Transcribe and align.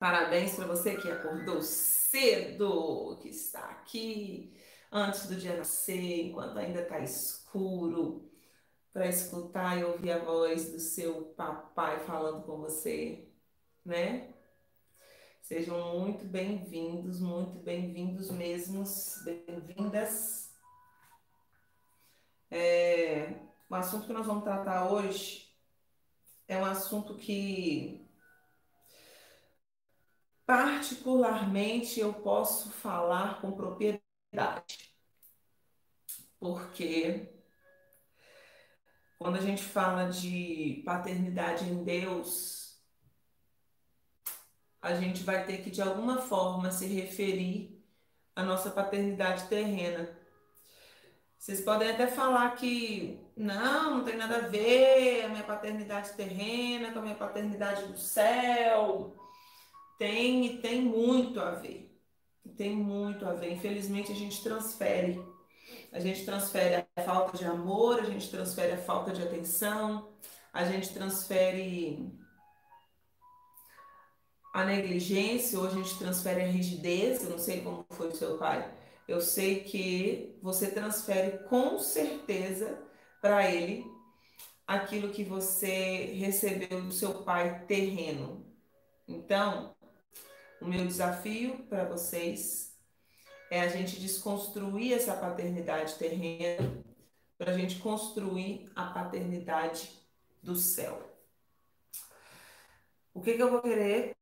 Parabéns 0.00 0.56
para 0.56 0.64
você 0.64 0.96
que 0.96 1.10
acordou 1.10 1.60
cedo, 1.60 3.18
que 3.20 3.28
está 3.28 3.60
aqui 3.66 4.58
antes 4.90 5.26
do 5.26 5.36
dia 5.36 5.58
nascer, 5.58 6.24
enquanto 6.24 6.58
ainda 6.58 6.80
está 6.80 7.00
escuro, 7.00 8.26
para 8.94 9.06
escutar 9.08 9.78
e 9.78 9.84
ouvir 9.84 10.12
a 10.12 10.18
voz 10.18 10.72
do 10.72 10.78
seu 10.78 11.26
papai 11.36 12.00
falando 12.06 12.46
com 12.46 12.56
você, 12.56 13.28
né? 13.84 14.32
Sejam 15.42 15.98
muito 15.98 16.24
bem-vindos, 16.24 17.20
muito 17.20 17.58
bem-vindos 17.58 18.30
mesmos, 18.30 19.16
bem-vindas. 19.22 20.50
É, 22.50 23.34
o 23.68 23.74
assunto 23.74 24.06
que 24.06 24.14
nós 24.14 24.26
vamos 24.26 24.44
tratar 24.44 24.90
hoje 24.90 25.54
é 26.48 26.56
um 26.56 26.64
assunto 26.64 27.18
que 27.18 27.99
particularmente 30.50 32.00
eu 32.00 32.12
posso 32.12 32.72
falar 32.72 33.40
com 33.40 33.52
propriedade. 33.52 34.92
Porque 36.40 37.28
quando 39.16 39.36
a 39.36 39.40
gente 39.40 39.62
fala 39.62 40.10
de 40.10 40.82
paternidade 40.84 41.66
em 41.66 41.84
Deus, 41.84 42.82
a 44.82 44.92
gente 44.96 45.22
vai 45.22 45.46
ter 45.46 45.62
que 45.62 45.70
de 45.70 45.80
alguma 45.80 46.20
forma 46.20 46.72
se 46.72 46.86
referir 46.88 47.80
à 48.34 48.42
nossa 48.42 48.72
paternidade 48.72 49.46
terrena. 49.46 50.10
Vocês 51.38 51.60
podem 51.60 51.92
até 51.92 52.08
falar 52.08 52.56
que 52.56 53.24
não, 53.36 53.98
não 53.98 54.04
tem 54.04 54.16
nada 54.16 54.38
a 54.38 54.48
ver 54.48 55.26
a 55.26 55.28
minha 55.28 55.44
paternidade 55.44 56.12
terrena 56.14 56.92
com 56.92 56.98
a 56.98 57.02
minha 57.02 57.14
paternidade 57.14 57.86
do 57.86 57.96
céu. 57.96 59.19
Tem 60.00 60.46
e 60.46 60.58
tem 60.58 60.80
muito 60.80 61.38
a 61.38 61.50
ver. 61.50 61.94
Tem 62.56 62.74
muito 62.74 63.26
a 63.26 63.34
ver. 63.34 63.52
Infelizmente, 63.52 64.10
a 64.10 64.14
gente 64.14 64.42
transfere. 64.42 65.22
A 65.92 66.00
gente 66.00 66.24
transfere 66.24 66.86
a 66.96 67.02
falta 67.02 67.36
de 67.36 67.44
amor, 67.44 68.00
a 68.00 68.04
gente 68.04 68.30
transfere 68.30 68.72
a 68.72 68.78
falta 68.78 69.12
de 69.12 69.22
atenção, 69.22 70.08
a 70.52 70.64
gente 70.64 70.92
transfere 70.92 72.10
a 74.54 74.64
negligência, 74.64 75.58
ou 75.58 75.66
a 75.66 75.70
gente 75.70 75.98
transfere 75.98 76.42
a 76.42 76.46
rigidez. 76.46 77.22
Eu 77.22 77.30
não 77.30 77.38
sei 77.38 77.60
como 77.60 77.84
foi 77.90 78.08
o 78.08 78.16
seu 78.16 78.38
pai 78.38 78.80
eu 79.10 79.20
sei 79.20 79.64
que 79.64 80.38
você 80.40 80.70
transfere 80.70 81.38
com 81.48 81.80
certeza 81.80 82.80
para 83.20 83.50
ele 83.50 83.84
aquilo 84.64 85.10
que 85.10 85.24
você 85.24 86.12
recebeu 86.14 86.80
do 86.80 86.92
seu 86.92 87.24
pai 87.24 87.64
terreno. 87.66 88.46
Então, 89.08 89.74
o 90.60 90.66
meu 90.66 90.86
desafio 90.86 91.64
para 91.68 91.84
vocês 91.84 92.76
é 93.50 93.60
a 93.60 93.68
gente 93.68 94.00
desconstruir 94.00 94.92
essa 94.92 95.14
paternidade 95.14 95.94
terrena 95.94 96.82
para 97.36 97.52
a 97.52 97.58
gente 97.58 97.78
construir 97.78 98.70
a 98.74 98.86
paternidade 98.86 99.90
do 100.42 100.54
céu. 100.54 101.10
O 103.12 103.20
que, 103.20 103.34
que 103.34 103.42
eu 103.42 103.50
vou 103.50 103.62
querer? 103.62 104.14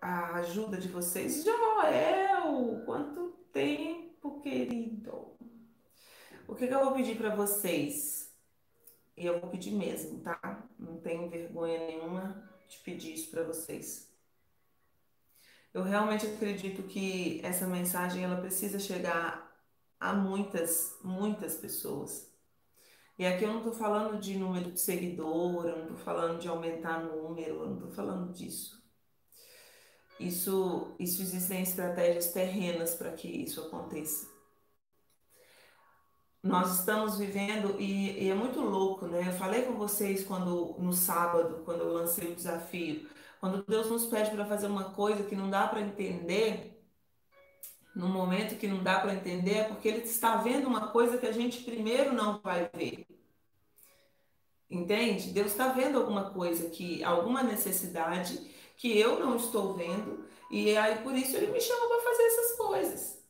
A 0.00 0.36
ajuda 0.40 0.76
de 0.76 0.88
vocês. 0.88 1.44
Joel, 1.44 2.82
quanto 2.84 3.30
tempo! 3.52 4.04
querido. 4.44 5.34
O 6.46 6.54
que, 6.54 6.66
que 6.66 6.74
eu 6.74 6.84
vou 6.84 6.92
pedir 6.92 7.16
para 7.16 7.34
vocês? 7.34 8.30
E 9.16 9.24
eu 9.24 9.40
vou 9.40 9.50
pedir 9.50 9.72
mesmo, 9.72 10.20
tá? 10.20 10.68
Não 10.78 11.00
tenho 11.00 11.30
vergonha 11.30 11.86
nenhuma 11.86 12.50
de 12.68 12.76
pedir 12.78 13.14
isso 13.14 13.30
para 13.30 13.42
vocês. 13.42 14.13
Eu 15.74 15.82
realmente 15.82 16.24
acredito 16.24 16.84
que 16.84 17.40
essa 17.42 17.66
mensagem 17.66 18.22
ela 18.22 18.40
precisa 18.40 18.78
chegar 18.78 19.52
a 19.98 20.12
muitas, 20.12 20.96
muitas 21.02 21.56
pessoas. 21.56 22.32
E 23.18 23.26
aqui 23.26 23.42
eu 23.44 23.48
não 23.48 23.58
estou 23.58 23.72
falando 23.72 24.20
de 24.20 24.38
número 24.38 24.70
de 24.70 24.80
seguidor, 24.80 25.66
eu 25.66 25.76
não 25.76 25.82
estou 25.82 25.96
falando 25.96 26.40
de 26.40 26.46
aumentar 26.46 27.02
número, 27.02 27.56
eu 27.56 27.66
não 27.66 27.74
estou 27.74 27.90
falando 27.90 28.32
disso. 28.32 28.84
Isso, 30.18 30.94
isso 30.98 31.22
existem 31.22 31.62
estratégias 31.62 32.32
terrenas 32.32 32.94
para 32.94 33.10
que 33.10 33.26
isso 33.26 33.60
aconteça. 33.60 34.32
Nós 36.40 36.78
estamos 36.78 37.18
vivendo, 37.18 37.80
e, 37.80 38.24
e, 38.24 38.30
é 38.30 38.34
muito 38.34 38.60
louco, 38.60 39.06
né? 39.06 39.26
Eu 39.26 39.32
falei 39.32 39.62
com 39.62 39.74
vocês 39.74 40.22
quando 40.22 40.76
no 40.78 40.92
sábado, 40.92 41.62
quando 41.64 41.80
eu 41.80 41.92
lancei 41.92 42.30
o 42.30 42.34
desafio, 42.36 43.08
quando 43.44 43.62
Deus 43.62 43.90
nos 43.90 44.06
pede 44.06 44.30
para 44.30 44.46
fazer 44.46 44.68
uma 44.68 44.84
coisa 44.84 45.22
que 45.24 45.36
não 45.36 45.50
dá 45.50 45.68
para 45.68 45.82
entender, 45.82 46.82
no 47.94 48.08
momento 48.08 48.56
que 48.56 48.66
não 48.66 48.82
dá 48.82 48.98
para 49.00 49.12
entender, 49.12 49.54
é 49.56 49.64
porque 49.64 49.86
Ele 49.86 49.98
está 49.98 50.36
vendo 50.36 50.66
uma 50.66 50.88
coisa 50.88 51.18
que 51.18 51.26
a 51.26 51.30
gente 51.30 51.62
primeiro 51.62 52.14
não 52.14 52.40
vai 52.40 52.70
ver. 52.74 53.06
Entende? 54.70 55.28
Deus 55.28 55.48
está 55.48 55.68
vendo 55.68 55.98
alguma 55.98 56.30
coisa 56.30 56.70
que, 56.70 57.04
alguma 57.04 57.42
necessidade 57.42 58.50
que 58.78 58.98
eu 58.98 59.20
não 59.20 59.36
estou 59.36 59.74
vendo, 59.74 60.24
e 60.50 60.74
aí 60.74 61.00
por 61.00 61.14
isso 61.14 61.36
ele 61.36 61.52
me 61.52 61.60
chama 61.60 61.86
para 61.86 62.00
fazer 62.00 62.22
essas 62.22 62.56
coisas. 62.56 63.24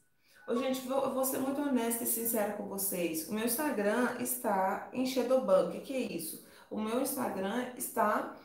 Ô, 0.47 0.55
gente, 0.55 0.87
vou, 0.87 1.13
vou 1.13 1.25
ser 1.25 1.39
muito 1.39 1.61
honesta 1.61 2.05
e 2.05 2.07
sincera 2.07 2.53
com 2.53 2.69
vocês. 2.69 3.29
O 3.29 3.35
meu 3.35 3.47
Instagram 3.47 4.17
está 4.21 4.89
em 4.93 5.07
Shadowban. 5.07 5.71
O 5.71 5.73
que, 5.73 5.81
que 5.81 5.93
é 5.93 6.01
isso? 6.01 6.47
O 6.71 6.81
meu 6.81 7.01
Instagram 7.01 7.73
está 7.77 8.37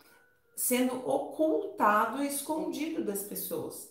sendo 0.60 1.08
ocultado 1.10 2.22
e 2.22 2.28
escondido 2.28 3.02
das 3.02 3.24
pessoas. 3.24 3.90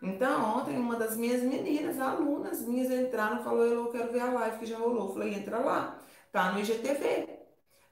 Então, 0.00 0.58
ontem 0.58 0.78
uma 0.78 0.94
das 0.94 1.16
minhas 1.16 1.42
meninas, 1.42 1.98
alunas 1.98 2.62
minhas, 2.62 2.88
entraram 2.88 3.40
e 3.40 3.44
falou: 3.44 3.64
Eu 3.64 3.90
quero 3.90 4.12
ver 4.12 4.20
a 4.20 4.32
live 4.32 4.58
que 4.60 4.66
já 4.66 4.78
rolou. 4.78 5.08
Eu 5.08 5.12
falei: 5.12 5.34
Entra 5.34 5.58
lá, 5.58 6.00
tá 6.30 6.52
no 6.52 6.60
IGTV. 6.60 7.40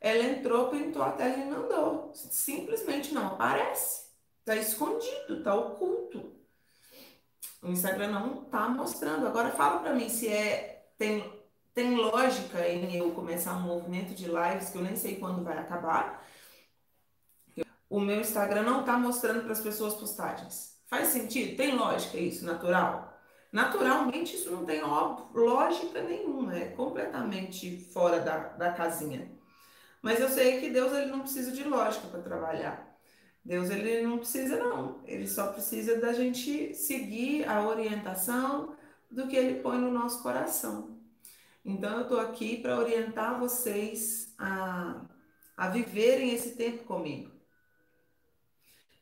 Ela 0.00 0.22
entrou, 0.24 0.68
pintou 0.68 1.02
a 1.02 1.10
tela 1.12 1.36
e 1.36 1.50
mandou. 1.50 2.12
Simplesmente 2.14 3.12
não 3.12 3.26
aparece. 3.26 4.08
Tá 4.44 4.54
escondido, 4.56 5.42
tá 5.42 5.54
oculto. 5.54 6.32
O 7.60 7.68
Instagram 7.68 8.12
não 8.12 8.44
tá 8.44 8.68
mostrando. 8.68 9.26
Agora 9.26 9.50
fala 9.50 9.80
para 9.80 9.94
mim 9.94 10.08
se 10.08 10.28
é 10.28 10.86
tem 10.96 11.40
tem 11.74 11.96
lógica 11.96 12.68
em 12.68 12.96
eu 12.96 13.12
começar 13.12 13.54
um 13.56 13.62
movimento 13.62 14.14
de 14.14 14.26
lives 14.26 14.70
que 14.70 14.78
eu 14.78 14.82
nem 14.82 14.96
sei 14.96 15.16
quando 15.16 15.44
vai 15.44 15.58
acabar. 15.58 16.24
O 17.90 17.98
meu 18.00 18.20
Instagram 18.20 18.62
não 18.62 18.84
tá 18.84 18.96
mostrando 18.96 19.42
para 19.42 19.52
as 19.52 19.60
pessoas 19.60 19.94
postagens. 19.94 20.78
Faz 20.86 21.08
sentido? 21.08 21.56
Tem 21.56 21.76
lógica 21.76 22.16
isso, 22.16 22.44
natural? 22.44 23.20
Naturalmente 23.52 24.36
isso 24.36 24.48
não 24.52 24.64
tem 24.64 24.80
lógica 24.80 26.00
nenhuma, 26.00 26.56
é 26.56 26.68
completamente 26.68 27.78
fora 27.92 28.20
da, 28.20 28.38
da 28.50 28.72
casinha. 28.72 29.28
Mas 30.00 30.20
eu 30.20 30.28
sei 30.28 30.60
que 30.60 30.70
Deus 30.70 30.92
ele 30.92 31.10
não 31.10 31.22
precisa 31.22 31.50
de 31.50 31.64
lógica 31.64 32.06
para 32.06 32.22
trabalhar. 32.22 32.96
Deus 33.44 33.70
ele 33.70 34.02
não 34.02 34.18
precisa 34.18 34.56
não, 34.56 35.00
ele 35.04 35.26
só 35.26 35.48
precisa 35.48 35.98
da 35.98 36.12
gente 36.12 36.72
seguir 36.74 37.44
a 37.48 37.66
orientação 37.66 38.76
do 39.10 39.26
que 39.26 39.34
ele 39.34 39.60
põe 39.60 39.78
no 39.78 39.90
nosso 39.90 40.22
coração. 40.22 40.96
Então 41.64 41.96
eu 41.96 42.02
estou 42.02 42.20
aqui 42.20 42.58
para 42.58 42.78
orientar 42.78 43.40
vocês 43.40 44.32
a, 44.38 45.06
a 45.56 45.68
viverem 45.70 46.32
esse 46.32 46.54
tempo 46.54 46.84
comigo. 46.84 47.39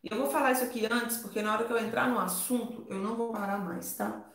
E 0.02 0.08
eu 0.12 0.18
vou 0.18 0.30
falar 0.30 0.52
isso 0.52 0.64
aqui 0.64 0.86
antes, 0.86 1.18
porque 1.18 1.42
na 1.42 1.54
hora 1.54 1.66
que 1.66 1.72
eu 1.72 1.78
entrar 1.78 2.08
no 2.08 2.18
assunto, 2.18 2.86
eu 2.88 2.98
não 2.98 3.16
vou 3.16 3.32
parar 3.32 3.58
mais, 3.58 3.94
tá? 3.96 4.30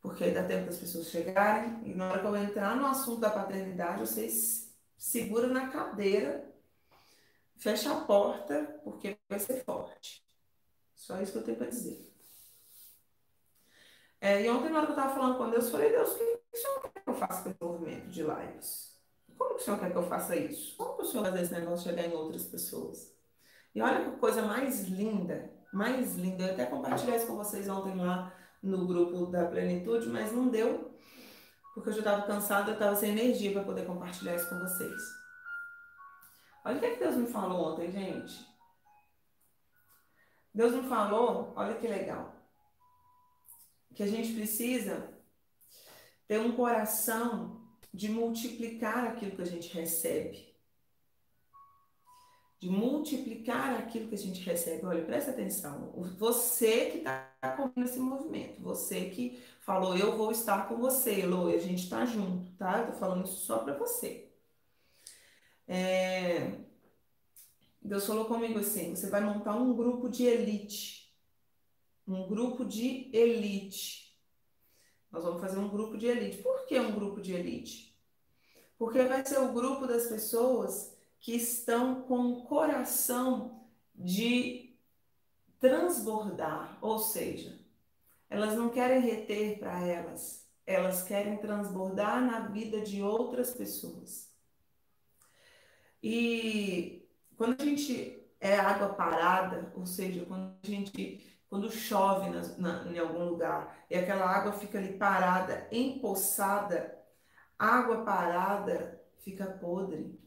Porque 0.00 0.24
aí 0.24 0.34
dá 0.34 0.44
tempo 0.44 0.66
das 0.66 0.78
pessoas 0.78 1.08
chegarem, 1.08 1.80
e 1.84 1.94
na 1.94 2.08
hora 2.10 2.20
que 2.20 2.26
eu 2.26 2.36
entrar 2.36 2.76
no 2.76 2.86
assunto 2.86 3.20
da 3.20 3.30
paternidade, 3.30 4.00
vocês 4.00 4.74
seguram 4.96 5.48
na 5.48 5.68
cadeira 5.68 6.52
Fecha 7.62 7.92
a 7.92 8.00
porta, 8.04 8.80
porque 8.82 9.16
vai 9.28 9.38
ser 9.38 9.62
forte. 9.62 10.20
Só 10.96 11.22
isso 11.22 11.30
que 11.30 11.38
eu 11.38 11.44
tenho 11.44 11.56
para 11.56 11.68
dizer. 11.68 12.12
É, 14.20 14.42
e 14.42 14.50
ontem, 14.50 14.68
na 14.68 14.78
hora 14.78 14.86
que 14.86 14.92
eu 14.92 14.96
estava 14.96 15.14
falando 15.14 15.38
com 15.38 15.48
Deus, 15.48 15.66
eu 15.66 15.70
falei, 15.70 15.90
Deus, 15.90 16.10
o 16.10 16.18
que 16.18 16.24
o 16.24 16.56
Senhor 16.56 16.80
quer 16.80 17.02
que 17.04 17.08
eu 17.08 17.14
faça 17.14 17.42
com 17.44 17.50
esse 17.50 17.62
movimento 17.62 18.08
de 18.08 18.22
lives? 18.24 19.00
Como 19.38 19.54
que 19.54 19.62
o 19.62 19.64
Senhor 19.64 19.78
quer 19.78 19.92
que 19.92 19.96
eu 19.96 20.08
faça 20.08 20.34
isso? 20.34 20.76
Como 20.76 20.96
que 20.96 21.02
o 21.02 21.04
Senhor 21.04 21.24
fazer 21.24 21.42
esse 21.42 21.52
negócio 21.52 21.88
chegar 21.88 22.04
em 22.04 22.12
outras 22.12 22.44
pessoas? 22.46 23.14
E 23.74 23.80
olha 23.80 24.10
que 24.10 24.16
coisa 24.18 24.42
mais 24.42 24.82
linda, 24.82 25.50
mais 25.72 26.16
linda. 26.16 26.44
Eu 26.44 26.52
até 26.52 26.66
compartilhei 26.66 27.16
isso 27.16 27.26
com 27.26 27.36
vocês 27.36 27.68
ontem 27.68 27.96
lá 27.96 28.32
no 28.62 28.86
grupo 28.86 29.26
da 29.26 29.46
Plenitude, 29.46 30.08
mas 30.08 30.32
não 30.32 30.48
deu, 30.48 30.94
porque 31.74 31.88
eu 31.88 31.94
já 31.94 31.98
estava 32.00 32.26
cansada, 32.26 32.70
eu 32.70 32.74
estava 32.74 32.94
sem 32.94 33.10
energia 33.10 33.52
para 33.52 33.64
poder 33.64 33.86
compartilhar 33.86 34.36
isso 34.36 34.48
com 34.48 34.58
vocês. 34.58 35.02
Olha 36.64 36.76
o 36.76 36.78
que, 36.78 36.86
é 36.86 36.90
que 36.90 37.00
Deus 37.00 37.16
me 37.16 37.26
falou 37.26 37.72
ontem, 37.72 37.90
gente. 37.90 38.46
Deus 40.54 40.74
me 40.74 40.82
falou, 40.88 41.52
olha 41.56 41.74
que 41.74 41.88
legal, 41.88 42.36
que 43.94 44.02
a 44.02 44.06
gente 44.06 44.34
precisa 44.34 45.12
ter 46.28 46.38
um 46.38 46.52
coração 46.54 47.66
de 47.92 48.10
multiplicar 48.10 49.06
aquilo 49.06 49.36
que 49.36 49.42
a 49.42 49.46
gente 49.46 49.72
recebe. 49.72 50.51
De 52.62 52.70
multiplicar 52.70 53.76
aquilo 53.76 54.08
que 54.08 54.14
a 54.14 54.18
gente 54.18 54.40
recebe. 54.40 54.86
Olha, 54.86 55.04
presta 55.04 55.32
atenção. 55.32 55.92
Você 56.16 56.92
que 56.92 56.98
está 56.98 57.28
comigo 57.56 57.82
esse 57.82 57.98
movimento, 57.98 58.62
você 58.62 59.10
que 59.10 59.42
falou, 59.58 59.96
eu 59.96 60.16
vou 60.16 60.30
estar 60.30 60.68
com 60.68 60.76
você, 60.76 61.26
Lô, 61.26 61.48
a 61.48 61.58
gente 61.58 61.82
está 61.82 62.06
junto, 62.06 62.52
tá? 62.52 62.78
Eu 62.78 62.92
tô 62.92 62.92
falando 62.92 63.24
isso 63.24 63.44
só 63.44 63.58
para 63.58 63.76
você. 63.76 64.30
É... 65.66 66.52
Deus 67.82 68.06
falou 68.06 68.26
comigo 68.26 68.60
assim: 68.60 68.94
você 68.94 69.10
vai 69.10 69.20
montar 69.20 69.56
um 69.56 69.74
grupo 69.74 70.08
de 70.08 70.24
elite. 70.24 71.12
Um 72.06 72.28
grupo 72.28 72.64
de 72.64 73.10
elite. 73.12 74.16
Nós 75.10 75.24
vamos 75.24 75.40
fazer 75.40 75.58
um 75.58 75.68
grupo 75.68 75.98
de 75.98 76.06
elite. 76.06 76.38
Por 76.38 76.64
que 76.66 76.78
um 76.78 76.94
grupo 76.94 77.20
de 77.20 77.32
elite? 77.32 77.92
Porque 78.78 79.02
vai 79.02 79.26
ser 79.26 79.40
o 79.40 79.52
grupo 79.52 79.84
das 79.84 80.06
pessoas 80.06 80.91
que 81.22 81.36
estão 81.36 82.02
com 82.02 82.32
o 82.32 82.42
coração 82.42 83.64
de 83.94 84.76
transbordar, 85.60 86.76
ou 86.82 86.98
seja, 86.98 87.60
elas 88.28 88.56
não 88.56 88.68
querem 88.68 89.00
reter 89.00 89.60
para 89.60 89.86
elas, 89.86 90.50
elas 90.66 91.04
querem 91.04 91.36
transbordar 91.38 92.20
na 92.20 92.48
vida 92.48 92.80
de 92.80 93.00
outras 93.02 93.54
pessoas. 93.54 94.34
E 96.02 97.08
quando 97.36 97.62
a 97.62 97.64
gente 97.64 98.20
é 98.40 98.58
água 98.58 98.88
parada, 98.88 99.72
ou 99.76 99.86
seja, 99.86 100.24
quando 100.26 100.56
a 100.60 100.66
gente 100.66 101.24
quando 101.48 101.70
chove 101.70 102.30
na, 102.30 102.40
na, 102.56 102.90
em 102.90 102.98
algum 102.98 103.26
lugar 103.26 103.84
e 103.88 103.94
aquela 103.94 104.24
água 104.24 104.54
fica 104.54 104.78
ali 104.78 104.94
parada, 104.94 105.68
empoçada, 105.70 106.98
água 107.56 108.02
parada 108.04 109.00
fica 109.18 109.46
podre. 109.46 110.21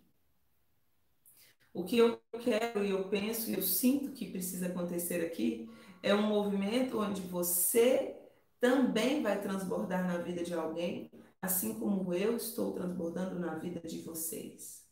O 1.76 1.84
que 1.84 1.98
eu 1.98 2.22
quero 2.42 2.86
e 2.86 2.92
eu 2.92 3.10
penso 3.10 3.52
e 3.52 3.54
eu 3.54 3.62
sinto 3.62 4.14
que 4.14 4.32
precisa 4.32 4.68
acontecer 4.68 5.26
aqui 5.26 5.70
é 6.02 6.16
um 6.16 6.22
movimento 6.22 7.02
onde 7.02 7.20
você 7.20 8.16
também 8.62 9.22
vai 9.22 9.42
transbordar 9.42 10.08
na 10.08 10.20
vida 10.20 10.42
de 10.42 10.54
alguém, 10.54 11.12
assim 11.42 11.78
como 11.78 12.14
eu 12.14 12.38
estou 12.38 12.72
transbordando 12.72 13.38
na 13.38 13.56
vida 13.56 13.86
de 13.86 14.00
vocês. 14.04 14.88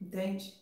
Entende? 0.00 0.54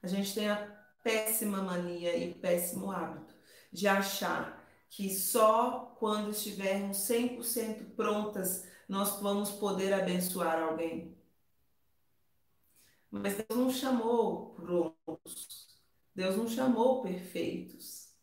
A 0.00 0.06
gente 0.06 0.32
tem 0.32 0.48
a 0.48 0.56
péssima 1.02 1.60
mania 1.60 2.16
e 2.16 2.32
péssimo 2.32 2.92
hábito 2.92 3.34
de 3.72 3.88
achar 3.88 4.64
que 4.88 5.10
só 5.10 5.96
quando 5.98 6.30
estivermos 6.30 6.98
100% 6.98 7.96
prontas 7.96 8.68
nós 8.88 9.20
vamos 9.20 9.50
poder 9.50 9.92
abençoar 9.92 10.62
alguém. 10.62 11.19
Mas 13.10 13.36
Deus 13.36 13.58
não 13.58 13.70
chamou 13.70 14.54
prontos. 14.54 15.68
Deus 16.14 16.36
não 16.36 16.48
chamou 16.48 17.02
perfeitos. 17.02 18.14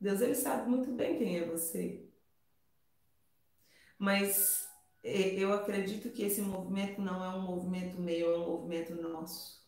Deus 0.00 0.20
ele 0.20 0.34
sabe 0.34 0.68
muito 0.68 0.92
bem 0.92 1.18
quem 1.18 1.38
é 1.38 1.44
você. 1.44 2.08
Mas 3.98 4.68
eu 5.02 5.52
acredito 5.52 6.10
que 6.10 6.22
esse 6.22 6.40
movimento 6.40 7.00
não 7.00 7.24
é 7.24 7.28
um 7.30 7.42
movimento 7.42 8.00
meu, 8.00 8.32
é 8.32 8.38
um 8.38 8.46
movimento 8.46 8.94
nosso. 8.94 9.58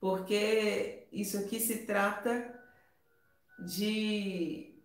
Porque 0.00 1.06
isso 1.12 1.38
aqui 1.38 1.60
se 1.60 1.86
trata 1.86 2.62
de 3.58 4.82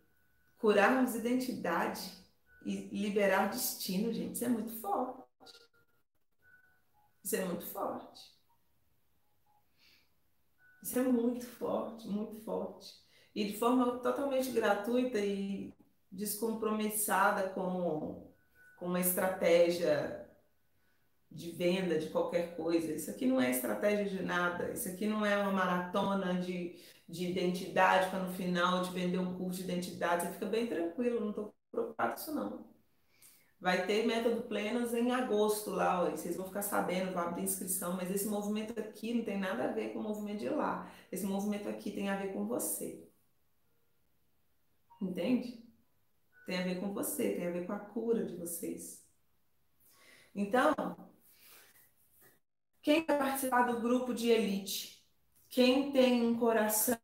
curarmos 0.57 1.15
identidade 1.15 2.11
e 2.65 2.75
liberar 2.91 3.49
destino, 3.49 4.13
gente. 4.13 4.35
Isso 4.35 4.45
é 4.45 4.49
muito 4.49 4.71
forte. 4.81 5.28
Isso 7.29 7.35
é 7.35 7.45
muito 7.45 7.65
forte. 7.67 8.21
Isso 10.81 10.97
é 10.97 11.03
muito 11.03 11.45
forte, 11.45 12.07
muito 12.07 12.43
forte. 12.43 12.91
E 13.35 13.45
de 13.45 13.59
forma 13.59 13.99
totalmente 13.99 14.49
gratuita 14.49 15.19
e 15.19 15.71
descompromissada 16.11 17.49
com, 17.49 18.33
com 18.79 18.87
uma 18.87 18.99
estratégia 18.99 20.27
de 21.29 21.51
venda 21.51 21.99
de 21.99 22.09
qualquer 22.09 22.55
coisa. 22.55 22.91
Isso 22.93 23.11
aqui 23.11 23.27
não 23.27 23.39
é 23.39 23.51
estratégia 23.51 24.05
de 24.05 24.23
nada. 24.23 24.71
Isso 24.71 24.89
aqui 24.89 25.05
não 25.05 25.23
é 25.23 25.37
uma 25.37 25.51
maratona 25.51 26.41
de, 26.41 26.79
de 27.07 27.29
identidade 27.29 28.09
para 28.09 28.23
no 28.23 28.33
final 28.33 28.81
de 28.81 28.89
vender 28.89 29.19
um 29.19 29.37
curso 29.37 29.59
de 29.59 29.65
identidade. 29.65 30.23
Você 30.23 30.33
fica 30.33 30.47
bem 30.47 30.65
tranquilo, 30.65 31.19
não 31.19 31.29
estou 31.29 31.53
preocupado 31.71 32.15
com 32.15 32.19
isso 32.21 32.33
não. 32.33 32.65
Vai 33.59 33.85
ter 33.85 34.07
método 34.07 34.43
plenos 34.43 34.93
em 34.93 35.11
agosto 35.11 35.71
lá, 35.71 36.03
ó, 36.03 36.11
vocês 36.11 36.37
vão 36.37 36.45
ficar 36.45 36.61
sabendo, 36.61 37.11
vai 37.11 37.25
abrir 37.25 37.43
inscrição, 37.43 37.93
mas 37.93 38.09
esse 38.09 38.25
movimento 38.25 38.79
aqui 38.79 39.13
não 39.13 39.25
tem 39.25 39.37
nada 39.37 39.65
a 39.65 39.71
ver 39.73 39.91
com 39.91 39.99
o 39.99 40.03
movimento 40.03 40.39
de 40.39 40.49
lá. 40.49 40.89
Esse 41.11 41.25
movimento 41.25 41.67
aqui 41.67 41.91
tem 41.91 42.09
a 42.09 42.15
ver 42.15 42.31
com 42.31 42.47
você. 42.47 43.05
Entende? 45.01 45.61
Tem 46.45 46.59
a 46.59 46.63
ver 46.63 46.79
com 46.79 46.93
você, 46.93 47.35
tem 47.35 47.47
a 47.47 47.51
ver 47.51 47.67
com 47.67 47.73
a 47.73 47.79
cura 47.79 48.25
de 48.25 48.37
vocês. 48.37 49.05
Então, 50.33 50.73
quem 52.81 53.05
vai 53.05 53.17
participar 53.17 53.63
do 53.63 53.81
grupo 53.81 54.13
de 54.13 54.29
elite? 54.29 55.05
Quem 55.49 55.91
tem 55.91 56.25
um 56.25 56.39
coração? 56.39 56.97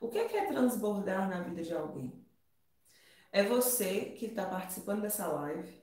O 0.00 0.08
que 0.08 0.18
é, 0.18 0.36
é 0.36 0.46
transbordar 0.46 1.28
na 1.28 1.42
vida 1.42 1.62
de 1.62 1.72
alguém? 1.72 2.12
É 3.30 3.44
você 3.44 4.06
que 4.18 4.26
está 4.26 4.46
participando 4.46 5.02
dessa 5.02 5.28
live 5.28 5.81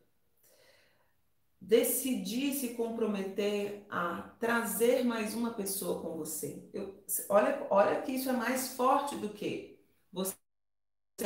decidir 1.61 2.53
se 2.53 2.75
comprometer 2.75 3.85
a 3.89 4.21
trazer 4.39 5.03
mais 5.03 5.33
uma 5.33 5.53
pessoa 5.53 6.01
com 6.01 6.17
você. 6.17 6.67
Eu, 6.73 7.03
olha, 7.29 7.67
olha 7.69 8.01
que 8.01 8.13
isso 8.13 8.29
é 8.29 8.33
mais 8.33 8.75
forte 8.75 9.15
do 9.17 9.29
que 9.29 9.79
você 10.11 10.35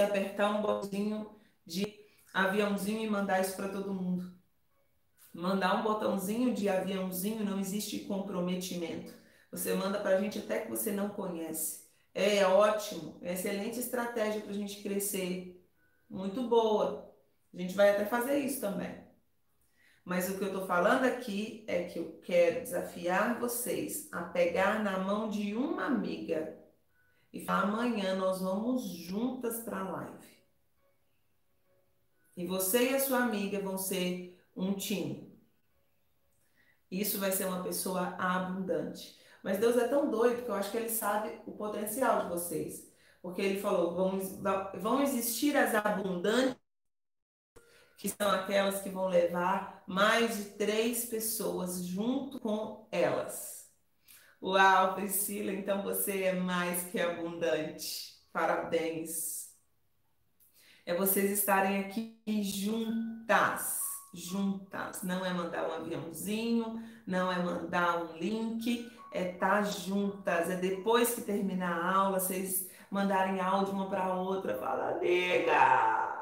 apertar 0.01 0.51
um 0.51 0.62
botãozinho 0.62 1.30
de 1.65 1.85
aviãozinho 2.33 3.03
e 3.03 3.09
mandar 3.09 3.41
isso 3.41 3.56
para 3.56 3.69
todo 3.69 3.94
mundo. 3.94 4.33
Mandar 5.33 5.80
um 5.80 5.83
botãozinho 5.83 6.53
de 6.53 6.69
aviãozinho 6.69 7.44
não 7.44 7.59
existe 7.59 8.00
comprometimento. 8.01 9.13
Você 9.51 9.74
manda 9.74 10.00
para 10.00 10.18
a 10.18 10.21
gente 10.21 10.39
até 10.39 10.62
que 10.62 10.69
você 10.69 10.91
não 10.91 11.09
conhece. 11.09 11.83
É 12.13 12.45
ótimo, 12.45 13.18
é 13.21 13.33
excelente 13.33 13.80
estratégia 13.80 14.41
para 14.41 14.51
a 14.51 14.53
gente 14.53 14.81
crescer. 14.83 15.63
Muito 16.09 16.47
boa. 16.47 17.12
A 17.53 17.57
gente 17.57 17.74
vai 17.75 17.91
até 17.91 18.06
fazer 18.06 18.39
isso 18.39 18.62
também. 18.62 19.03
Mas 20.04 20.30
o 20.30 20.38
que 20.38 20.44
eu 20.44 20.48
estou 20.48 20.66
falando 20.66 21.06
aqui 21.06 21.64
é 21.68 21.84
que 21.84 21.98
eu 21.98 22.20
quero 22.24 22.62
desafiar 22.62 23.40
vocês 23.40 24.10
a 24.12 24.24
pegar 24.24 24.84
na 24.84 25.00
mão 25.00 25.30
de 25.30 25.56
uma 25.56 25.86
amiga 25.86 26.58
e 27.32 27.44
falar: 27.46 27.64
amanhã 27.64 28.16
nós 28.16 28.42
vamos 28.42 28.84
juntas 28.84 29.62
para 29.62 29.80
a 29.80 29.90
live. 29.90 30.34
E 32.36 32.45
você 32.45 32.92
e 32.92 32.95
a 32.95 33.00
sua 33.00 33.19
amiga 33.24 33.60
vão 33.60 33.78
ser 33.78 34.38
um 34.56 34.74
time. 34.74 35.31
Isso 36.92 37.19
vai 37.19 37.31
ser 37.31 37.45
uma 37.45 37.64
pessoa 37.64 38.16
abundante. 38.19 39.18
Mas 39.42 39.57
Deus 39.57 39.78
é 39.78 39.88
tão 39.88 40.10
doido 40.10 40.44
que 40.44 40.50
eu 40.50 40.56
acho 40.56 40.72
que 40.72 40.78
ele 40.78 40.90
sabe 40.90 41.42
o 41.45 41.52
potencial 41.52 42.24
de 42.24 42.30
vocês. 42.30 42.92
Porque 43.22 43.42
ele 43.42 43.62
falou: 43.62 43.95
vão, 43.95 44.19
vão 44.80 45.02
existir 45.02 45.56
as 45.56 45.74
abundantes 45.74 46.63
que 47.97 48.09
são 48.09 48.30
aquelas 48.31 48.81
que 48.81 48.90
vão 48.90 49.07
levar 49.07 49.83
mais 49.88 50.38
de 50.38 50.45
três 50.52 51.06
pessoas 51.06 51.85
junto 51.85 52.40
com 52.40 52.88
elas. 52.92 53.64
Uau, 54.42 54.95
Priscila, 54.95 55.54
então 55.54 55.81
você 55.81 56.23
é 56.23 56.33
mais 56.33 56.83
que 56.83 57.00
abundante. 57.00 58.14
Parabéns. 58.31 59.54
É 60.85 60.94
vocês 60.94 61.31
estarem 61.31 61.80
aqui 61.80 62.19
juntas, 62.44 63.80
juntas. 64.14 65.02
Não 65.02 65.26
é 65.26 65.33
mandar 65.33 65.69
um 65.69 65.73
aviãozinho, 65.73 66.83
não 67.07 67.31
é 67.31 67.42
mandar 67.42 68.04
um 68.04 68.18
link, 68.18 68.92
é 69.14 69.31
estar 69.31 69.62
tá 69.62 69.64
juntas. 69.64 70.50
É 70.50 70.57
depois 70.57 71.16
que 71.16 71.21
terminar 71.21 71.71
a 71.71 71.95
aula, 71.95 72.19
vocês 72.19 72.69
mandarem 72.92 73.40
áudio 73.40 73.73
uma 73.73 73.90
para 73.90 74.14
outra, 74.14 74.57
fala, 74.57 74.90
amiga, 74.90 76.13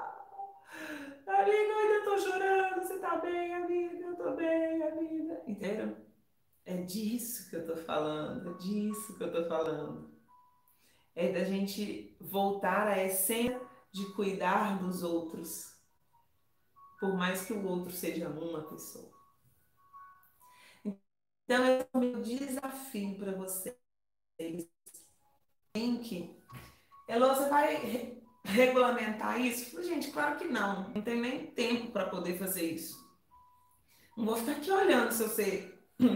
Amiga, 1.28 1.52
eu 1.52 1.78
ainda 1.78 2.04
tô 2.04 2.18
chorando. 2.18 2.76
Você 2.82 3.00
tá 3.00 3.18
bem, 3.18 3.54
amiga? 3.54 4.06
Eu 4.06 4.16
tô 4.16 4.36
bem, 4.36 4.84
amiga. 4.84 5.42
Entendeu? 5.48 5.98
É 6.66 6.78
disso 6.78 7.50
que 7.50 7.56
eu 7.56 7.66
tô 7.66 7.76
falando. 7.78 8.52
É 8.52 8.54
disso 8.58 9.18
que 9.18 9.24
eu 9.24 9.32
tô 9.32 9.48
falando. 9.48 10.12
É 11.16 11.32
da 11.32 11.44
gente 11.44 12.16
voltar 12.20 12.88
à 12.88 13.04
essência 13.04 13.60
de 13.92 14.06
cuidar 14.14 14.80
dos 14.80 15.04
outros. 15.04 15.76
Por 17.00 17.16
mais 17.16 17.46
que 17.46 17.54
o 17.54 17.66
outro 17.68 17.92
seja 17.92 18.30
uma 18.30 18.64
pessoa. 18.64 19.12
Então, 20.86 21.66
é 21.66 21.88
o 21.94 22.00
meu 22.00 22.22
desafio 22.22 23.18
para 23.18 23.34
vocês. 23.34 23.76
Tem 25.74 26.02
que. 26.02 26.42
Elô, 27.08 27.34
você 27.34 27.50
vai 27.50 28.21
regulamentar 28.44 29.40
isso? 29.40 29.82
Gente, 29.84 30.12
claro 30.12 30.38
que 30.38 30.46
não. 30.46 30.90
Não 30.90 31.02
tem 31.02 31.20
nem 31.20 31.48
tempo 31.48 31.92
para 31.92 32.10
poder 32.10 32.38
fazer 32.38 32.72
isso. 32.72 33.00
Não 34.18 34.26
vou 34.26 34.36
ficar 34.36 34.54
aqui 34.54 34.72
olhando 34.72 35.12
se 35.12 35.24
você 35.24 35.74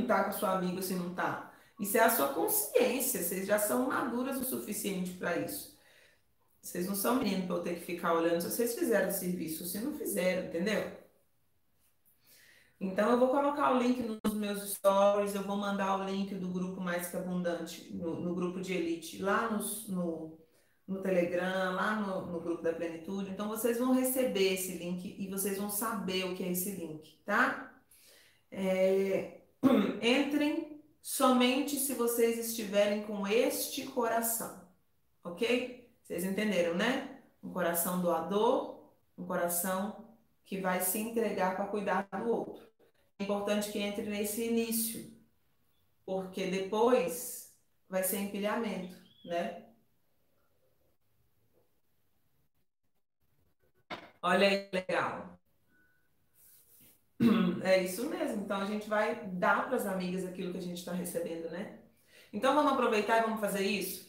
tá 0.07 0.23
com 0.23 0.29
a 0.29 0.33
sua 0.33 0.57
amiga 0.57 0.77
ou 0.77 0.83
se 0.83 0.95
não 0.95 1.13
tá. 1.13 1.53
Isso 1.79 1.97
é 1.97 2.01
a 2.01 2.09
sua 2.09 2.29
consciência. 2.29 3.21
Vocês 3.21 3.45
já 3.45 3.59
são 3.59 3.87
maduras 3.87 4.37
o 4.37 4.43
suficiente 4.43 5.11
para 5.11 5.37
isso. 5.37 5.75
Vocês 6.61 6.87
não 6.87 6.95
são 6.95 7.15
meninos 7.15 7.45
para 7.45 7.55
eu 7.57 7.63
ter 7.63 7.75
que 7.75 7.85
ficar 7.85 8.13
olhando 8.13 8.41
se 8.41 8.49
vocês 8.49 8.73
fizeram 8.73 9.09
o 9.09 9.11
serviço, 9.11 9.65
se 9.65 9.77
não 9.79 9.93
fizeram, 9.93 10.47
entendeu? 10.47 11.05
Então, 12.79 13.11
eu 13.11 13.19
vou 13.19 13.29
colocar 13.29 13.73
o 13.73 13.79
link 13.79 14.01
nos 14.01 14.33
meus 14.33 14.73
stories, 14.73 15.35
eu 15.35 15.43
vou 15.43 15.57
mandar 15.57 15.95
o 15.95 16.03
link 16.03 16.33
do 16.35 16.49
grupo 16.49 16.81
Mais 16.81 17.07
Que 17.07 17.17
Abundante, 17.17 17.93
no, 17.93 18.19
no 18.19 18.35
grupo 18.35 18.59
de 18.59 18.73
elite, 18.73 19.21
lá 19.21 19.49
no, 19.49 19.63
no, 19.87 20.39
no 20.87 21.01
Telegram, 21.01 21.73
lá 21.73 21.95
no, 21.95 22.27
no, 22.27 22.39
grupo 22.39 22.61
da 22.61 22.73
Plenitude. 22.73 23.31
Então, 23.31 23.47
vocês 23.47 23.79
vão 23.79 23.93
receber 23.93 24.53
esse 24.53 24.77
link 24.77 25.15
e 25.17 25.27
vocês 25.27 25.57
vão 25.57 25.69
saber 25.69 26.25
o 26.25 26.35
que 26.35 26.43
é 26.43 26.51
esse 26.51 26.71
link, 26.71 27.19
tá? 27.25 27.73
É, 28.51 29.41
entrem 30.01 30.83
somente 31.01 31.77
se 31.77 31.93
vocês 31.93 32.37
estiverem 32.37 33.03
com 33.03 33.27
este 33.27 33.85
coração, 33.87 34.67
ok? 35.23 35.91
Vocês 36.03 36.23
entenderam, 36.23 36.75
né? 36.75 37.19
Um 37.43 37.51
coração 37.51 38.01
doador, 38.01 38.91
um 39.17 39.25
coração 39.25 40.05
que 40.45 40.61
vai 40.61 40.81
se 40.81 40.99
entregar 40.99 41.55
para 41.55 41.65
cuidar 41.65 42.07
do 42.11 42.29
outro. 42.29 42.63
É 43.17 43.23
importante 43.23 43.71
que 43.71 43.79
entre 43.79 44.05
nesse 44.05 44.45
início, 44.45 45.11
porque 46.05 46.45
depois 46.47 47.55
vai 47.89 48.03
ser 48.03 48.19
empilhamento, 48.19 48.95
né? 49.23 49.64
Olha 54.25 54.47
aí, 54.47 54.69
legal. 54.73 55.39
É 57.63 57.83
isso 57.83 58.09
mesmo. 58.09 58.43
Então 58.43 58.59
a 58.59 58.65
gente 58.65 58.89
vai 58.89 59.23
dar 59.27 59.67
para 59.67 59.75
as 59.77 59.85
amigas 59.85 60.25
aquilo 60.25 60.51
que 60.51 60.57
a 60.57 60.61
gente 60.61 60.79
está 60.79 60.91
recebendo, 60.93 61.49
né? 61.51 61.79
Então 62.33 62.55
vamos 62.55 62.73
aproveitar 62.73 63.19
e 63.19 63.21
vamos 63.21 63.39
fazer 63.39 63.61
isso? 63.61 64.07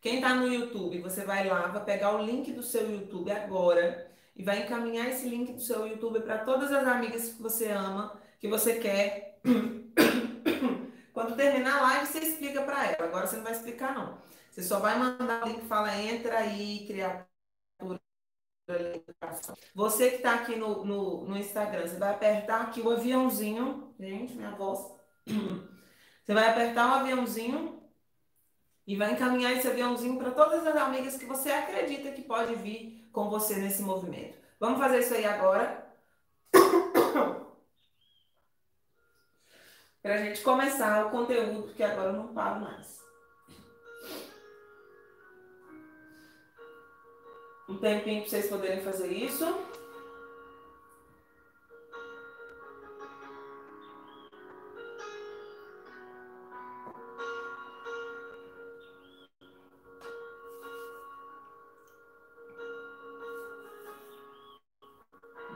Quem 0.00 0.16
está 0.16 0.34
no 0.34 0.52
YouTube, 0.52 1.00
você 1.00 1.24
vai 1.24 1.48
lá, 1.48 1.66
vai 1.68 1.84
pegar 1.84 2.14
o 2.16 2.24
link 2.24 2.52
do 2.52 2.62
seu 2.62 2.90
YouTube 2.90 3.30
agora 3.32 4.10
e 4.36 4.42
vai 4.44 4.62
encaminhar 4.62 5.08
esse 5.08 5.28
link 5.28 5.52
do 5.52 5.60
seu 5.60 5.86
YouTube 5.86 6.20
para 6.20 6.38
todas 6.38 6.72
as 6.72 6.86
amigas 6.86 7.30
que 7.30 7.42
você 7.42 7.70
ama, 7.70 8.20
que 8.40 8.48
você 8.48 8.78
quer. 8.78 9.40
Quando 11.12 11.36
terminar 11.36 11.78
a 11.78 11.82
live, 11.82 12.06
você 12.06 12.20
explica 12.20 12.62
para 12.62 12.86
ela. 12.86 13.04
Agora 13.04 13.26
você 13.26 13.36
não 13.36 13.44
vai 13.44 13.52
explicar, 13.52 13.94
não. 13.94 14.18
Você 14.50 14.62
só 14.62 14.78
vai 14.78 14.96
mandar 14.98 15.44
o 15.44 15.48
link, 15.48 15.62
fala, 15.66 15.96
entra 16.00 16.38
aí, 16.38 16.84
criatura. 16.86 17.31
Você 19.74 20.10
que 20.10 20.16
está 20.16 20.34
aqui 20.34 20.56
no, 20.56 20.84
no, 20.84 21.24
no, 21.24 21.36
Instagram, 21.36 21.86
você 21.86 21.96
vai 21.96 22.10
apertar 22.10 22.62
aqui 22.62 22.80
o 22.80 22.90
aviãozinho. 22.90 23.94
Gente, 23.98 24.34
minha 24.34 24.52
voz. 24.52 24.92
Você 26.22 26.34
vai 26.34 26.48
apertar 26.48 26.88
o 26.88 27.00
aviãozinho 27.00 27.82
e 28.86 28.94
vai 28.96 29.12
encaminhar 29.12 29.52
esse 29.52 29.66
aviãozinho 29.66 30.16
para 30.18 30.30
todas 30.30 30.64
as 30.64 30.76
amigas 30.76 31.16
que 31.16 31.26
você 31.26 31.50
acredita 31.50 32.12
que 32.12 32.22
pode 32.22 32.54
vir 32.54 33.08
com 33.12 33.28
você 33.28 33.56
nesse 33.56 33.82
movimento. 33.82 34.38
Vamos 34.60 34.78
fazer 34.78 35.00
isso 35.00 35.14
aí 35.14 35.24
agora. 35.24 35.84
Para 40.00 40.14
a 40.14 40.18
gente 40.18 40.42
começar 40.42 41.06
o 41.06 41.10
conteúdo, 41.10 41.64
porque 41.64 41.82
agora 41.82 42.10
eu 42.10 42.12
não 42.12 42.32
paro 42.32 42.60
mais. 42.60 43.01
Um 47.72 47.78
tempinho 47.78 48.20
para 48.20 48.30
vocês 48.30 48.50
poderem 48.50 48.82
fazer 48.82 49.10
isso. 49.10 49.46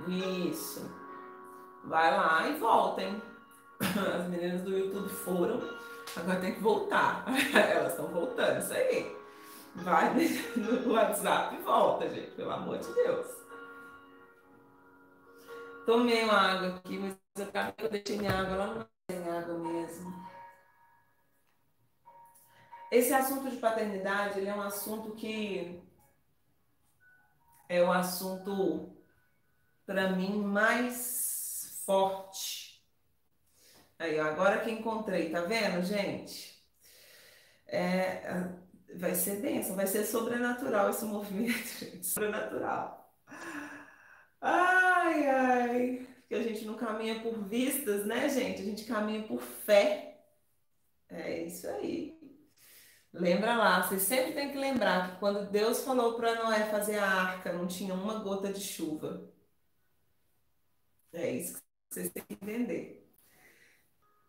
Isso. 0.09 0.91
Vai 1.85 2.17
lá 2.17 2.49
e 2.49 2.59
voltem. 2.59 3.21
As 3.79 4.27
meninas 4.29 4.63
do 4.63 4.71
YouTube 4.71 5.11
foram, 5.11 5.61
agora 6.17 6.41
tem 6.41 6.55
que 6.55 6.63
voltar. 6.63 7.27
Elas 7.55 7.93
estão 7.93 8.07
voltando, 8.07 8.61
isso 8.61 8.73
aí. 8.73 9.26
Vai 9.85 10.15
no 10.57 10.93
WhatsApp 10.93 11.55
e 11.55 11.59
volta, 11.63 12.09
gente, 12.09 12.31
pelo 12.33 12.51
amor 12.51 12.79
de 12.79 12.93
Deus. 12.95 13.27
Tomei 15.85 16.25
uma 16.25 16.35
água 16.35 16.77
aqui, 16.77 16.99
mas 16.99 17.17
eu 17.37 17.45
acabei 17.45 18.01
que 18.01 18.13
eu 18.13 18.19
minha 18.19 18.33
água 18.33 18.57
lá 18.57 18.67
não 18.75 18.89
tem 19.07 19.29
água 19.29 19.59
mesmo. 19.59 20.27
Esse 22.91 23.13
assunto 23.13 23.51
de 23.51 23.57
paternidade, 23.57 24.39
ele 24.39 24.49
é 24.49 24.55
um 24.55 24.63
assunto 24.63 25.13
que 25.13 25.83
é 27.69 27.83
um 27.83 27.93
assunto 27.93 28.97
para 29.85 30.11
mim 30.11 30.43
mais 30.43 31.83
forte. 31.85 32.85
Aí, 33.99 34.19
agora 34.19 34.61
que 34.61 34.71
encontrei, 34.71 35.31
tá 35.31 35.43
vendo, 35.43 35.83
gente? 35.83 36.57
É, 37.67 38.53
vai 38.97 39.15
ser 39.15 39.41
denso, 39.41 39.75
vai 39.75 39.87
ser 39.87 40.05
sobrenatural 40.05 40.91
esse 40.91 41.05
movimento, 41.05 41.67
gente. 41.79 42.07
Sobrenatural. 42.07 43.15
Ai, 44.41 45.27
ai. 45.29 46.09
Porque 46.21 46.35
a 46.35 46.43
gente 46.43 46.65
não 46.65 46.77
caminha 46.77 47.21
por 47.23 47.45
vistas, 47.45 48.05
né, 48.07 48.29
gente? 48.29 48.63
A 48.63 48.65
gente 48.65 48.85
caminha 48.85 49.23
por 49.27 49.41
fé. 49.41 50.25
É 51.09 51.45
isso 51.45 51.67
aí. 51.69 52.17
Lembra 53.13 53.57
lá, 53.57 53.83
vocês 53.83 54.03
sempre 54.03 54.35
tem 54.35 54.53
que 54.53 54.59
lembrar 54.59 55.13
que 55.15 55.21
quando 55.21 55.51
Deus 55.51 55.83
falou 55.85 56.17
para 56.17 56.35
Noé 56.45 56.67
fazer 56.71 56.99
a 56.99 57.09
arca, 57.09 57.53
não 57.53 57.67
tinha 57.67 57.95
uma 57.95 58.19
gota 58.23 58.53
de 58.53 58.61
chuva. 58.61 59.33
É 61.13 61.31
isso 61.31 61.55
que 61.55 61.63
vocês 61.91 62.11
têm 62.11 62.25
que 62.25 62.35
entender. 62.35 63.09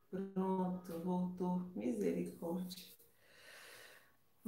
Pronto, 0.10 1.00
voltou. 1.00 1.60
Misericórdia. 1.76 2.97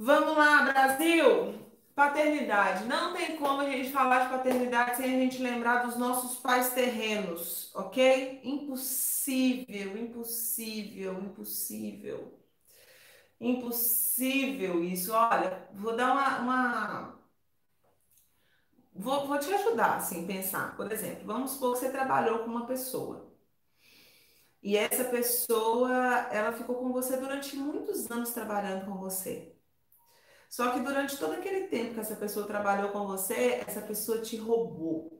Vamos 0.02 0.34
lá, 0.34 0.62
Brasil! 0.62 1.54
Paternidade. 1.94 2.84
Não 2.86 3.12
tem 3.14 3.36
como 3.36 3.60
a 3.60 3.68
gente 3.68 3.90
falar 3.92 4.24
de 4.24 4.30
paternidade 4.30 4.96
sem 4.96 5.04
a 5.04 5.18
gente 5.18 5.42
lembrar 5.42 5.84
dos 5.84 5.96
nossos 5.96 6.38
pais 6.38 6.72
terrenos, 6.72 7.70
ok? 7.74 8.40
Impossível, 8.42 9.98
impossível, 9.98 11.18
impossível. 11.22 12.32
Impossível 13.40 14.82
isso. 14.84 15.12
Olha, 15.12 15.68
vou 15.74 15.94
dar 15.96 16.12
uma, 16.12 16.38
uma 16.40 17.20
Vou, 18.94 19.26
vou 19.26 19.38
te 19.38 19.52
ajudar, 19.52 19.96
assim, 19.98 20.26
pensar. 20.26 20.76
Por 20.76 20.90
exemplo, 20.92 21.26
vamos 21.26 21.52
supor 21.52 21.74
que 21.74 21.80
você 21.80 21.90
trabalhou 21.90 22.40
com 22.40 22.46
uma 22.46 22.66
pessoa. 22.66 23.30
E 24.62 24.76
essa 24.76 25.04
pessoa, 25.04 25.94
ela 26.30 26.52
ficou 26.52 26.76
com 26.76 26.92
você 26.92 27.16
durante 27.18 27.56
muitos 27.56 28.10
anos 28.10 28.30
trabalhando 28.30 28.86
com 28.86 28.96
você. 28.98 29.59
Só 30.50 30.72
que 30.72 30.80
durante 30.80 31.16
todo 31.16 31.32
aquele 31.34 31.68
tempo 31.68 31.94
que 31.94 32.00
essa 32.00 32.16
pessoa 32.16 32.46
trabalhou 32.46 32.90
com 32.90 33.06
você, 33.06 33.62
essa 33.66 33.80
pessoa 33.80 34.20
te 34.20 34.36
roubou. 34.36 35.18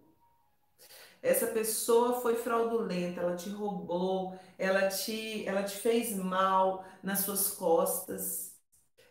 Essa 1.22 1.46
pessoa 1.49 2.20
foi 2.20 2.37
fraudulenta, 2.37 3.20
ela 3.20 3.37
te 3.37 3.50
roubou, 3.50 4.38
ela 4.58 4.88
te, 4.88 5.46
ela 5.46 5.62
te 5.62 5.76
fez 5.76 6.16
mal 6.16 6.84
nas 7.02 7.20
suas 7.20 7.49
costas. 7.50 8.54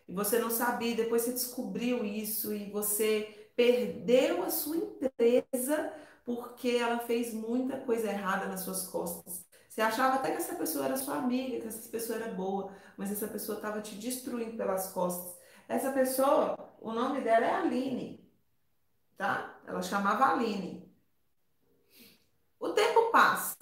E 0.08 0.14
você 0.14 0.38
não 0.38 0.50
sabia, 0.50 0.96
depois 0.96 1.22
você 1.22 1.32
descobriu 1.32 2.04
isso 2.04 2.54
e 2.54 2.70
você 2.70 3.50
perdeu 3.56 4.42
a 4.42 4.50
sua 4.50 4.76
empresa 4.76 5.92
porque 6.24 6.70
ela 6.70 7.00
fez 7.00 7.32
muita 7.34 7.78
coisa 7.80 8.08
errada 8.10 8.46
nas 8.46 8.62
suas 8.62 8.86
costas. 8.88 9.44
Você 9.68 9.80
achava 9.80 10.16
até 10.16 10.32
que 10.32 10.38
essa 10.38 10.56
pessoa 10.56 10.86
era 10.86 10.96
sua 10.96 11.16
amiga, 11.16 11.60
que 11.60 11.68
essa 11.68 11.88
pessoa 11.88 12.18
era 12.18 12.32
boa, 12.32 12.72
mas 12.96 13.10
essa 13.12 13.28
pessoa 13.28 13.56
estava 13.56 13.80
te 13.80 13.94
destruindo 13.96 14.56
pelas 14.56 14.92
costas. 14.92 15.39
Essa 15.70 15.92
pessoa, 15.92 16.56
o 16.80 16.92
nome 16.92 17.20
dela 17.20 17.46
é 17.46 17.54
Aline, 17.54 18.28
tá? 19.16 19.56
Ela 19.64 19.80
chamava 19.80 20.26
Aline. 20.26 20.92
O 22.58 22.70
tempo 22.70 23.12
passa. 23.12 23.56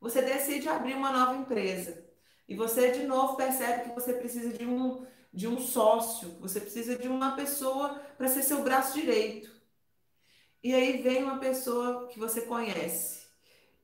Você 0.00 0.20
decide 0.20 0.68
abrir 0.68 0.94
uma 0.94 1.12
nova 1.12 1.36
empresa. 1.36 2.04
E 2.48 2.56
você 2.56 2.90
de 2.90 3.06
novo 3.06 3.36
percebe 3.36 3.84
que 3.84 3.94
você 3.94 4.14
precisa 4.14 4.58
de 4.58 4.66
um 4.66 5.06
de 5.32 5.46
um 5.46 5.60
sócio, 5.60 6.30
você 6.40 6.60
precisa 6.60 6.96
de 6.96 7.06
uma 7.06 7.36
pessoa 7.36 8.00
para 8.16 8.26
ser 8.26 8.42
seu 8.42 8.64
braço 8.64 8.94
direito. 8.98 9.50
E 10.60 10.74
aí 10.74 11.02
vem 11.02 11.22
uma 11.22 11.38
pessoa 11.38 12.08
que 12.08 12.18
você 12.18 12.40
conhece 12.40 13.25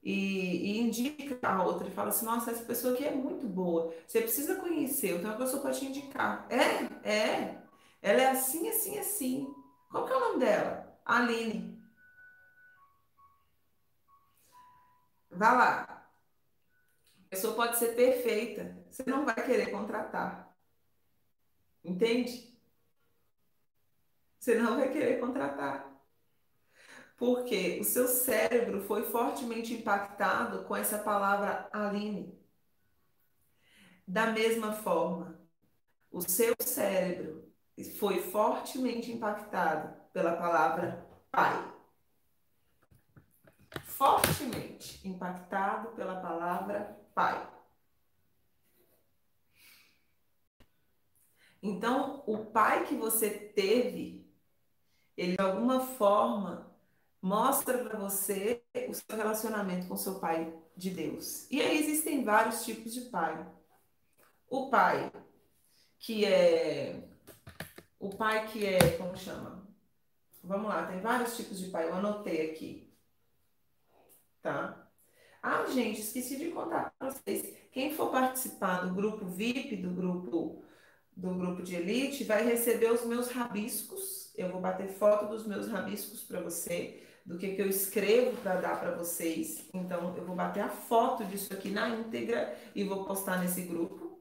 e, 0.02 0.72
e, 0.72 0.80
indica 0.80 1.38
a 1.48 1.62
outra 1.64 1.86
e 1.88 1.92
fala 1.92 2.08
assim: 2.08 2.24
Nossa, 2.24 2.50
essa 2.50 2.64
pessoa 2.64 2.94
aqui 2.94 3.04
é 3.04 3.14
muito 3.14 3.46
boa. 3.46 3.94
Você 4.06 4.20
precisa 4.20 4.56
conhecer, 4.56 5.18
tenho 5.18 5.28
uma 5.28 5.36
pessoa 5.36 5.62
para 5.62 5.72
te 5.72 5.84
indicar. 5.84 6.46
É, 6.50 7.08
é. 7.08 7.62
Ela 8.02 8.22
é 8.22 8.30
assim, 8.30 8.68
assim, 8.68 8.98
assim. 8.98 9.54
Qual 9.90 10.06
que 10.06 10.12
é 10.12 10.16
o 10.16 10.20
nome 10.20 10.40
dela? 10.40 10.98
Aline. 11.04 11.80
Vá 15.30 15.52
lá. 15.52 16.08
pessoa 17.30 17.54
pode 17.54 17.78
ser 17.78 17.94
perfeita, 17.94 18.76
você 18.90 19.02
não 19.06 19.24
vai 19.24 19.34
querer 19.34 19.70
contratar. 19.70 20.54
Entende? 21.84 22.52
Você 24.38 24.56
não 24.56 24.76
vai 24.76 24.90
querer 24.92 25.20
contratar. 25.20 25.91
Porque 27.22 27.78
o 27.80 27.84
seu 27.84 28.08
cérebro 28.08 28.82
foi 28.82 29.04
fortemente 29.04 29.72
impactado 29.72 30.64
com 30.64 30.74
essa 30.74 30.98
palavra 30.98 31.68
Aline. 31.72 32.36
Da 34.04 34.32
mesma 34.32 34.72
forma, 34.72 35.40
o 36.10 36.20
seu 36.20 36.52
cérebro 36.58 37.48
foi 38.00 38.20
fortemente 38.22 39.12
impactado 39.12 39.94
pela 40.12 40.34
palavra 40.34 41.08
pai. 41.30 41.72
Fortemente 43.84 45.06
impactado 45.06 45.90
pela 45.90 46.20
palavra 46.20 46.98
pai. 47.14 47.48
Então, 51.62 52.24
o 52.26 52.46
pai 52.46 52.84
que 52.84 52.96
você 52.96 53.30
teve, 53.30 54.28
ele 55.16 55.36
de 55.36 55.40
alguma 55.40 55.86
forma 55.86 56.71
mostra 57.22 57.78
para 57.84 57.98
você 57.98 58.62
o 58.88 58.92
seu 58.92 59.16
relacionamento 59.16 59.86
com 59.86 59.96
seu 59.96 60.18
pai 60.18 60.52
de 60.76 60.90
Deus. 60.90 61.48
E 61.50 61.62
aí 61.62 61.78
existem 61.78 62.24
vários 62.24 62.64
tipos 62.64 62.92
de 62.92 63.02
pai. 63.02 63.46
O 64.50 64.68
pai 64.68 65.12
que 65.98 66.24
é 66.24 67.08
o 67.98 68.10
pai 68.10 68.48
que 68.48 68.66
é, 68.66 68.96
como 68.98 69.16
chama? 69.16 69.62
Vamos 70.42 70.68
lá, 70.68 70.86
tem 70.86 71.00
vários 71.00 71.36
tipos 71.36 71.60
de 71.60 71.68
pai, 71.68 71.88
eu 71.88 71.94
anotei 71.94 72.50
aqui. 72.50 72.92
Tá? 74.42 74.90
Ah, 75.40 75.64
gente, 75.66 76.00
esqueci 76.00 76.36
de 76.36 76.50
contar 76.50 76.92
para 76.98 77.10
vocês. 77.10 77.56
Quem 77.70 77.94
for 77.94 78.10
participar 78.10 78.80
do 78.80 78.92
grupo 78.92 79.24
VIP, 79.26 79.76
do 79.76 79.90
grupo 79.90 80.64
do 81.14 81.34
grupo 81.34 81.62
de 81.62 81.76
elite, 81.76 82.24
vai 82.24 82.42
receber 82.42 82.90
os 82.90 83.04
meus 83.04 83.28
rabiscos. 83.28 84.32
Eu 84.34 84.50
vou 84.50 84.60
bater 84.60 84.88
foto 84.88 85.28
dos 85.28 85.46
meus 85.46 85.68
rabiscos 85.68 86.22
para 86.22 86.40
você, 86.40 87.02
do 87.24 87.38
que, 87.38 87.54
que 87.54 87.62
eu 87.62 87.68
escrevo 87.68 88.36
para 88.38 88.60
dar 88.60 88.80
para 88.80 88.96
vocês. 88.96 89.68
Então, 89.72 90.14
eu 90.16 90.24
vou 90.24 90.34
bater 90.34 90.60
a 90.60 90.68
foto 90.68 91.24
disso 91.24 91.52
aqui 91.52 91.70
na 91.70 91.88
íntegra 91.88 92.56
e 92.74 92.84
vou 92.84 93.04
postar 93.04 93.38
nesse 93.38 93.62
grupo. 93.62 94.20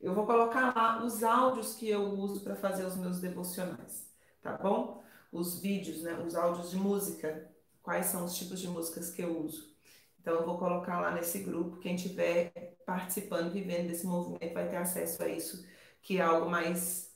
Eu 0.00 0.14
vou 0.14 0.26
colocar 0.26 0.74
lá 0.74 1.04
os 1.04 1.22
áudios 1.24 1.74
que 1.74 1.88
eu 1.88 2.02
uso 2.02 2.42
para 2.42 2.54
fazer 2.54 2.84
os 2.84 2.96
meus 2.96 3.18
devocionais, 3.20 4.08
tá 4.42 4.52
bom? 4.56 5.02
Os 5.32 5.60
vídeos, 5.60 6.02
né? 6.02 6.14
Os 6.24 6.34
áudios 6.36 6.70
de 6.70 6.76
música. 6.76 7.50
Quais 7.82 8.06
são 8.06 8.24
os 8.24 8.34
tipos 8.34 8.60
de 8.60 8.68
músicas 8.68 9.10
que 9.10 9.22
eu 9.22 9.40
uso? 9.40 9.74
Então, 10.20 10.34
eu 10.34 10.44
vou 10.44 10.58
colocar 10.58 11.00
lá 11.00 11.12
nesse 11.12 11.40
grupo. 11.40 11.78
Quem 11.78 11.94
estiver 11.94 12.76
participando, 12.84 13.52
vivendo 13.52 13.88
desse 13.88 14.06
movimento, 14.06 14.54
vai 14.54 14.68
ter 14.68 14.76
acesso 14.76 15.22
a 15.22 15.28
isso, 15.28 15.64
que 16.02 16.18
é 16.18 16.22
algo 16.22 16.50
mais 16.50 17.14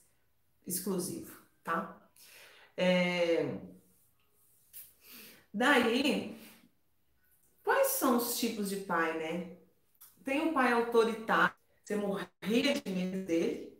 exclusivo, 0.65 1.37
tá? 1.63 1.97
É... 2.75 3.57
Daí, 5.53 6.39
quais 7.63 7.87
são 7.87 8.17
os 8.17 8.37
tipos 8.39 8.69
de 8.69 8.77
pai, 8.77 9.17
né? 9.17 9.57
Tem 10.23 10.47
o 10.47 10.53
pai 10.53 10.71
autoritário, 10.71 11.55
você 11.83 11.95
morria 11.95 12.73
de 12.73 12.89
medo 12.89 13.25
dele. 13.25 13.71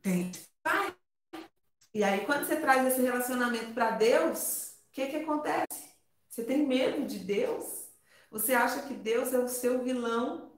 Tem 0.00 0.32
pai. 0.62 0.94
E 1.94 2.02
aí, 2.02 2.24
quando 2.26 2.44
você 2.44 2.56
traz 2.56 2.86
esse 2.86 3.02
relacionamento 3.02 3.72
para 3.72 3.92
Deus, 3.92 4.74
o 4.88 4.92
que, 4.92 5.06
que 5.06 5.16
acontece? 5.16 5.92
Você 6.28 6.42
tem 6.42 6.66
medo 6.66 7.06
de 7.06 7.18
Deus? 7.18 7.88
Você 8.30 8.54
acha 8.54 8.82
que 8.88 8.94
Deus 8.94 9.32
é 9.32 9.38
o 9.38 9.48
seu 9.48 9.84
vilão? 9.84 10.50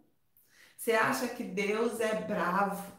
Você 0.76 0.92
acha 0.92 1.28
que 1.28 1.42
Deus 1.42 1.98
é 2.00 2.14
bravo? 2.22 2.93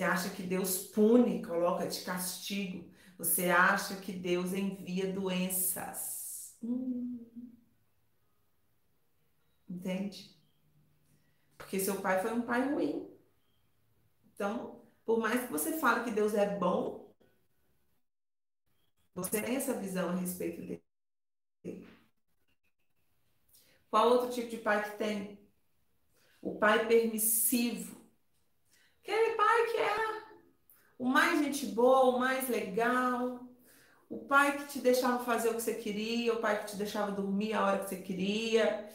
Você 0.00 0.04
acha 0.04 0.30
que 0.30 0.42
Deus 0.42 0.78
pune, 0.78 1.44
coloca 1.44 1.86
de 1.86 2.00
castigo? 2.00 2.90
Você 3.18 3.50
acha 3.50 3.96
que 3.96 4.12
Deus 4.12 4.54
envia 4.54 5.12
doenças? 5.12 6.56
Hum. 6.62 7.22
Entende? 9.68 10.34
Porque 11.58 11.78
seu 11.78 12.00
pai 12.00 12.22
foi 12.22 12.32
um 12.32 12.40
pai 12.40 12.72
ruim. 12.72 13.10
Então, 14.34 14.80
por 15.04 15.18
mais 15.20 15.42
que 15.42 15.52
você 15.52 15.78
fale 15.78 16.04
que 16.04 16.12
Deus 16.12 16.32
é 16.32 16.56
bom, 16.56 17.14
você 19.14 19.42
tem 19.42 19.56
essa 19.56 19.74
visão 19.74 20.08
a 20.08 20.14
respeito 20.14 20.62
dele? 20.62 21.86
Qual 23.90 24.08
outro 24.08 24.30
tipo 24.30 24.48
de 24.48 24.56
pai 24.56 24.82
que 24.82 24.96
tem? 24.96 25.38
O 26.40 26.58
pai 26.58 26.88
permissivo. 26.88 27.99
Aquele 29.02 29.36
pai 29.36 29.66
que 29.66 29.76
é 29.76 30.22
o 30.98 31.04
mais 31.04 31.38
gente 31.40 31.66
boa, 31.66 32.16
o 32.16 32.18
mais 32.18 32.48
legal. 32.48 33.40
O 34.08 34.18
pai 34.26 34.58
que 34.58 34.66
te 34.66 34.78
deixava 34.80 35.24
fazer 35.24 35.50
o 35.50 35.54
que 35.54 35.62
você 35.62 35.74
queria, 35.74 36.34
o 36.34 36.40
pai 36.40 36.60
que 36.60 36.70
te 36.70 36.76
deixava 36.76 37.12
dormir 37.12 37.52
a 37.52 37.64
hora 37.64 37.78
que 37.78 37.88
você 37.88 37.96
queria 37.96 38.90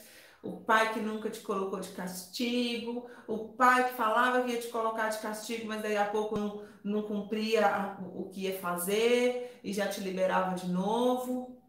o 0.45 0.57
pai 0.61 0.93
que 0.93 0.99
nunca 0.99 1.29
te 1.29 1.41
colocou 1.41 1.79
de 1.79 1.89
castigo, 1.89 3.09
o 3.27 3.49
pai 3.49 3.89
que 3.89 3.95
falava 3.95 4.43
que 4.43 4.51
ia 4.51 4.61
te 4.61 4.67
colocar 4.67 5.09
de 5.09 5.17
castigo, 5.17 5.67
mas 5.67 5.81
daí 5.81 5.97
a 5.97 6.05
pouco 6.05 6.37
não, 6.37 6.63
não 6.83 7.01
cumpria 7.01 7.97
o 8.13 8.29
que 8.29 8.41
ia 8.41 8.59
fazer 8.59 9.59
e 9.63 9.73
já 9.73 9.87
te 9.87 10.01
liberava 10.01 10.55
de 10.55 10.67
novo. 10.67 11.59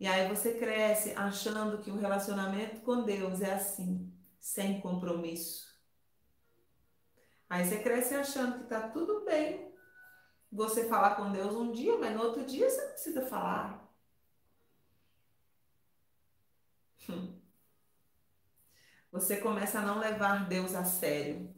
E 0.00 0.06
aí 0.06 0.28
você 0.28 0.54
cresce 0.54 1.12
achando 1.16 1.78
que 1.78 1.90
o 1.90 1.96
relacionamento 1.96 2.80
com 2.80 3.04
Deus 3.04 3.40
é 3.40 3.54
assim, 3.54 4.12
sem 4.40 4.80
compromisso. 4.80 5.75
Aí 7.48 7.64
você 7.64 7.82
cresce 7.82 8.14
achando 8.14 8.58
que 8.58 8.68
tá 8.68 8.88
tudo 8.88 9.24
bem 9.24 9.72
você 10.50 10.88
falar 10.88 11.16
com 11.16 11.32
Deus 11.32 11.54
um 11.54 11.70
dia, 11.70 11.96
mas 11.98 12.14
no 12.14 12.22
outro 12.22 12.44
dia 12.44 12.68
você 12.68 12.82
não 12.82 12.92
precisa 12.92 13.26
falar. 13.26 13.86
Você 19.12 19.38
começa 19.38 19.78
a 19.78 19.82
não 19.82 19.98
levar 19.98 20.46
Deus 20.46 20.74
a 20.74 20.84
sério. 20.84 21.54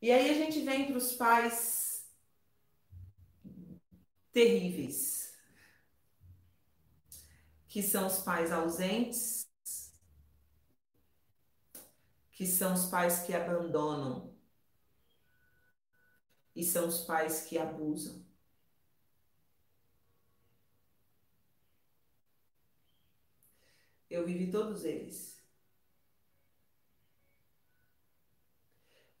E 0.00 0.12
aí 0.12 0.30
a 0.30 0.34
gente 0.34 0.60
vem 0.60 0.86
para 0.86 0.96
os 0.96 1.14
pais 1.14 2.06
terríveis, 4.30 5.32
que 7.68 7.82
são 7.82 8.06
os 8.06 8.18
pais 8.18 8.52
ausentes, 8.52 9.47
que 12.38 12.46
são 12.46 12.72
os 12.72 12.86
pais 12.86 13.24
que 13.24 13.34
abandonam 13.34 14.32
e 16.54 16.62
são 16.62 16.86
os 16.86 17.00
pais 17.00 17.46
que 17.46 17.58
abusam. 17.58 18.24
Eu 24.08 24.24
vivi 24.24 24.52
todos 24.52 24.84
eles. 24.84 25.44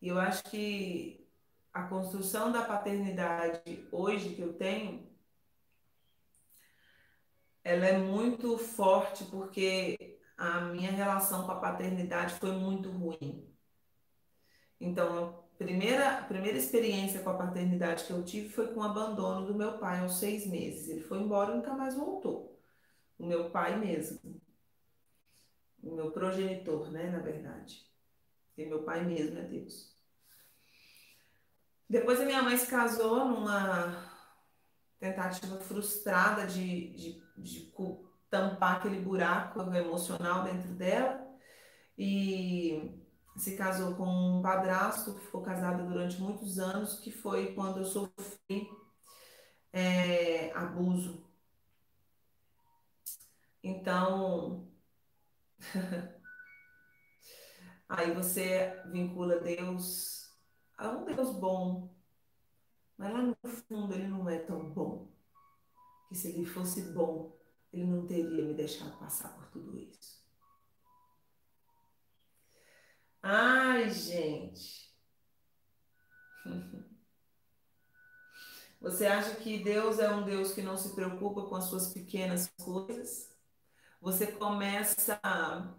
E 0.00 0.06
eu 0.06 0.20
acho 0.20 0.44
que 0.44 1.28
a 1.72 1.88
construção 1.88 2.52
da 2.52 2.64
paternidade 2.64 3.88
hoje 3.90 4.36
que 4.36 4.42
eu 4.42 4.56
tenho, 4.56 5.12
ela 7.64 7.84
é 7.84 7.98
muito 7.98 8.56
forte 8.58 9.24
porque 9.24 10.17
a 10.38 10.60
minha 10.60 10.90
relação 10.90 11.44
com 11.44 11.52
a 11.52 11.60
paternidade 11.60 12.34
foi 12.34 12.52
muito 12.52 12.90
ruim. 12.90 13.46
Então, 14.80 15.28
a 15.28 15.58
primeira, 15.58 16.20
a 16.20 16.22
primeira 16.22 16.56
experiência 16.56 17.20
com 17.20 17.30
a 17.30 17.36
paternidade 17.36 18.04
que 18.04 18.12
eu 18.12 18.24
tive 18.24 18.48
foi 18.48 18.72
com 18.72 18.80
o 18.80 18.84
abandono 18.84 19.46
do 19.46 19.54
meu 19.54 19.76
pai 19.78 20.00
aos 20.00 20.18
seis 20.18 20.46
meses. 20.46 20.88
Ele 20.88 21.02
foi 21.02 21.18
embora 21.18 21.52
e 21.52 21.56
nunca 21.56 21.74
mais 21.74 21.94
voltou. 21.94 22.58
O 23.18 23.26
meu 23.26 23.50
pai 23.50 23.76
mesmo 23.76 24.40
o 25.82 25.94
meu 25.94 26.10
progenitor, 26.10 26.90
né, 26.90 27.10
na 27.10 27.18
verdade. 27.18 27.86
E 28.56 28.64
meu 28.66 28.82
pai 28.82 29.04
mesmo 29.04 29.38
é 29.38 29.42
Deus. 29.42 29.96
Depois 31.88 32.20
a 32.20 32.24
minha 32.24 32.42
mãe 32.42 32.56
se 32.56 32.66
casou 32.66 33.24
numa 33.26 34.12
tentativa 34.98 35.58
frustrada 35.60 36.46
de, 36.46 36.90
de, 36.90 37.22
de 37.36 37.60
tampar 38.30 38.76
aquele 38.76 39.00
buraco 39.00 39.60
emocional 39.74 40.44
dentro 40.44 40.74
dela 40.74 41.26
e 41.96 43.02
se 43.36 43.56
casou 43.56 43.94
com 43.94 44.06
um 44.06 44.42
padrasto 44.42 45.14
que 45.14 45.24
ficou 45.24 45.42
casada 45.42 45.84
durante 45.84 46.20
muitos 46.20 46.58
anos, 46.58 47.00
que 47.00 47.10
foi 47.10 47.54
quando 47.54 47.78
eu 47.78 47.84
sofri 47.84 48.68
é, 49.72 50.52
abuso. 50.52 51.24
Então, 53.62 54.68
Aí 57.88 58.12
você 58.12 58.82
vincula 58.86 59.40
Deus 59.40 60.30
a 60.76 60.90
um 60.90 61.04
Deus 61.04 61.34
bom, 61.34 61.96
mas 62.96 63.12
lá 63.12 63.22
no 63.22 63.36
fundo 63.44 63.94
ele 63.94 64.06
não 64.06 64.28
é 64.28 64.38
tão 64.38 64.70
bom. 64.70 65.08
que 66.08 66.14
se 66.14 66.28
ele 66.28 66.44
fosse 66.44 66.92
bom, 66.92 67.37
ele 67.72 67.84
não 67.84 68.06
teria 68.06 68.44
me 68.44 68.54
deixado 68.54 68.98
passar 68.98 69.34
por 69.34 69.46
tudo 69.48 69.78
isso. 69.78 70.18
Ai, 73.22 73.90
gente. 73.90 74.88
Você 78.80 79.06
acha 79.06 79.34
que 79.36 79.62
Deus 79.62 79.98
é 79.98 80.08
um 80.10 80.24
Deus 80.24 80.52
que 80.52 80.62
não 80.62 80.76
se 80.76 80.94
preocupa 80.94 81.42
com 81.42 81.56
as 81.56 81.64
suas 81.64 81.92
pequenas 81.92 82.48
coisas? 82.62 83.28
Você 84.00 84.28
começa 84.28 85.18
a, 85.22 85.74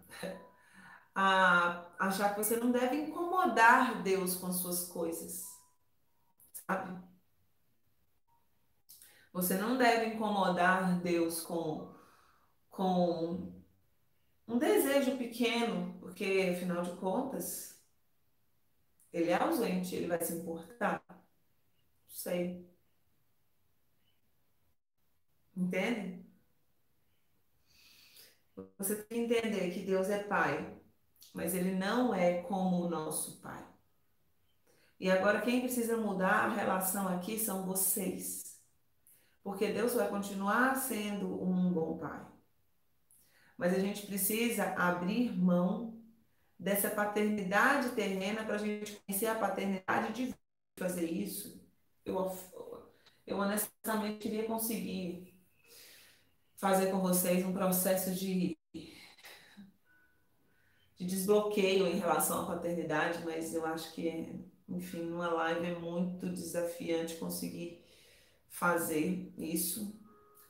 achar 1.98 2.34
que 2.34 2.44
você 2.44 2.56
não 2.56 2.70
deve 2.70 2.96
incomodar 2.96 4.02
Deus 4.02 4.36
com 4.36 4.48
as 4.48 4.56
suas 4.56 4.86
coisas. 4.88 5.46
Sabe? 6.66 7.09
Você 9.32 9.56
não 9.56 9.76
deve 9.76 10.14
incomodar 10.14 11.00
Deus 11.00 11.42
com, 11.42 11.94
com 12.68 13.52
um 14.46 14.58
desejo 14.58 15.16
pequeno, 15.16 15.96
porque 16.00 16.52
afinal 16.54 16.82
de 16.82 16.96
contas, 16.96 17.80
ele 19.12 19.30
é 19.30 19.36
ausente, 19.36 19.94
ele 19.94 20.06
vai 20.08 20.20
se 20.22 20.32
importar. 20.34 21.02
Não 21.08 21.16
sei. 22.08 22.68
Entende? 25.56 26.24
Você 28.78 28.96
tem 29.04 29.26
que 29.26 29.34
entender 29.34 29.70
que 29.72 29.84
Deus 29.84 30.08
é 30.10 30.22
Pai, 30.24 30.74
mas 31.32 31.54
Ele 31.54 31.74
não 31.74 32.14
é 32.14 32.42
como 32.42 32.84
o 32.84 32.88
nosso 32.88 33.40
Pai. 33.40 33.66
E 34.98 35.10
agora 35.10 35.40
quem 35.40 35.60
precisa 35.60 35.96
mudar 35.96 36.46
a 36.46 36.48
relação 36.54 37.08
aqui 37.08 37.38
são 37.38 37.64
vocês. 37.64 38.49
Porque 39.42 39.72
Deus 39.72 39.94
vai 39.94 40.08
continuar 40.08 40.76
sendo 40.76 41.42
um 41.42 41.72
bom 41.72 41.96
Pai. 41.96 42.24
Mas 43.56 43.74
a 43.74 43.78
gente 43.78 44.06
precisa 44.06 44.74
abrir 44.74 45.36
mão 45.36 45.98
dessa 46.58 46.90
paternidade 46.90 47.90
terrena 47.90 48.44
para 48.44 48.56
a 48.56 48.58
gente 48.58 49.00
conhecer 49.06 49.26
a 49.26 49.34
paternidade 49.34 50.12
de 50.12 50.34
fazer 50.76 51.04
isso. 51.04 51.60
Eu, 52.04 52.36
eu 53.26 53.38
honestamente 53.38 54.18
queria 54.18 54.46
conseguir 54.46 55.34
fazer 56.56 56.90
com 56.90 57.00
vocês 57.00 57.44
um 57.44 57.54
processo 57.54 58.14
de, 58.14 58.58
de 58.74 59.00
desbloqueio 61.06 61.86
em 61.86 61.98
relação 61.98 62.42
à 62.42 62.46
paternidade, 62.46 63.24
mas 63.24 63.54
eu 63.54 63.64
acho 63.64 63.94
que, 63.94 64.44
enfim, 64.68 65.04
numa 65.04 65.28
live 65.28 65.66
é 65.66 65.78
muito 65.78 66.28
desafiante 66.28 67.16
conseguir 67.16 67.79
fazer 68.50 69.32
isso. 69.38 69.98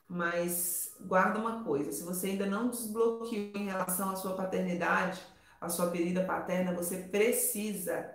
Mas 0.08 0.96
guarda 1.00 1.38
uma 1.38 1.62
coisa: 1.62 1.92
se 1.92 2.02
você 2.02 2.28
ainda 2.28 2.46
não 2.46 2.68
desbloqueou 2.68 3.52
em 3.54 3.66
relação 3.66 4.10
à 4.10 4.16
sua 4.16 4.34
paternidade, 4.34 5.20
à 5.60 5.68
sua 5.68 5.90
ferida 5.90 6.24
paterna, 6.24 6.74
você 6.74 6.96
precisa 6.96 8.12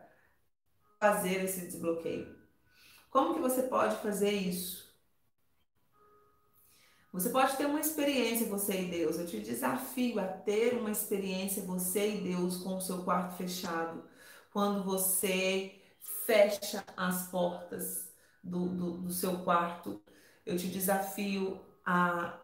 fazer 1.00 1.44
esse 1.44 1.62
desbloqueio. 1.62 2.36
Como 3.10 3.36
que 3.36 3.40
você 3.40 3.64
pode 3.64 3.96
fazer 3.98 4.32
isso? 4.32 4.86
Você 7.14 7.30
pode 7.30 7.56
ter 7.56 7.66
uma 7.66 7.80
experiência, 7.80 8.46
você 8.48 8.82
e 8.82 8.92
Deus. 8.92 9.18
Eu 9.18 9.26
te 9.26 9.40
desafio 9.40 10.20
a 10.20 10.28
ter 10.28 10.74
uma 10.74 10.92
experiência, 10.92 11.64
você 11.64 12.18
e 12.18 12.22
Deus, 12.22 12.58
com 12.58 12.76
o 12.76 12.82
seu 12.82 13.04
quarto 13.04 13.38
fechado. 13.38 14.04
Quando 14.52 14.84
você 14.84 15.82
fecha 16.26 16.84
as 16.98 17.30
portas 17.30 18.05
do, 18.46 18.70
do, 18.70 18.92
do 19.00 19.12
seu 19.12 19.40
quarto, 19.40 20.02
eu 20.46 20.56
te 20.56 20.68
desafio 20.68 21.60
a, 21.84 22.40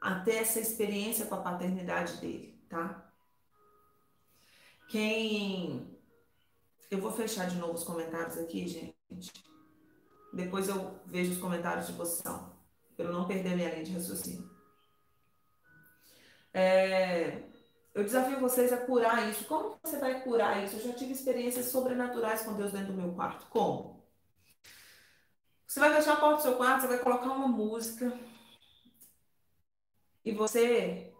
a 0.00 0.20
ter 0.20 0.36
essa 0.36 0.58
experiência 0.58 1.26
com 1.26 1.34
a 1.34 1.42
paternidade 1.42 2.16
dele, 2.16 2.58
tá? 2.68 3.06
Quem. 4.88 5.86
Eu 6.90 7.00
vou 7.00 7.12
fechar 7.12 7.48
de 7.48 7.56
novo 7.56 7.74
os 7.74 7.84
comentários 7.84 8.36
aqui, 8.38 8.66
gente. 8.66 9.32
Depois 10.32 10.68
eu 10.68 10.98
vejo 11.06 11.32
os 11.32 11.38
comentários 11.38 11.86
de 11.86 11.92
vocês 11.92 12.22
para 12.96 13.06
eu 13.06 13.12
não 13.12 13.26
perder 13.26 13.54
minha 13.54 13.70
linha 13.70 13.84
de 13.84 13.92
raciocínio. 13.92 14.50
É, 16.52 17.42
eu 17.94 18.04
desafio 18.04 18.40
vocês 18.40 18.72
a 18.72 18.78
curar 18.78 19.28
isso. 19.30 19.44
Como 19.44 19.78
você 19.82 19.98
vai 19.98 20.22
curar 20.22 20.62
isso? 20.62 20.76
Eu 20.76 20.88
já 20.88 20.92
tive 20.92 21.12
experiências 21.12 21.66
sobrenaturais 21.66 22.42
com 22.42 22.54
Deus 22.54 22.72
dentro 22.72 22.92
do 22.92 23.00
meu 23.00 23.12
quarto. 23.14 23.46
Como? 23.48 24.01
Você 25.72 25.80
vai 25.80 25.94
fechar 25.94 26.12
a 26.12 26.16
porta 26.16 26.36
do 26.36 26.42
seu 26.42 26.56
quarto, 26.56 26.82
você 26.82 26.88
vai 26.88 26.98
colocar 26.98 27.30
uma 27.32 27.48
música 27.48 28.12
e 30.22 30.30
você 30.30 31.10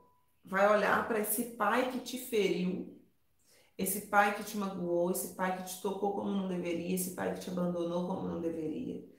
vai 0.45 0.69
olhar 0.71 1.09
para 1.09 1.21
esse 1.21 1.57
pai 1.57 1.91
que 1.91 2.01
te 2.01 2.19
feriu, 2.19 3.01
esse 3.79 4.09
pai 4.09 4.35
que 4.35 4.45
te 4.45 4.59
magoou, 4.59 5.11
esse 5.11 5.35
pai 5.35 5.57
que 5.57 5.65
te 5.65 5.81
tocou 5.81 6.13
como 6.17 6.31
não 6.31 6.49
deveria, 6.49 6.95
esse 6.95 7.15
pai 7.15 7.33
que 7.33 7.41
te 7.41 7.49
abandonou 7.49 8.07
como 8.07 8.29
não 8.29 8.43
deveria 8.43 9.11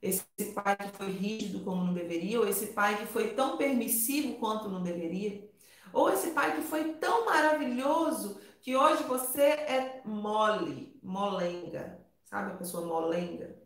esse 0.00 0.24
pai 0.54 0.74
que 0.74 0.96
foi 0.96 1.10
rígido 1.10 1.62
como 1.62 1.84
não 1.84 1.92
deveria, 1.92 2.40
ou 2.40 2.48
esse 2.48 2.68
pai 2.68 2.96
que 2.96 3.06
foi 3.06 3.34
tão 3.34 3.58
permissivo 3.58 4.38
quanto 4.38 4.70
não 4.70 4.82
deveria, 4.82 5.48
ou 5.92 6.10
esse 6.10 6.30
pai 6.30 6.56
que 6.56 6.62
foi 6.62 6.94
tão 6.94 7.26
maravilhoso 7.26 8.40
que 8.62 8.74
hoje 8.74 9.02
você 9.04 9.42
é 9.42 10.02
mole, 10.04 10.98
molenga, 11.02 12.04
sabe 12.24 12.52
a 12.52 12.56
pessoa 12.56 12.86
molenga? 12.86 13.61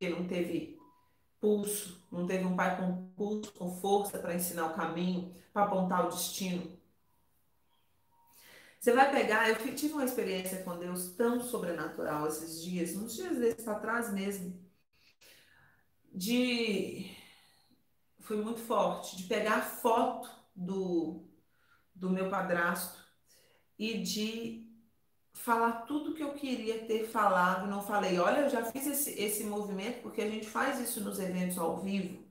Porque 0.00 0.14
não 0.14 0.26
teve 0.26 0.80
pulso, 1.38 2.02
não 2.10 2.26
teve 2.26 2.46
um 2.46 2.56
pai 2.56 2.74
com 2.78 3.10
pulso, 3.10 3.52
com 3.52 3.70
força 3.70 4.18
para 4.18 4.34
ensinar 4.34 4.68
o 4.68 4.74
caminho, 4.74 5.34
para 5.52 5.66
apontar 5.66 6.06
o 6.06 6.08
destino. 6.08 6.74
Você 8.80 8.94
vai 8.94 9.10
pegar, 9.10 9.50
eu 9.50 9.74
tive 9.74 9.92
uma 9.92 10.06
experiência 10.06 10.62
com 10.62 10.78
Deus 10.78 11.10
tão 11.16 11.38
sobrenatural 11.42 12.26
esses 12.26 12.62
dias, 12.62 12.96
uns 12.96 13.14
dias 13.14 13.36
desses 13.36 13.62
para 13.62 13.78
trás 13.78 14.10
mesmo 14.10 14.58
de 16.10 17.14
foi 18.20 18.42
muito 18.42 18.60
forte, 18.60 19.18
de 19.18 19.24
pegar 19.24 19.60
foto 19.60 20.30
do, 20.56 21.28
do 21.94 22.08
meu 22.08 22.30
padrasto 22.30 22.98
e 23.78 24.02
de 24.02 24.69
falar 25.40 25.82
tudo 25.82 26.14
que 26.14 26.22
eu 26.22 26.32
queria 26.34 26.84
ter 26.86 27.04
falado, 27.06 27.66
não 27.66 27.82
falei. 27.82 28.18
Olha, 28.18 28.40
eu 28.40 28.50
já 28.50 28.64
fiz 28.64 28.86
esse, 28.86 29.20
esse 29.20 29.44
movimento 29.44 30.02
porque 30.02 30.20
a 30.20 30.28
gente 30.28 30.46
faz 30.46 30.78
isso 30.78 31.00
nos 31.00 31.18
eventos 31.18 31.58
ao 31.58 31.78
vivo. 31.78 32.22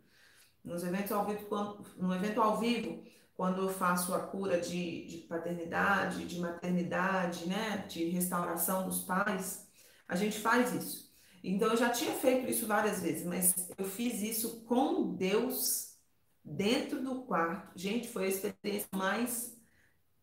Nos 0.63 0.83
eventos 0.83 1.11
ao 1.11 1.25
vivo, 1.25 1.45
quando, 1.45 1.83
no 1.97 2.13
evento 2.13 2.41
ao 2.41 2.57
vivo, 2.59 3.03
quando 3.35 3.61
eu 3.63 3.69
faço 3.69 4.13
a 4.13 4.19
cura 4.19 4.59
de, 4.59 5.05
de 5.07 5.17
paternidade, 5.19 6.25
de 6.25 6.39
maternidade, 6.39 7.47
né, 7.47 7.85
de 7.87 8.05
restauração 8.05 8.87
dos 8.87 9.03
pais, 9.03 9.67
a 10.07 10.15
gente 10.15 10.39
faz 10.39 10.73
isso. 10.73 11.09
Então 11.43 11.69
eu 11.69 11.77
já 11.77 11.89
tinha 11.89 12.13
feito 12.13 12.49
isso 12.49 12.67
várias 12.67 13.01
vezes, 13.01 13.25
mas 13.25 13.69
eu 13.77 13.85
fiz 13.85 14.21
isso 14.21 14.61
com 14.65 15.15
Deus 15.15 15.97
dentro 16.43 17.01
do 17.01 17.23
quarto. 17.23 17.71
Gente, 17.75 18.07
foi 18.09 18.25
a 18.25 18.27
experiência 18.27 18.89
mais 18.93 19.58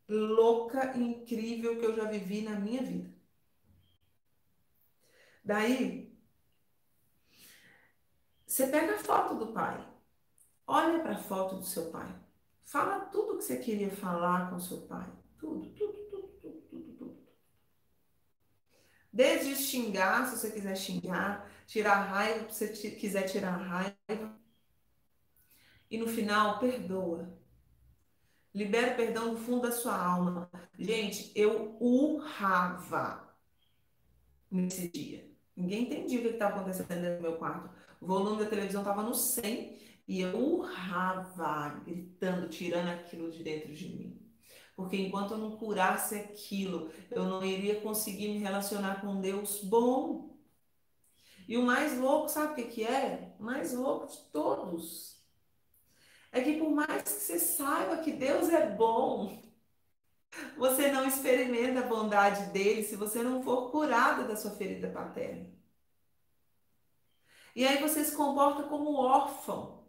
louca 0.08 0.96
e 0.96 1.02
incrível 1.02 1.78
que 1.78 1.84
eu 1.84 1.94
já 1.96 2.04
vivi 2.04 2.42
na 2.42 2.58
minha 2.58 2.82
vida. 2.82 3.14
Daí, 5.44 6.16
você 8.46 8.66
pega 8.66 8.94
a 8.96 8.98
foto 8.98 9.34
do 9.34 9.52
pai, 9.52 9.86
olha 10.66 11.00
para 11.00 11.12
a 11.12 11.22
foto 11.22 11.56
do 11.56 11.64
seu 11.64 11.90
pai, 11.90 12.12
fala 12.64 13.06
tudo 13.06 13.38
que 13.38 13.44
você 13.44 13.58
queria 13.58 13.90
falar 13.90 14.50
com 14.50 14.58
seu 14.58 14.82
pai, 14.82 15.10
tudo, 15.38 15.70
tudo, 15.74 15.96
Desde 19.16 19.56
xingar, 19.56 20.26
se 20.26 20.36
você 20.36 20.50
quiser 20.50 20.76
xingar, 20.76 21.50
tirar 21.66 22.02
raiva, 22.02 22.50
se 22.50 22.68
você 22.68 22.90
quiser 22.90 23.22
tirar 23.22 23.56
raiva. 23.56 24.38
E 25.90 25.96
no 25.96 26.06
final, 26.06 26.58
perdoa. 26.58 27.34
Libera 28.56 28.94
o 28.94 28.96
perdão 28.96 29.34
do 29.34 29.36
fundo 29.36 29.68
da 29.68 29.70
sua 29.70 29.94
alma. 29.94 30.50
Gente, 30.78 31.30
eu 31.34 31.76
urrava 31.78 33.36
nesse 34.50 34.88
dia. 34.88 35.30
Ninguém 35.54 35.82
entendia 35.82 36.20
o 36.20 36.22
que 36.22 36.28
estava 36.28 36.60
acontecendo 36.60 37.16
do 37.18 37.22
meu 37.22 37.36
quarto. 37.36 37.68
O 38.00 38.06
volume 38.06 38.42
da 38.42 38.48
televisão 38.48 38.80
estava 38.80 39.02
no 39.02 39.14
100 39.14 39.78
e 40.08 40.22
eu 40.22 40.34
urrava, 40.38 41.82
gritando, 41.84 42.48
tirando 42.48 42.88
aquilo 42.88 43.30
de 43.30 43.42
dentro 43.42 43.74
de 43.74 43.88
mim. 43.90 44.26
Porque 44.74 44.96
enquanto 44.96 45.32
eu 45.32 45.38
não 45.38 45.58
curasse 45.58 46.14
aquilo, 46.16 46.90
eu 47.10 47.24
não 47.24 47.44
iria 47.44 47.82
conseguir 47.82 48.28
me 48.28 48.38
relacionar 48.38 49.02
com 49.02 49.20
Deus 49.20 49.62
bom. 49.62 50.34
E 51.46 51.58
o 51.58 51.62
mais 51.62 51.98
louco, 51.98 52.30
sabe 52.30 52.52
o 52.52 52.54
que, 52.54 52.72
que 52.72 52.84
é? 52.84 53.34
O 53.38 53.42
mais 53.42 53.74
louco 53.74 54.06
de 54.06 54.18
todos. 54.32 55.15
É 56.32 56.40
que 56.42 56.58
por 56.58 56.70
mais 56.70 57.02
que 57.02 57.08
você 57.08 57.38
saiba 57.38 57.98
que 57.98 58.12
Deus 58.12 58.48
é 58.50 58.66
bom, 58.70 59.42
você 60.56 60.90
não 60.90 61.06
experimenta 61.06 61.80
a 61.80 61.86
bondade 61.86 62.50
dele 62.50 62.82
se 62.82 62.96
você 62.96 63.22
não 63.22 63.42
for 63.42 63.70
curada 63.70 64.24
da 64.24 64.36
sua 64.36 64.50
ferida 64.52 64.90
paterna. 64.90 65.48
E 67.54 67.66
aí 67.66 67.78
você 67.80 68.04
se 68.04 68.14
comporta 68.14 68.64
como 68.64 68.94
órfão. 68.96 69.84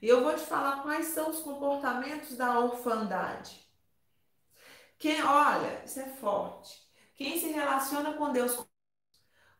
E 0.00 0.08
eu 0.08 0.22
vou 0.22 0.34
te 0.34 0.42
falar 0.42 0.82
quais 0.82 1.06
são 1.08 1.30
os 1.30 1.40
comportamentos 1.40 2.36
da 2.36 2.58
orfandade. 2.60 3.60
Quem, 4.98 5.22
olha, 5.22 5.84
isso 5.84 6.00
é 6.00 6.08
forte. 6.08 6.80
Quem 7.14 7.38
se 7.38 7.48
relaciona 7.52 8.14
com 8.14 8.32
Deus 8.32 8.66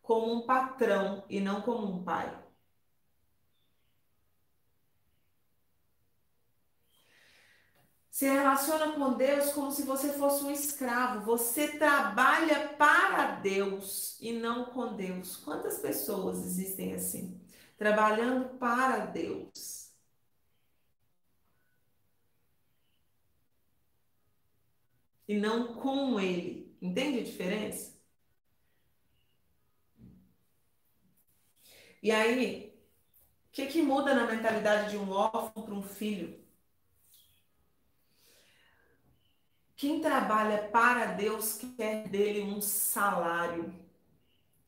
como 0.02 0.32
um 0.34 0.46
patrão 0.46 1.24
e 1.28 1.40
não 1.40 1.62
como 1.62 1.86
um 1.86 2.04
pai. 2.04 2.41
Se 8.22 8.28
relaciona 8.28 8.92
com 8.92 9.14
Deus 9.14 9.52
como 9.52 9.72
se 9.72 9.82
você 9.82 10.12
fosse 10.12 10.44
um 10.44 10.50
escravo. 10.52 11.24
Você 11.24 11.76
trabalha 11.76 12.68
para 12.78 13.32
Deus 13.40 14.16
e 14.20 14.32
não 14.32 14.66
com 14.66 14.94
Deus. 14.94 15.36
Quantas 15.38 15.80
pessoas 15.80 16.38
existem 16.46 16.94
assim? 16.94 17.40
Trabalhando 17.76 18.56
para 18.60 19.06
Deus. 19.06 19.90
E 25.26 25.36
não 25.36 25.74
com 25.74 26.20
Ele. 26.20 26.76
Entende 26.80 27.18
a 27.18 27.24
diferença? 27.24 28.00
E 32.00 32.12
aí, 32.12 32.72
o 33.48 33.52
que, 33.52 33.66
que 33.66 33.82
muda 33.82 34.14
na 34.14 34.26
mentalidade 34.30 34.90
de 34.90 34.96
um 34.96 35.10
órfão 35.10 35.64
para 35.64 35.74
um 35.74 35.82
filho? 35.82 36.41
Quem 39.82 40.00
trabalha 40.00 40.68
para 40.68 41.06
Deus 41.06 41.58
quer 41.76 42.08
dele 42.08 42.40
um 42.40 42.60
salário. 42.60 43.74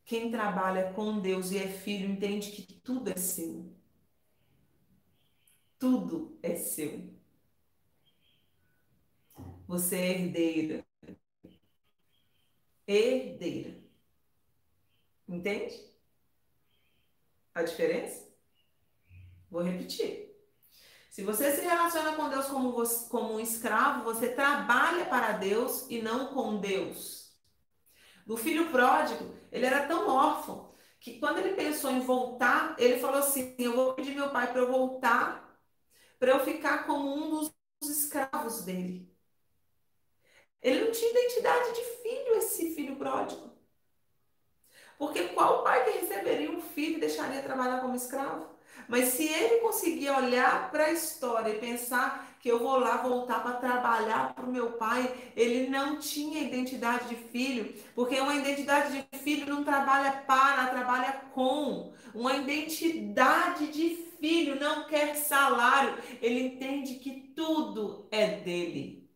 Quem 0.04 0.28
trabalha 0.28 0.92
com 0.92 1.20
Deus 1.20 1.52
e 1.52 1.58
é 1.58 1.68
filho 1.68 2.10
entende 2.10 2.50
que 2.50 2.74
tudo 2.80 3.12
é 3.12 3.16
seu. 3.16 3.72
Tudo 5.78 6.36
é 6.42 6.56
seu. 6.56 7.14
Você 9.68 9.94
é 9.94 10.10
herdeira. 10.10 10.86
Herdeira. 12.84 13.80
Entende? 15.28 15.80
A 17.54 17.62
diferença? 17.62 18.28
Vou 19.48 19.62
repetir. 19.62 20.33
Se 21.14 21.22
você 21.22 21.52
se 21.52 21.60
relaciona 21.60 22.16
com 22.16 22.28
Deus 22.28 22.46
como, 22.46 22.74
como 23.08 23.34
um 23.34 23.38
escravo, 23.38 24.02
você 24.02 24.30
trabalha 24.30 25.04
para 25.04 25.30
Deus 25.30 25.86
e 25.88 26.02
não 26.02 26.34
com 26.34 26.58
Deus. 26.58 27.32
Do 28.26 28.36
filho 28.36 28.72
pródigo, 28.72 29.32
ele 29.52 29.64
era 29.64 29.86
tão 29.86 30.08
órfão 30.08 30.74
que 30.98 31.20
quando 31.20 31.38
ele 31.38 31.54
pensou 31.54 31.92
em 31.92 32.00
voltar, 32.00 32.74
ele 32.80 32.98
falou 32.98 33.18
assim: 33.18 33.54
Eu 33.60 33.76
vou 33.76 33.94
pedir 33.94 34.12
meu 34.12 34.30
pai 34.30 34.50
para 34.50 34.62
eu 34.62 34.66
voltar, 34.66 35.56
para 36.18 36.32
eu 36.32 36.40
ficar 36.40 36.84
como 36.84 37.14
um 37.14 37.30
dos 37.30 37.54
escravos 37.82 38.64
dele. 38.64 39.08
Ele 40.60 40.84
não 40.84 40.90
tinha 40.90 41.12
identidade 41.12 41.74
de 41.76 41.84
filho, 42.02 42.34
esse 42.38 42.74
filho 42.74 42.96
pródigo. 42.96 43.52
Porque 44.98 45.28
qual 45.28 45.62
pai 45.62 45.84
que 45.84 45.98
receberia 46.00 46.50
um 46.50 46.60
filho 46.60 46.96
e 46.96 47.00
deixaria 47.00 47.40
trabalhar 47.40 47.80
como 47.80 47.94
escravo? 47.94 48.53
Mas 48.88 49.10
se 49.10 49.26
ele 49.26 49.60
conseguir 49.60 50.10
olhar 50.10 50.70
para 50.70 50.86
a 50.86 50.92
história 50.92 51.50
e 51.50 51.58
pensar 51.58 52.34
que 52.40 52.48
eu 52.50 52.58
vou 52.58 52.78
lá 52.78 52.98
voltar 52.98 53.42
para 53.42 53.54
trabalhar 53.54 54.34
para 54.34 54.44
o 54.44 54.52
meu 54.52 54.72
pai, 54.72 55.32
ele 55.34 55.68
não 55.70 55.98
tinha 55.98 56.42
identidade 56.42 57.08
de 57.08 57.16
filho, 57.16 57.74
porque 57.94 58.20
uma 58.20 58.34
identidade 58.34 59.06
de 59.10 59.18
filho 59.18 59.46
não 59.46 59.64
trabalha 59.64 60.12
para, 60.26 60.66
trabalha 60.66 61.12
com. 61.32 61.94
Uma 62.14 62.34
identidade 62.36 63.68
de 63.68 63.96
filho 64.20 64.60
não 64.60 64.86
quer 64.86 65.16
salário, 65.16 65.96
ele 66.20 66.40
entende 66.40 66.96
que 66.96 67.32
tudo 67.34 68.06
é 68.10 68.26
dele. 68.40 69.08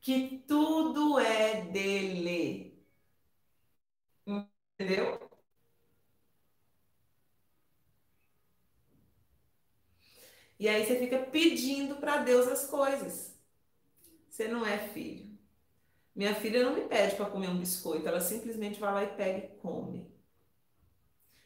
Que 0.00 0.42
tudo 0.48 1.18
é 1.18 1.60
dele. 1.62 2.82
Entendeu? 4.26 5.25
E 10.58 10.68
aí 10.68 10.86
você 10.86 10.98
fica 10.98 11.18
pedindo 11.18 11.96
para 11.96 12.18
Deus 12.18 12.48
as 12.48 12.66
coisas. 12.66 13.34
Você 14.30 14.48
não 14.48 14.64
é 14.66 14.78
filho. 14.78 15.36
Minha 16.14 16.34
filha 16.34 16.64
não 16.64 16.74
me 16.74 16.82
pede 16.88 17.14
para 17.14 17.26
comer 17.30 17.48
um 17.48 17.58
biscoito, 17.58 18.08
ela 18.08 18.20
simplesmente 18.20 18.80
vai 18.80 18.92
lá 18.92 19.04
e 19.04 19.16
pega 19.16 19.38
e 19.38 19.48
come. 19.58 20.10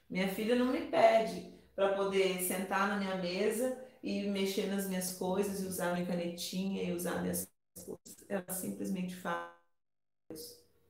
Minha 0.08 0.28
filha 0.28 0.54
não 0.54 0.66
me 0.66 0.86
pede 0.86 1.52
para 1.74 1.94
poder 1.94 2.40
sentar 2.42 2.88
na 2.88 2.96
minha 2.96 3.16
mesa 3.16 3.76
e 4.02 4.28
mexer 4.28 4.66
nas 4.66 4.88
minhas 4.88 5.12
coisas 5.16 5.60
e 5.60 5.66
usar 5.66 5.92
minha 5.94 6.06
canetinha 6.06 6.84
e 6.84 6.92
usar 6.92 7.20
minhas 7.20 7.50
coisas. 7.74 8.24
Ela 8.28 8.48
simplesmente 8.50 9.16
faz 9.16 9.50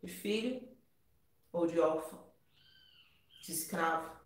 de 0.02 0.10
filho 0.10 0.68
ou 1.52 1.66
de 1.66 1.78
órfão, 1.80 2.22
de 3.42 3.52
escravo. 3.52 4.19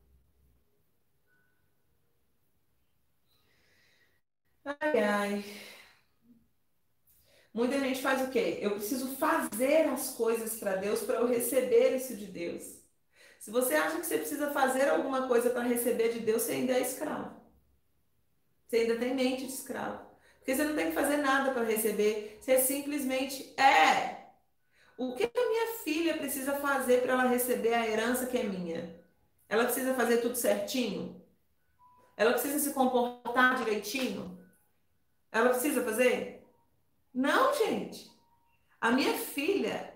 Ai, 4.64 4.98
ai. 4.98 5.44
Muita 7.52 7.78
gente 7.78 8.02
faz 8.02 8.20
o 8.26 8.30
quê? 8.30 8.58
Eu 8.60 8.72
preciso 8.72 9.16
fazer 9.16 9.88
as 9.88 10.10
coisas 10.10 10.58
para 10.58 10.76
Deus 10.76 11.02
para 11.02 11.16
eu 11.16 11.26
receber 11.26 11.96
isso 11.96 12.16
de 12.16 12.26
Deus. 12.26 12.62
Se 13.38 13.50
você 13.50 13.74
acha 13.74 13.98
que 13.98 14.06
você 14.06 14.18
precisa 14.18 14.50
fazer 14.52 14.88
alguma 14.88 15.28
coisa 15.28 15.50
para 15.50 15.62
receber 15.62 16.08
de 16.12 16.20
Deus, 16.20 16.42
você 16.42 16.52
ainda 16.52 16.72
é 16.72 16.80
escravo. 16.80 17.36
Você 18.66 18.78
ainda 18.78 18.96
tem 18.96 19.14
mente 19.14 19.46
de 19.46 19.52
escravo. 19.52 20.04
Porque 20.38 20.56
você 20.56 20.64
não 20.64 20.74
tem 20.74 20.88
que 20.88 20.94
fazer 20.94 21.18
nada 21.18 21.52
para 21.52 21.62
receber. 21.64 22.38
Você 22.40 22.58
simplesmente 22.60 23.54
é. 23.60 24.24
O 24.96 25.14
que 25.14 25.24
a 25.24 25.48
minha 25.48 25.78
filha 25.84 26.16
precisa 26.16 26.54
fazer 26.54 27.02
para 27.02 27.12
ela 27.12 27.28
receber 27.28 27.74
a 27.74 27.86
herança 27.86 28.26
que 28.26 28.38
é 28.38 28.42
minha? 28.42 28.98
Ela 29.48 29.64
precisa 29.64 29.94
fazer 29.94 30.18
tudo 30.18 30.36
certinho? 30.36 31.22
Ela 32.16 32.32
precisa 32.32 32.58
se 32.58 32.74
comportar 32.74 33.56
direitinho? 33.58 34.43
Ela 35.34 35.50
precisa 35.50 35.82
fazer? 35.82 36.46
Não, 37.12 37.52
gente. 37.54 38.08
A 38.80 38.92
minha 38.92 39.14
filha, 39.14 39.92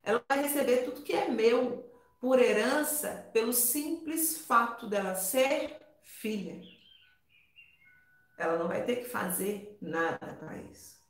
ela 0.00 0.24
vai 0.28 0.44
receber 0.44 0.84
tudo 0.84 1.02
que 1.02 1.12
é 1.12 1.28
meu 1.28 1.90
por 2.20 2.38
herança 2.38 3.28
pelo 3.32 3.52
simples 3.52 4.38
fato 4.46 4.88
dela 4.88 5.16
ser 5.16 5.76
filha. 6.04 6.62
Ela 8.38 8.58
não 8.58 8.68
vai 8.68 8.84
ter 8.84 8.96
que 8.96 9.08
fazer 9.08 9.76
nada 9.82 10.34
para 10.34 10.56
isso. 10.58 11.04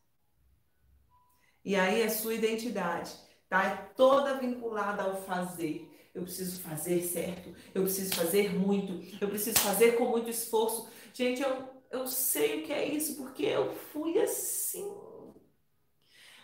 E 1.63 1.77
aí 1.77 2.03
a 2.03 2.09
sua 2.09 2.33
identidade 2.33 3.15
está 3.43 3.77
toda 3.95 4.39
vinculada 4.39 5.03
ao 5.03 5.23
fazer. 5.23 5.93
Eu 6.15 6.23
preciso 6.23 6.63
fazer 6.63 7.03
certo, 7.03 7.55
eu 7.75 7.83
preciso 7.83 8.15
fazer 8.15 8.55
muito, 8.55 9.03
eu 9.21 9.29
preciso 9.29 9.59
fazer 9.59 9.99
com 9.99 10.07
muito 10.07 10.31
esforço. 10.31 10.91
Gente, 11.13 11.43
eu 11.43 11.76
eu 11.91 12.07
sei 12.07 12.61
o 12.61 12.67
que 12.67 12.73
é 12.73 12.85
isso, 12.85 13.17
porque 13.17 13.45
eu 13.45 13.75
fui 13.75 14.19
assim. 14.19 14.87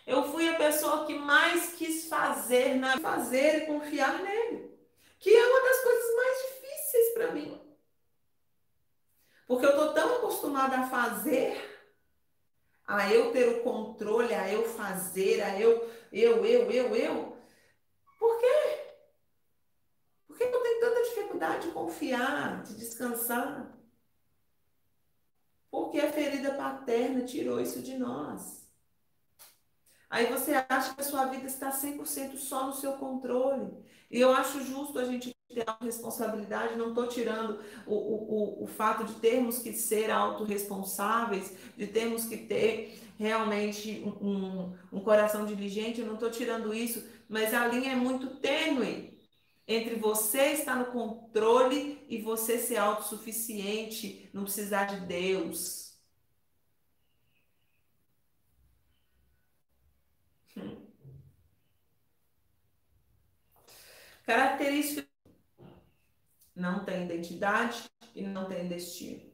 Eu 0.06 0.24
fui 0.24 0.48
a 0.48 0.56
pessoa 0.56 1.06
que 1.06 1.14
mais 1.14 1.74
quis 1.74 2.08
fazer 2.08 2.74
na 2.74 2.98
fazer 2.98 3.62
e 3.62 3.66
confiar 3.66 4.22
nele, 4.22 4.76
que 5.18 5.30
é 5.34 5.46
uma 5.46 5.60
das 5.62 5.80
coisas 5.80 6.16
mais 6.16 6.38
difíceis 6.42 7.14
para 7.14 7.32
mim. 7.32 7.60
Porque 9.46 9.66
eu 9.66 9.76
tô 9.76 9.92
tão 9.92 10.16
acostumada 10.16 10.78
a 10.78 10.88
fazer, 10.88 11.72
a 12.86 13.12
eu 13.12 13.32
ter 13.32 13.48
o 13.48 13.62
controle, 13.62 14.34
a 14.34 14.52
eu 14.52 14.64
fazer, 14.64 15.40
a 15.42 15.60
eu, 15.60 15.88
eu, 16.10 16.44
eu, 16.44 16.70
eu, 16.70 16.96
eu. 16.96 17.36
Por 18.18 18.38
quê? 18.38 18.92
Por 20.26 20.36
que 20.36 20.44
eu 20.44 20.62
tenho 20.62 20.80
tanta 20.80 21.02
dificuldade 21.02 21.66
de 21.68 21.72
confiar, 21.72 22.62
de 22.62 22.74
descansar? 22.74 23.81
Porque 25.72 25.98
a 25.98 26.12
ferida 26.12 26.52
paterna 26.52 27.24
tirou 27.24 27.58
isso 27.58 27.80
de 27.80 27.96
nós. 27.96 28.68
Aí 30.10 30.26
você 30.26 30.52
acha 30.68 30.94
que 30.94 31.00
a 31.00 31.04
sua 31.04 31.24
vida 31.24 31.46
está 31.46 31.72
100% 31.72 32.36
só 32.36 32.66
no 32.66 32.74
seu 32.74 32.92
controle. 32.98 33.72
E 34.10 34.20
eu 34.20 34.34
acho 34.34 34.62
justo 34.62 34.98
a 34.98 35.04
gente 35.04 35.34
ter 35.48 35.64
responsabilidade, 35.80 36.76
não 36.76 36.90
estou 36.90 37.08
tirando 37.08 37.58
o, 37.86 37.94
o, 37.94 38.64
o 38.64 38.66
fato 38.66 39.04
de 39.04 39.14
termos 39.14 39.60
que 39.60 39.72
ser 39.72 40.10
autorresponsáveis, 40.10 41.56
de 41.74 41.86
termos 41.86 42.26
que 42.26 42.36
ter 42.36 43.00
realmente 43.18 44.02
um, 44.20 44.74
um 44.92 45.00
coração 45.00 45.46
diligente, 45.46 46.00
eu 46.00 46.06
não 46.06 46.14
estou 46.14 46.30
tirando 46.30 46.74
isso, 46.74 47.02
mas 47.26 47.54
a 47.54 47.66
linha 47.66 47.92
é 47.92 47.96
muito 47.96 48.26
tênue 48.36 49.11
entre 49.66 49.96
você 49.96 50.52
estar 50.52 50.76
no 50.76 50.86
controle 50.86 52.04
e 52.08 52.20
você 52.20 52.58
ser 52.58 52.76
autossuficiente, 52.76 54.28
não 54.32 54.44
precisar 54.44 54.84
de 54.84 55.06
Deus. 55.06 55.96
Hum. 60.56 60.86
Característica 64.24 65.08
não 66.54 66.84
tem 66.84 67.04
identidade, 67.04 67.90
e 68.14 68.22
não 68.22 68.46
tem 68.48 68.68
destino. 68.68 69.32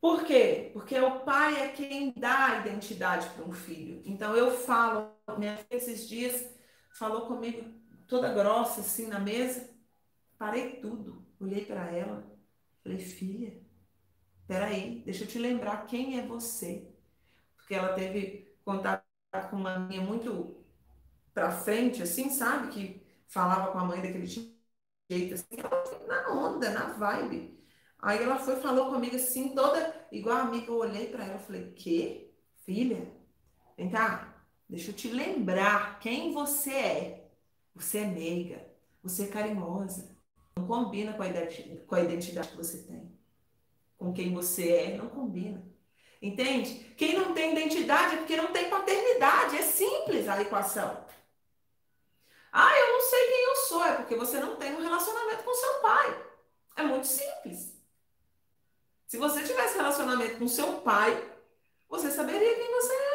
Por 0.00 0.24
quê? 0.24 0.70
Porque 0.72 0.98
o 0.98 1.20
pai 1.20 1.60
é 1.60 1.68
quem 1.68 2.12
dá 2.16 2.46
a 2.46 2.58
identidade 2.60 3.28
para 3.30 3.44
um 3.44 3.52
filho. 3.52 4.00
Então 4.04 4.36
eu 4.36 4.50
falo, 4.50 5.12
minha 5.36 5.56
filha 5.56 5.66
esses 5.70 6.08
dias 6.08 6.48
falou 6.90 7.26
comigo 7.26 7.64
toda 8.08 8.32
grossa 8.34 8.80
assim 8.82 9.06
na 9.08 9.20
mesa, 9.20 9.70
parei 10.38 10.76
tudo, 10.80 11.26
olhei 11.40 11.64
para 11.64 11.90
ela, 11.92 12.24
falei, 12.82 12.98
filha, 13.00 13.60
peraí, 14.46 15.02
deixa 15.04 15.24
eu 15.24 15.28
te 15.28 15.38
lembrar 15.38 15.86
quem 15.86 16.18
é 16.18 16.26
você. 16.26 16.88
Porque 17.56 17.74
ela 17.74 17.94
teve 17.94 18.56
contato 18.64 19.04
com 19.50 19.56
uma 19.56 19.78
minha 19.78 20.00
muito 20.02 20.64
pra 21.34 21.50
frente, 21.50 22.02
assim, 22.02 22.30
sabe? 22.30 22.68
Que 22.72 23.06
falava 23.28 23.72
com 23.72 23.78
a 23.78 23.84
mãe 23.84 24.02
daquele 24.02 24.26
jeito, 24.26 25.34
assim, 25.34 25.56
na 26.06 26.30
onda, 26.32 26.70
na 26.70 26.86
vibe. 26.94 27.58
Aí 28.00 28.22
ela 28.22 28.38
foi 28.38 28.56
falou 28.56 28.90
comigo 28.90 29.16
assim, 29.16 29.54
toda 29.54 30.06
igual 30.12 30.36
a 30.38 30.42
amiga, 30.42 30.68
eu 30.68 30.76
olhei 30.78 31.08
para 31.10 31.24
ela 31.24 31.36
e 31.40 31.44
falei, 31.44 31.72
que? 31.72 32.32
Filha, 32.64 33.10
vem 33.76 33.90
cá, 33.90 34.34
deixa 34.68 34.90
eu 34.90 34.94
te 34.96 35.08
lembrar 35.10 35.98
quem 36.00 36.32
você 36.32 36.72
é. 36.72 37.17
Você 37.78 37.98
é 37.98 38.04
meiga, 38.04 38.66
você 39.00 39.24
é 39.24 39.28
carinhosa, 39.28 40.16
não 40.56 40.66
combina 40.66 41.12
com 41.12 41.22
a, 41.22 41.26
com 41.86 41.94
a 41.94 42.02
identidade 42.02 42.48
que 42.48 42.56
você 42.56 42.78
tem. 42.82 43.16
Com 43.96 44.12
quem 44.12 44.34
você 44.34 44.72
é, 44.72 44.96
não 44.96 45.08
combina. 45.08 45.64
Entende? 46.20 46.92
Quem 46.96 47.16
não 47.16 47.32
tem 47.32 47.52
identidade 47.52 48.14
é 48.14 48.18
porque 48.18 48.36
não 48.36 48.52
tem 48.52 48.68
paternidade. 48.68 49.56
É 49.56 49.62
simples 49.62 50.28
a 50.28 50.42
equação. 50.42 51.06
Ah, 52.50 52.76
eu 52.76 52.92
não 52.94 53.00
sei 53.00 53.26
quem 53.28 53.44
eu 53.44 53.56
sou. 53.56 53.84
É 53.84 53.96
porque 53.96 54.16
você 54.16 54.40
não 54.40 54.56
tem 54.56 54.74
um 54.74 54.82
relacionamento 54.82 55.44
com 55.44 55.54
seu 55.54 55.74
pai. 55.74 56.24
É 56.76 56.82
muito 56.82 57.06
simples. 57.06 57.76
Se 59.06 59.16
você 59.16 59.44
tivesse 59.44 59.76
relacionamento 59.76 60.38
com 60.38 60.48
seu 60.48 60.80
pai, 60.80 61.32
você 61.88 62.10
saberia 62.10 62.54
quem 62.56 62.72
você 62.72 62.92
é. 62.92 63.07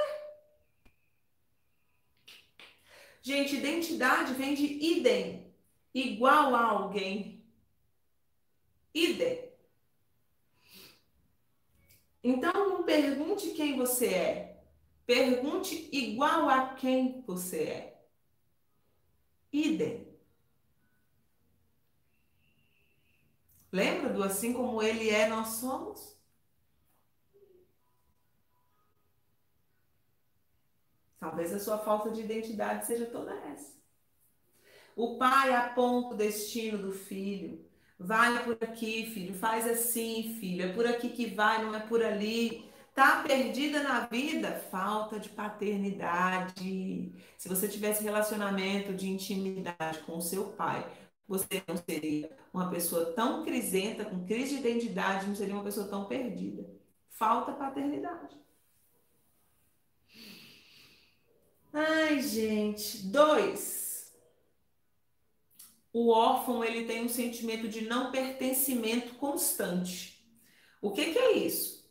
Gente, 3.24 3.56
identidade 3.56 4.34
vem 4.34 4.54
de 4.54 4.66
idem, 4.66 5.56
igual 5.94 6.54
a 6.54 6.66
alguém. 6.66 7.42
Idem. 8.94 9.50
Então, 12.22 12.52
não 12.70 12.84
pergunte 12.84 13.52
quem 13.52 13.78
você 13.78 14.08
é. 14.08 14.64
Pergunte 15.06 15.90
igual 15.94 16.50
a 16.50 16.76
quem 16.76 17.22
você 17.26 17.64
é. 17.64 18.06
Idem. 19.54 20.06
Lembra 23.72 24.12
do 24.12 24.22
assim 24.22 24.52
como 24.52 24.84
ele 24.84 25.10
é, 25.10 25.30
nós 25.30 25.48
somos? 25.56 26.12
Talvez 31.24 31.54
a 31.54 31.60
sua 31.60 31.78
falta 31.78 32.12
de 32.12 32.20
identidade 32.20 32.86
seja 32.86 33.06
toda 33.06 33.34
essa. 33.34 33.72
O 34.94 35.18
pai 35.18 35.56
aponta 35.56 36.16
o 36.16 36.18
destino 36.18 36.78
do 36.78 36.92
filho. 36.92 37.66
Vai 37.98 38.44
por 38.44 38.58
aqui, 38.62 39.06
filho. 39.06 39.34
Faz 39.34 39.66
assim, 39.66 40.36
filho. 40.38 40.66
É 40.66 40.74
por 40.74 40.86
aqui 40.86 41.08
que 41.08 41.28
vai, 41.28 41.64
não 41.64 41.74
é 41.74 41.80
por 41.80 42.04
ali. 42.04 42.70
Tá 42.94 43.24
perdida 43.26 43.82
na 43.82 44.02
vida? 44.02 44.52
Falta 44.70 45.18
de 45.18 45.30
paternidade. 45.30 47.14
Se 47.38 47.48
você 47.48 47.70
tivesse 47.70 48.04
relacionamento 48.04 48.94
de 48.94 49.10
intimidade 49.10 50.00
com 50.06 50.18
o 50.18 50.22
seu 50.22 50.48
pai, 50.48 50.86
você 51.26 51.64
não 51.66 51.78
seria 51.78 52.30
uma 52.54 52.70
pessoa 52.70 53.14
tão 53.14 53.46
crisenta, 53.46 54.04
com 54.04 54.26
crise 54.26 54.56
de 54.56 54.68
identidade, 54.68 55.26
não 55.26 55.36
seria 55.36 55.54
uma 55.54 55.64
pessoa 55.64 55.88
tão 55.88 56.04
perdida. 56.04 56.70
Falta 57.12 57.54
paternidade. 57.54 58.44
Ai, 61.74 62.22
gente. 62.22 63.06
Dois 63.08 63.84
o 65.94 66.10
órfão 66.10 66.64
ele 66.64 66.86
tem 66.86 67.06
um 67.06 67.10
sentimento 67.10 67.68
de 67.70 67.82
não 67.82 68.12
pertencimento 68.12 69.14
constante. 69.16 70.26
O 70.82 70.92
que, 70.92 71.14
que 71.14 71.20
é 71.20 71.34
isso? 71.38 71.84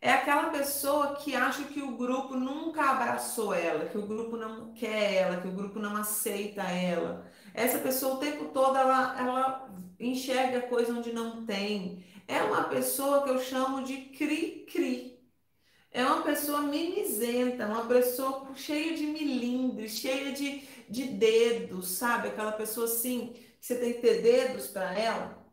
É 0.00 0.12
aquela 0.12 0.50
pessoa 0.50 1.16
que 1.16 1.34
acha 1.36 1.64
que 1.64 1.80
o 1.82 1.96
grupo 1.96 2.36
nunca 2.36 2.82
abraçou 2.90 3.54
ela, 3.54 3.86
que 3.88 3.98
o 3.98 4.06
grupo 4.06 4.36
não 4.36 4.72
quer 4.74 5.14
ela, 5.14 5.40
que 5.40 5.48
o 5.48 5.52
grupo 5.52 5.78
não 5.78 5.96
aceita 5.96 6.62
ela. 6.62 7.26
Essa 7.54 7.78
pessoa 7.78 8.14
o 8.16 8.18
tempo 8.18 8.46
todo 8.46 8.76
ela, 8.76 9.18
ela 9.20 9.70
enxerga 10.00 10.62
coisa 10.62 10.92
onde 10.94 11.12
não 11.12 11.46
tem. 11.46 12.04
É 12.28 12.42
uma 12.42 12.64
pessoa 12.64 13.22
que 13.24 13.30
eu 13.30 13.38
chamo 13.40 13.84
de 13.84 13.96
cri-cri. 14.10 15.11
É 15.92 16.04
uma 16.04 16.22
pessoa 16.22 16.62
mimizenta, 16.62 17.66
uma 17.66 17.86
pessoa 17.86 18.54
cheia 18.56 18.96
de 18.96 19.06
milindres, 19.06 19.92
cheia 19.92 20.32
de, 20.32 20.66
de 20.88 21.04
dedos, 21.04 21.88
sabe? 21.88 22.28
Aquela 22.28 22.52
pessoa 22.52 22.86
assim, 22.86 23.34
que 23.60 23.66
você 23.66 23.78
tem 23.78 23.92
que 23.92 24.00
ter 24.00 24.22
dedos 24.22 24.68
para 24.68 24.98
ela. 24.98 25.46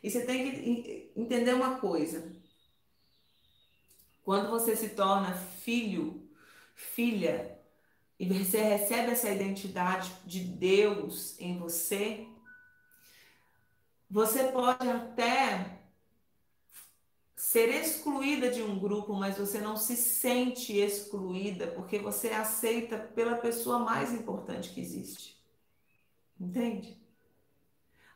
E 0.00 0.10
você 0.10 0.24
tem 0.24 0.52
que 0.52 1.12
entender 1.16 1.54
uma 1.54 1.80
coisa. 1.80 2.32
Quando 4.22 4.48
você 4.48 4.76
se 4.76 4.90
torna 4.90 5.34
filho, 5.34 6.30
filha, 6.74 7.58
e 8.18 8.28
você 8.28 8.62
recebe 8.62 9.10
essa 9.10 9.28
identidade 9.28 10.12
de 10.24 10.40
Deus 10.40 11.38
em 11.40 11.58
você, 11.58 12.26
você 14.08 14.44
pode 14.44 14.88
até 14.88 15.83
ser 17.44 17.68
excluída 17.68 18.50
de 18.50 18.62
um 18.62 18.78
grupo, 18.78 19.12
mas 19.12 19.36
você 19.36 19.60
não 19.60 19.76
se 19.76 19.98
sente 19.98 20.78
excluída 20.78 21.66
porque 21.66 21.98
você 21.98 22.28
é 22.28 22.36
aceita 22.36 22.96
pela 22.96 23.36
pessoa 23.36 23.78
mais 23.78 24.14
importante 24.14 24.70
que 24.70 24.80
existe. 24.80 25.38
Entende? 26.40 26.98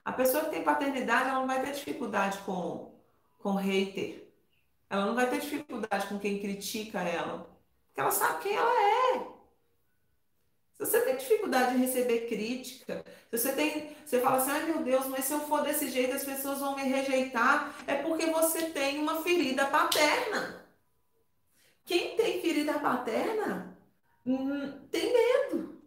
A 0.02 0.12
pessoa 0.12 0.44
que 0.44 0.50
tem 0.50 0.64
paternidade, 0.64 1.28
ela 1.28 1.40
não 1.40 1.46
vai 1.46 1.60
ter 1.62 1.72
dificuldade 1.72 2.38
com, 2.38 2.98
com 3.38 3.52
hater. 3.52 4.32
Ela 4.88 5.04
não 5.04 5.14
vai 5.14 5.28
ter 5.28 5.40
dificuldade 5.40 6.06
com 6.06 6.18
quem 6.18 6.40
critica 6.40 7.02
ela. 7.02 7.54
Porque 7.88 8.00
ela 8.00 8.10
sabe 8.10 8.44
quem 8.44 8.56
ela 8.56 8.72
é. 9.14 9.37
Se 10.78 10.86
você 10.86 11.00
tem 11.00 11.16
dificuldade 11.16 11.72
de 11.72 11.84
receber 11.84 12.28
crítica, 12.28 13.04
se 13.28 13.36
você 13.36 13.52
tem, 13.52 13.96
você 14.06 14.20
fala 14.20 14.36
assim, 14.36 14.50
ai 14.52 14.64
meu 14.66 14.84
Deus, 14.84 15.06
mas 15.06 15.24
se 15.24 15.32
eu 15.32 15.40
for 15.40 15.62
desse 15.62 15.90
jeito 15.90 16.14
as 16.14 16.24
pessoas 16.24 16.60
vão 16.60 16.76
me 16.76 16.84
rejeitar, 16.84 17.74
é 17.84 17.96
porque 17.96 18.26
você 18.26 18.70
tem 18.70 19.00
uma 19.00 19.20
ferida 19.22 19.66
paterna. 19.66 20.64
Quem 21.84 22.16
tem 22.16 22.40
ferida 22.40 22.78
paterna 22.78 23.76
hum, 24.24 24.86
tem 24.88 25.12
medo. 25.12 25.82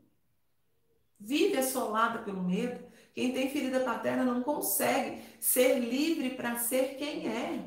Vive 1.18 1.58
assolada 1.58 2.20
pelo 2.20 2.44
medo. 2.44 2.84
Quem 3.14 3.32
tem 3.32 3.50
ferida 3.50 3.80
paterna 3.80 4.26
não 4.26 4.44
consegue 4.44 5.22
ser 5.40 5.80
livre 5.80 6.32
para 6.32 6.58
ser 6.58 6.98
quem 6.98 7.30
é. 7.30 7.64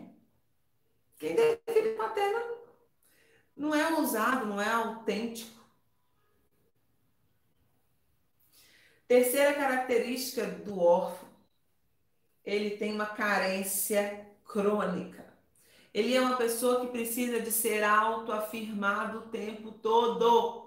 Quem 1.16 1.34
tem 1.34 1.58
ferida 1.64 1.96
paterna 1.96 2.42
não 3.56 3.74
é 3.74 3.94
ousado, 3.94 4.44
não 4.44 4.60
é 4.60 4.68
autêntico. 4.68 5.53
Terceira 9.06 9.54
característica 9.54 10.46
do 10.46 10.80
órfão, 10.80 11.28
ele 12.44 12.76
tem 12.76 12.92
uma 12.92 13.06
carência 13.06 14.26
crônica. 14.44 15.24
Ele 15.92 16.14
é 16.14 16.20
uma 16.20 16.36
pessoa 16.36 16.80
que 16.80 16.88
precisa 16.88 17.40
de 17.40 17.52
ser 17.52 17.84
autoafirmado 17.84 19.18
o 19.18 19.28
tempo 19.28 19.72
todo. 19.72 20.63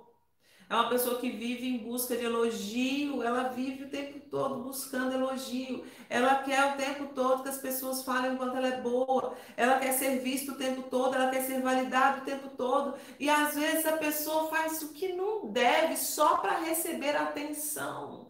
É 0.70 0.76
uma 0.76 0.90
pessoa 0.90 1.18
que 1.18 1.30
vive 1.30 1.66
em 1.66 1.78
busca 1.78 2.18
de 2.18 2.26
elogio, 2.26 3.24
ela 3.24 3.44
vive 3.44 3.86
o 3.86 3.90
tempo 3.90 4.20
todo 4.30 4.64
buscando 4.64 5.14
elogio. 5.14 5.86
Ela 6.10 6.36
quer 6.44 6.74
o 6.74 6.76
tempo 6.76 7.06
todo 7.16 7.44
que 7.44 7.48
as 7.50 7.58
pessoas 7.58 8.04
falem 8.04 8.36
quanto 8.36 8.58
ela 8.58 8.68
é 8.68 8.82
boa. 8.82 9.34
Ela 9.56 9.80
quer 9.80 9.94
ser 9.94 10.20
vista 10.20 10.52
o 10.52 10.56
tempo 10.56 10.84
todo, 10.90 11.16
ela 11.16 11.32
quer 11.32 11.44
ser 11.44 11.62
validada 11.62 12.22
o 12.22 12.26
tempo 12.26 12.50
todo. 12.50 12.96
E 13.18 13.30
às 13.30 13.56
vezes 13.56 13.86
a 13.86 13.96
pessoa 13.96 14.50
faz 14.50 14.82
o 14.82 14.90
que 14.90 15.14
não 15.14 15.48
deve 15.48 15.96
só 15.96 16.36
para 16.38 16.60
receber 16.60 17.16
atenção. 17.16 18.28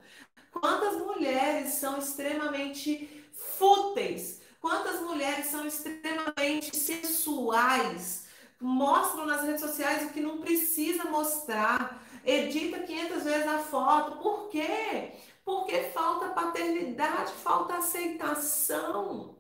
Quantas 0.52 0.96
mulheres 0.96 1.74
são 1.74 1.98
extremamente 1.98 3.26
fúteis? 3.58 4.42
Quantas 4.62 5.02
mulheres 5.02 5.48
são 5.48 5.66
extremamente 5.66 6.76
sensuais? 6.76 8.28
Mostram 8.60 9.26
nas 9.26 9.44
redes 9.44 9.62
sociais 9.62 10.04
o 10.04 10.14
que 10.14 10.20
não 10.20 10.40
precisa 10.40 11.06
mostrar. 11.06 12.04
Edita 12.28 12.80
500 12.84 13.24
vezes 13.24 13.48
a 13.48 13.60
foto. 13.60 14.18
Por 14.20 14.50
quê? 14.50 15.14
Porque 15.46 15.84
falta 15.92 16.30
paternidade, 16.32 17.32
falta 17.34 17.78
aceitação. 17.78 19.38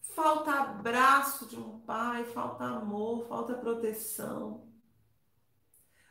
Falta 0.00 0.52
abraço 0.52 1.46
de 1.46 1.56
um 1.58 1.78
pai, 1.80 2.24
falta 2.24 2.64
amor, 2.64 3.26
falta 3.28 3.54
proteção. 3.54 4.66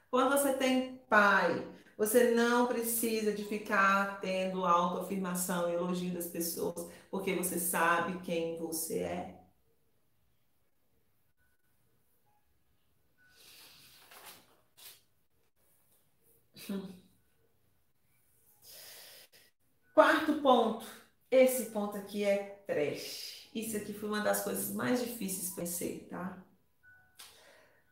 Quando 0.09 0.31
você 0.31 0.53
tem 0.53 0.97
pai 1.09 1.67
Você 1.97 2.31
não 2.31 2.67
precisa 2.67 3.33
de 3.33 3.45
ficar 3.45 4.19
tendo 4.21 4.65
autoafirmação 4.65 5.69
e 5.69 5.73
elogio 5.75 6.13
das 6.13 6.27
pessoas, 6.27 6.89
porque 7.11 7.35
você 7.35 7.59
sabe 7.59 8.19
quem 8.21 8.57
você 8.59 8.99
é. 8.99 9.44
Quarto 19.93 20.41
ponto. 20.41 20.85
Esse 21.31 21.71
ponto 21.71 21.97
aqui 21.97 22.23
é 22.23 22.63
trash. 22.67 23.49
Isso 23.53 23.77
aqui 23.77 23.93
foi 23.93 24.09
uma 24.09 24.21
das 24.21 24.43
coisas 24.43 24.73
mais 24.73 25.01
difíceis 25.01 25.51
para 25.51 25.65
ser, 25.65 26.07
tá? 26.09 26.43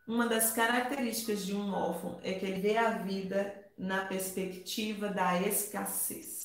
Uma 0.05 0.27
das 0.27 0.51
características 0.51 1.45
de 1.45 1.55
um 1.55 1.71
órfão 1.73 2.19
é 2.23 2.33
que 2.33 2.45
ele 2.45 2.59
vê 2.59 2.77
a 2.77 2.97
vida 2.97 3.63
na 3.77 4.05
perspectiva 4.05 5.07
da 5.07 5.41
escassez. 5.41 6.43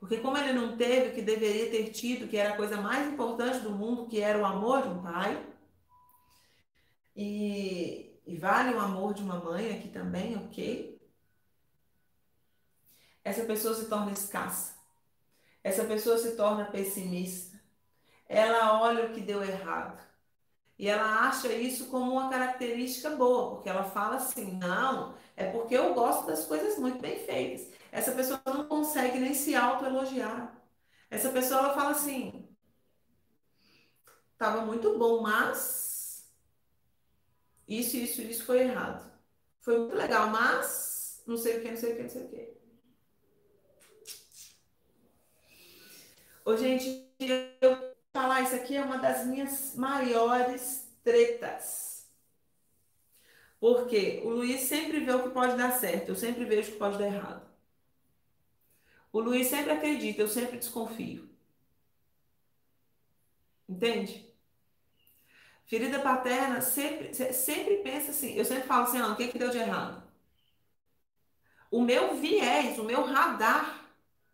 Porque 0.00 0.18
como 0.18 0.38
ele 0.38 0.52
não 0.52 0.76
teve 0.76 1.10
o 1.10 1.14
que 1.14 1.22
deveria 1.22 1.70
ter 1.70 1.90
tido, 1.90 2.28
que 2.28 2.36
era 2.36 2.54
a 2.54 2.56
coisa 2.56 2.78
mais 2.80 3.06
importante 3.12 3.58
do 3.60 3.70
mundo, 3.70 4.06
que 4.06 4.20
era 4.20 4.38
o 4.38 4.44
amor 4.44 4.82
de 4.82 4.88
um 4.88 5.02
pai, 5.02 5.46
e, 7.14 8.18
e 8.26 8.36
vale 8.36 8.74
o 8.74 8.80
amor 8.80 9.14
de 9.14 9.22
uma 9.22 9.38
mãe 9.38 9.76
aqui 9.76 9.88
também, 9.88 10.36
ok? 10.36 10.95
Essa 13.26 13.44
pessoa 13.44 13.74
se 13.74 13.86
torna 13.86 14.12
escassa. 14.12 14.76
Essa 15.64 15.84
pessoa 15.84 16.16
se 16.16 16.36
torna 16.36 16.66
pessimista. 16.66 17.60
Ela 18.28 18.80
olha 18.80 19.06
o 19.06 19.12
que 19.12 19.20
deu 19.20 19.42
errado. 19.42 20.00
E 20.78 20.86
ela 20.86 21.26
acha 21.26 21.52
isso 21.52 21.88
como 21.88 22.12
uma 22.12 22.30
característica 22.30 23.10
boa, 23.16 23.50
porque 23.50 23.68
ela 23.68 23.82
fala 23.82 24.14
assim: 24.16 24.52
não, 24.56 25.16
é 25.36 25.50
porque 25.50 25.74
eu 25.76 25.92
gosto 25.92 26.24
das 26.28 26.44
coisas 26.46 26.78
muito 26.78 27.00
bem 27.00 27.18
feitas. 27.26 27.68
Essa 27.90 28.12
pessoa 28.12 28.40
não 28.46 28.68
consegue 28.68 29.18
nem 29.18 29.34
se 29.34 29.56
autoelogiar. 29.56 30.56
Essa 31.10 31.30
pessoa 31.30 31.62
ela 31.62 31.74
fala 31.74 31.90
assim: 31.90 32.48
estava 34.34 34.64
muito 34.64 34.96
bom, 34.96 35.20
mas 35.22 36.30
isso, 37.66 37.96
isso, 37.96 38.22
isso 38.22 38.44
foi 38.44 38.60
errado. 38.60 39.10
Foi 39.62 39.78
muito 39.80 39.96
legal, 39.96 40.28
mas 40.30 41.24
não 41.26 41.36
sei 41.36 41.58
o 41.58 41.62
que, 41.62 41.70
não 41.72 41.76
sei 41.76 41.92
o 41.92 41.96
que, 41.96 42.02
não 42.04 42.10
sei 42.10 42.24
o 42.24 42.28
que. 42.28 42.55
Ô, 46.46 46.56
gente, 46.56 47.04
eu 47.60 47.96
falar, 48.12 48.42
isso 48.42 48.54
aqui 48.54 48.76
é 48.76 48.82
uma 48.82 48.98
das 48.98 49.26
minhas 49.26 49.74
maiores 49.74 50.88
tretas. 51.02 52.06
Porque 53.60 54.20
o 54.24 54.30
Luiz 54.30 54.62
sempre 54.62 55.00
vê 55.00 55.12
o 55.12 55.22
que 55.24 55.28
pode 55.30 55.56
dar 55.58 55.72
certo, 55.72 56.08
eu 56.10 56.14
sempre 56.16 56.44
vejo 56.46 56.70
o 56.70 56.72
que 56.72 56.78
pode 56.78 56.98
dar 56.98 57.06
errado. 57.06 57.46
O 59.12 59.18
Luiz 59.20 59.48
sempre 59.48 59.72
acredita, 59.72 60.22
eu 60.22 60.28
sempre 60.28 60.58
desconfio. 60.58 61.28
Entende? 63.68 64.26
Ferida 65.66 65.98
paterna 66.00 66.60
sempre, 66.62 67.12
sempre 67.34 67.76
pensa 67.78 68.10
assim. 68.10 68.34
Eu 68.34 68.44
sempre 68.44 68.66
falo 68.66 68.84
assim: 68.84 68.98
ah, 68.98 69.08
o 69.08 69.16
que, 69.16 69.28
que 69.28 69.38
deu 69.38 69.50
de 69.50 69.58
errado? 69.58 70.02
O 71.70 71.80
meu 71.80 72.16
viés, 72.16 72.76
o 72.78 72.84
meu 72.84 73.04
radar, 73.04 73.85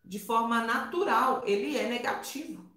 de 0.04 0.18
forma 0.18 0.62
natural, 0.62 1.42
ele 1.46 1.76
é 1.76 1.88
negativo. 1.88 2.72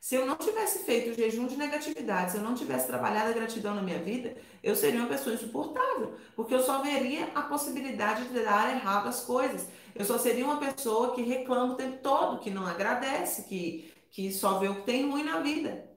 Se 0.00 0.14
eu 0.14 0.24
não 0.24 0.36
tivesse 0.36 0.84
feito 0.84 1.10
o 1.10 1.14
jejum 1.14 1.46
de 1.48 1.56
negatividade, 1.56 2.30
se 2.30 2.36
eu 2.36 2.42
não 2.42 2.54
tivesse 2.54 2.86
trabalhado 2.86 3.30
a 3.30 3.32
gratidão 3.32 3.74
na 3.74 3.82
minha 3.82 3.98
vida, 3.98 4.36
eu 4.62 4.76
seria 4.76 5.00
uma 5.00 5.08
pessoa 5.08 5.34
insuportável, 5.34 6.14
porque 6.36 6.54
eu 6.54 6.62
só 6.62 6.80
veria 6.80 7.26
a 7.34 7.42
possibilidade 7.42 8.28
de 8.28 8.40
dar 8.40 8.70
errado 8.70 9.08
as 9.08 9.24
coisas. 9.24 9.68
Eu 9.94 10.04
só 10.04 10.16
seria 10.16 10.44
uma 10.44 10.58
pessoa 10.60 11.12
que 11.12 11.22
reclama 11.22 11.72
o 11.72 11.76
tempo 11.76 11.98
todo, 12.02 12.38
que 12.38 12.50
não 12.50 12.64
agradece, 12.66 13.48
que, 13.48 13.92
que 14.10 14.32
só 14.32 14.60
vê 14.60 14.68
o 14.68 14.76
que 14.76 14.82
tem 14.82 15.10
ruim 15.10 15.24
na 15.24 15.40
vida. 15.40 15.90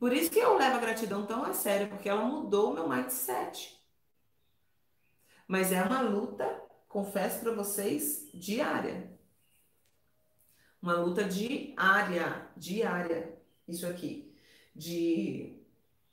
Por 0.00 0.12
isso 0.12 0.28
que 0.28 0.40
eu 0.40 0.56
levo 0.56 0.78
a 0.78 0.80
gratidão 0.80 1.24
tão 1.24 1.44
a 1.44 1.52
sério, 1.52 1.88
porque 1.88 2.08
ela 2.08 2.24
mudou 2.24 2.72
o 2.72 2.74
meu 2.74 2.88
mindset. 2.88 3.80
Mas 5.46 5.70
é 5.70 5.80
uma 5.80 6.00
luta, 6.00 6.44
confesso 6.88 7.38
para 7.38 7.52
vocês, 7.52 8.28
diária. 8.34 9.11
Uma 10.82 10.96
luta 10.96 11.22
diária, 11.22 12.48
diária, 12.56 13.38
isso 13.68 13.86
aqui, 13.86 14.34
de, 14.74 15.62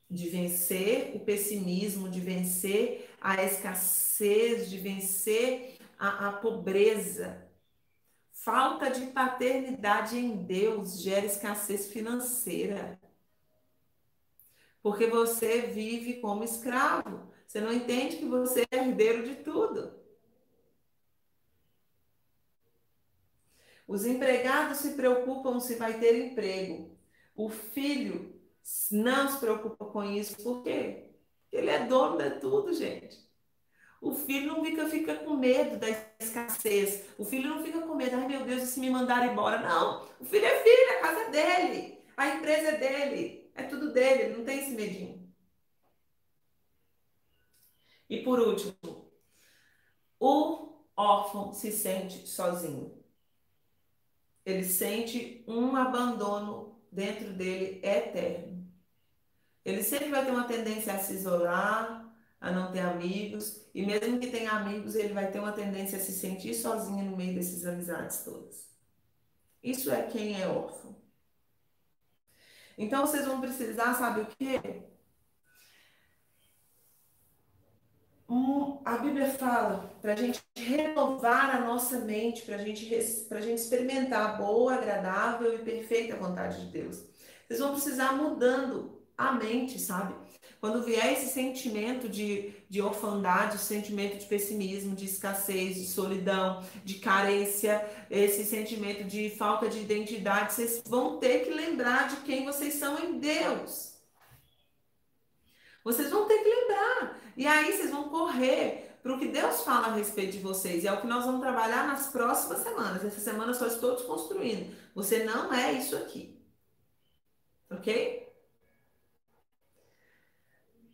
de 0.08 0.30
vencer 0.30 1.16
o 1.16 1.20
pessimismo, 1.22 2.08
de 2.08 2.20
vencer 2.20 3.10
a 3.20 3.44
escassez, 3.44 4.70
de 4.70 4.78
vencer 4.78 5.78
a, 5.98 6.30
a 6.30 6.34
pobreza. 6.34 7.50
Falta 8.32 8.92
de 8.92 9.08
paternidade 9.08 10.18
em 10.18 10.38
Deus 10.38 11.02
gera 11.02 11.26
escassez 11.26 11.92
financeira. 11.92 13.00
Porque 14.84 15.08
você 15.08 15.62
vive 15.62 16.22
como 16.22 16.44
escravo. 16.44 17.28
Você 17.48 17.60
não 17.60 17.74
entende 17.74 18.18
que 18.18 18.26
você 18.26 18.66
é 18.72 18.78
herdeiro 18.78 19.24
de 19.24 19.36
tudo. 19.38 19.99
Os 23.90 24.06
empregados 24.06 24.78
se 24.78 24.92
preocupam 24.92 25.60
se 25.60 25.74
vai 25.74 26.00
ter 26.00 26.16
emprego. 26.16 26.96
O 27.36 27.50
filho 27.50 28.40
não 28.92 29.28
se 29.28 29.40
preocupa 29.40 29.84
com 29.84 30.04
isso. 30.04 30.38
Por 30.44 30.62
quê? 30.62 31.10
Ele 31.52 31.72
é 31.72 31.88
dono 31.88 32.16
de 32.16 32.40
tudo, 32.40 32.72
gente. 32.72 33.18
O 34.00 34.14
filho 34.14 34.54
não 34.54 34.64
fica, 34.64 34.88
fica 34.88 35.16
com 35.16 35.36
medo 35.36 35.80
da 35.80 35.88
escassez. 36.20 37.04
O 37.18 37.26
filho 37.26 37.50
não 37.50 37.64
fica 37.64 37.82
com 37.82 37.96
medo, 37.96 38.16
ai 38.16 38.28
meu 38.28 38.46
Deus, 38.46 38.62
se 38.62 38.80
me 38.80 38.92
mandarem 38.92 39.32
embora. 39.32 39.60
Não, 39.60 40.08
o 40.20 40.24
filho 40.24 40.46
é 40.46 40.64
filho, 40.64 40.92
a 40.92 41.02
casa 41.02 41.22
é 41.22 41.30
dele, 41.32 42.04
a 42.16 42.28
empresa 42.36 42.68
é 42.68 42.78
dele, 42.78 43.52
é 43.56 43.64
tudo 43.64 43.92
dele, 43.92 44.22
ele 44.22 44.38
não 44.38 44.46
tem 44.46 44.60
esse 44.60 44.72
medinho. 44.72 45.28
E 48.08 48.22
por 48.22 48.40
último, 48.40 49.12
o 50.20 50.86
órfão 50.96 51.52
se 51.54 51.72
sente 51.72 52.28
sozinho 52.28 52.99
ele 54.46 54.64
sente 54.64 55.44
um 55.48 55.76
abandono 55.76 56.80
dentro 56.92 57.34
dele 57.34 57.80
eterno. 57.84 58.68
Ele 59.64 59.84
sempre 59.84 60.10
vai 60.10 60.26
ter 60.26 60.32
uma 60.32 60.48
tendência 60.48 60.94
a 60.94 61.00
se 61.00 61.14
isolar, 61.14 62.10
a 62.40 62.52
não 62.52 62.72
ter 62.72 62.80
amigos, 62.80 63.70
e 63.74 63.86
mesmo 63.86 64.20
que 64.20 64.28
tenha 64.28 64.52
amigos, 64.52 64.96
ele 64.96 65.14
vai 65.14 65.30
ter 65.32 65.40
uma 65.40 65.52
tendência 65.52 65.98
a 65.98 66.02
se 66.02 66.14
sentir 66.14 66.54
sozinho 66.54 67.06
no 67.06 67.18
meio 67.18 67.36
dessas 67.36 67.66
amizades 67.66 68.24
todas. 68.24 68.70
Isso 69.62 69.92
é 69.92 70.04
quem 70.04 70.42
é 70.42 70.48
órfão. 70.48 70.96
Então 72.78 73.06
vocês 73.06 73.26
vão 73.26 73.42
precisar, 73.42 73.94
sabe 73.94 74.22
o 74.22 74.28
quê? 74.28 74.84
A 78.86 78.98
Bíblia 78.98 79.30
fala 79.32 79.92
para 80.02 80.14
a 80.14 80.16
gente 80.16 80.40
renovar 80.56 81.56
a 81.56 81.60
nossa 81.62 82.00
mente, 82.00 82.44
para 82.44 82.58
gente, 82.58 82.94
a 83.32 83.42
gente 83.42 83.60
experimentar 83.60 84.30
a 84.30 84.34
boa, 84.34 84.76
agradável 84.76 85.56
e 85.56 85.60
perfeita 85.60 86.16
vontade 86.16 86.66
de 86.66 86.72
Deus. 86.72 87.04
Vocês 87.48 87.60
vão 87.60 87.74
precisar 87.74 88.14
mudando 88.14 89.02
a 89.18 89.32
mente, 89.34 89.80
sabe? 89.80 90.14
Quando 90.62 90.84
vier 90.84 91.14
esse 91.14 91.28
sentimento 91.28 92.08
de, 92.10 92.54
de 92.70 92.82
orfandade, 92.82 93.58
sentimento 93.58 94.18
de 94.18 94.26
pessimismo, 94.26 94.96
de 94.96 95.06
escassez, 95.06 95.76
de 95.76 95.86
solidão, 95.86 96.64
de 96.84 96.96
carência, 96.96 97.84
esse 98.10 98.44
sentimento 98.44 99.06
de 99.06 99.30
falta 99.32 99.70
de 99.70 99.80
identidade, 99.80 100.54
vocês 100.54 100.84
vão 100.86 101.18
ter 101.18 101.46
que 101.46 101.52
lembrar 101.52 102.10
de 102.10 102.18
quem 102.18 102.46
vocês 102.46 102.76
são 102.76 103.00
em 103.00 103.20
Deus. 103.20 103.99
Vocês 105.84 106.10
vão 106.10 106.28
ter 106.28 106.38
que 106.40 106.50
lembrar. 106.50 107.20
E 107.36 107.48
aí 107.48 107.72
vocês 107.72 107.90
vão 107.92 108.10
correr 108.10 108.98
para 109.02 109.14
o 109.14 109.20
que 109.20 109.28
Deus 109.28 109.62
fala 109.62 109.88
a 109.88 109.96
respeito 109.96 110.34
de 110.34 110.40
vocês. 110.40 110.84
E 110.84 110.88
é 110.88 110.94
o 110.94 111.02
que 111.02 111.08
nós 111.08 111.26
vamos 111.26 111.42
trabalhar 111.42 111.88
nas 111.88 112.08
próximas 112.08 112.60
semanas. 112.60 113.04
Essa 113.04 113.20
semana 113.20 113.54
só 113.54 113.66
estou 113.68 113.96
desconstruindo. 113.96 114.76
Você 114.94 115.24
não 115.24 115.54
é 115.54 115.74
isso 115.74 115.96
aqui. 115.96 116.38
Ok? 117.72 118.28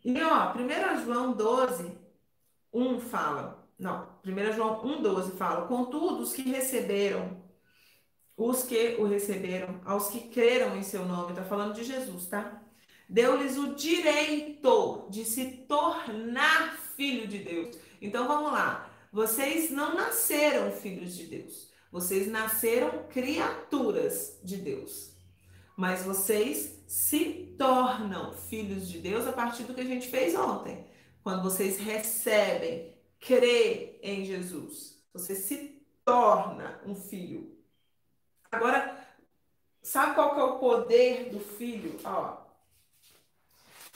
E 0.04 0.22
ó, 0.22 0.54
1 0.54 1.04
João 1.04 1.32
12, 1.32 1.98
1 2.72 3.00
fala. 3.00 3.68
Não, 3.78 4.08
1 4.24 4.52
João 4.52 4.84
1, 4.84 5.02
12 5.02 5.32
fala. 5.32 5.66
Contudo, 5.66 6.22
os 6.22 6.32
que 6.32 6.42
receberam, 6.42 7.42
os 8.36 8.62
que 8.62 8.96
o 9.00 9.04
receberam, 9.04 9.80
aos 9.84 10.08
que 10.08 10.28
creram 10.28 10.76
em 10.76 10.82
seu 10.82 11.04
nome, 11.04 11.30
está 11.30 11.42
falando 11.44 11.74
de 11.74 11.82
Jesus, 11.82 12.26
tá? 12.28 12.62
Deu-lhes 13.08 13.56
o 13.56 13.74
direito 13.74 15.06
de 15.10 15.24
se 15.24 15.44
tornar 15.68 16.76
filho 16.96 17.26
de 17.26 17.38
Deus. 17.38 17.76
Então 18.00 18.26
vamos 18.26 18.52
lá. 18.52 18.90
Vocês 19.12 19.70
não 19.70 19.94
nasceram 19.94 20.72
filhos 20.72 21.16
de 21.16 21.26
Deus. 21.26 21.70
Vocês 21.90 22.26
nasceram 22.26 23.04
criaturas 23.08 24.38
de 24.42 24.56
Deus. 24.56 25.12
Mas 25.76 26.02
vocês 26.02 26.82
se 26.86 27.54
tornam 27.58 28.34
filhos 28.34 28.88
de 28.88 28.98
Deus 28.98 29.26
a 29.26 29.32
partir 29.32 29.64
do 29.64 29.74
que 29.74 29.80
a 29.80 29.84
gente 29.84 30.08
fez 30.08 30.34
ontem. 30.34 30.86
Quando 31.22 31.42
vocês 31.42 31.78
recebem 31.78 32.96
crê 33.20 33.98
em 34.02 34.24
Jesus. 34.24 35.02
Você 35.12 35.34
se 35.34 35.82
torna 36.04 36.80
um 36.86 36.94
filho. 36.94 37.56
Agora, 38.50 38.96
sabe 39.82 40.14
qual 40.14 40.34
que 40.34 40.40
é 40.40 40.44
o 40.44 40.58
poder 40.58 41.30
do 41.30 41.40
filho? 41.40 41.98
Ó, 42.04 42.45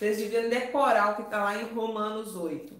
vocês 0.01 0.17
deviam 0.17 0.49
decorar 0.49 1.13
o 1.13 1.17
que 1.17 1.23
está 1.23 1.45
lá 1.45 1.61
em 1.61 1.75
Romanos 1.75 2.35
8. 2.35 2.75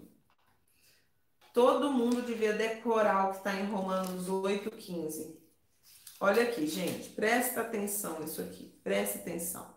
Todo 1.53 1.91
mundo 1.91 2.23
devia 2.23 2.51
decorar 2.51 3.27
o 3.27 3.29
que 3.29 3.37
está 3.37 3.53
em 3.53 3.65
Romanos 3.67 4.27
8, 4.27 4.71
15. 4.71 5.39
Olha 6.19 6.41
aqui, 6.41 6.65
gente, 6.65 7.09
presta 7.09 7.61
atenção 7.61 8.19
nisso 8.19 8.41
aqui, 8.41 8.73
presta 8.83 9.19
atenção. 9.19 9.71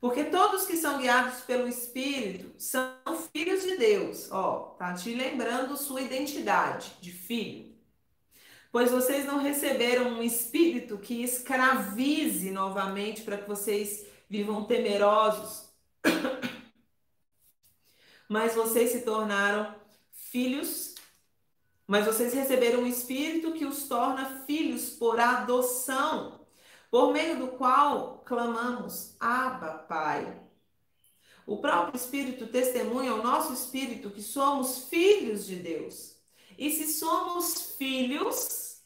Porque 0.00 0.24
todos 0.24 0.64
que 0.64 0.78
são 0.78 0.98
guiados 0.98 1.42
pelo 1.42 1.68
Espírito 1.68 2.54
são 2.58 2.94
filhos 3.30 3.62
de 3.62 3.76
Deus. 3.76 4.32
Ó, 4.32 4.76
tá 4.78 4.94
te 4.94 5.14
lembrando 5.14 5.76
sua 5.76 6.00
identidade 6.00 6.90
de 7.02 7.12
filho. 7.12 7.76
Pois 8.72 8.90
vocês 8.90 9.26
não 9.26 9.42
receberam 9.42 10.08
um 10.08 10.22
espírito 10.22 10.96
que 10.96 11.22
escravize 11.22 12.50
novamente 12.50 13.20
para 13.20 13.36
que 13.36 13.46
vocês 13.46 14.06
vivam 14.26 14.64
temerosos, 14.64 15.73
mas 18.28 18.54
vocês 18.54 18.90
se 18.90 19.02
tornaram 19.02 19.74
filhos, 20.12 20.94
mas 21.86 22.06
vocês 22.06 22.32
receberam 22.32 22.80
um 22.80 22.86
espírito 22.86 23.52
que 23.52 23.66
os 23.66 23.84
torna 23.84 24.42
filhos 24.46 24.90
por 24.90 25.20
adoção, 25.20 26.46
por 26.90 27.12
meio 27.12 27.38
do 27.38 27.48
qual 27.48 28.22
clamamos: 28.24 29.14
Abba, 29.20 29.84
Pai. 29.88 30.40
O 31.46 31.58
próprio 31.58 31.96
Espírito 31.96 32.46
testemunha 32.46 33.10
ao 33.10 33.22
nosso 33.22 33.52
espírito 33.52 34.10
que 34.10 34.22
somos 34.22 34.88
filhos 34.88 35.44
de 35.46 35.56
Deus. 35.56 36.16
E 36.56 36.70
se 36.70 36.92
somos 36.94 37.74
filhos, 37.76 38.78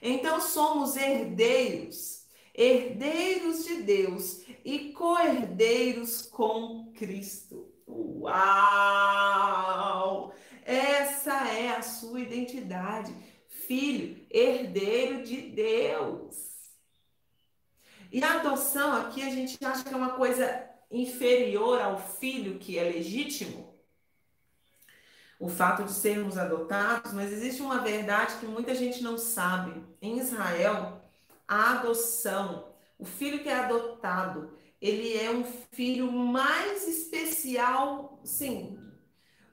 então 0.00 0.40
somos 0.40 0.96
herdeiros, 0.96 2.13
herdeiros 2.54 3.64
de 3.64 3.82
Deus 3.82 4.44
e 4.64 4.92
co-herdeiros 4.92 6.22
com 6.22 6.92
Cristo. 6.92 7.72
Uau! 7.86 8.34
Essa 10.64 11.48
é 11.48 11.76
a 11.76 11.82
sua 11.82 12.20
identidade. 12.20 13.12
Filho, 13.48 14.24
herdeiro 14.30 15.24
de 15.24 15.40
Deus. 15.42 16.54
E 18.12 18.22
a 18.22 18.34
adoção 18.34 18.92
aqui 18.94 19.22
a 19.22 19.30
gente 19.30 19.58
acha 19.64 19.82
que 19.82 19.92
é 19.92 19.96
uma 19.96 20.12
coisa 20.14 20.70
inferior 20.90 21.80
ao 21.80 21.98
filho 21.98 22.58
que 22.58 22.78
é 22.78 22.84
legítimo. 22.84 23.74
O 25.40 25.48
fato 25.48 25.82
de 25.82 25.92
sermos 25.92 26.38
adotados, 26.38 27.12
mas 27.12 27.32
existe 27.32 27.60
uma 27.60 27.80
verdade 27.80 28.36
que 28.36 28.46
muita 28.46 28.72
gente 28.74 29.02
não 29.02 29.18
sabe. 29.18 29.82
Em 30.00 30.18
Israel, 30.18 30.93
a 31.48 31.72
adoção, 31.80 32.74
o 32.98 33.04
filho 33.04 33.42
que 33.42 33.48
é 33.48 33.54
adotado, 33.54 34.56
ele 34.80 35.16
é 35.16 35.30
um 35.30 35.44
filho 35.44 36.10
mais 36.12 36.86
especial, 36.88 38.20
sim, 38.24 38.78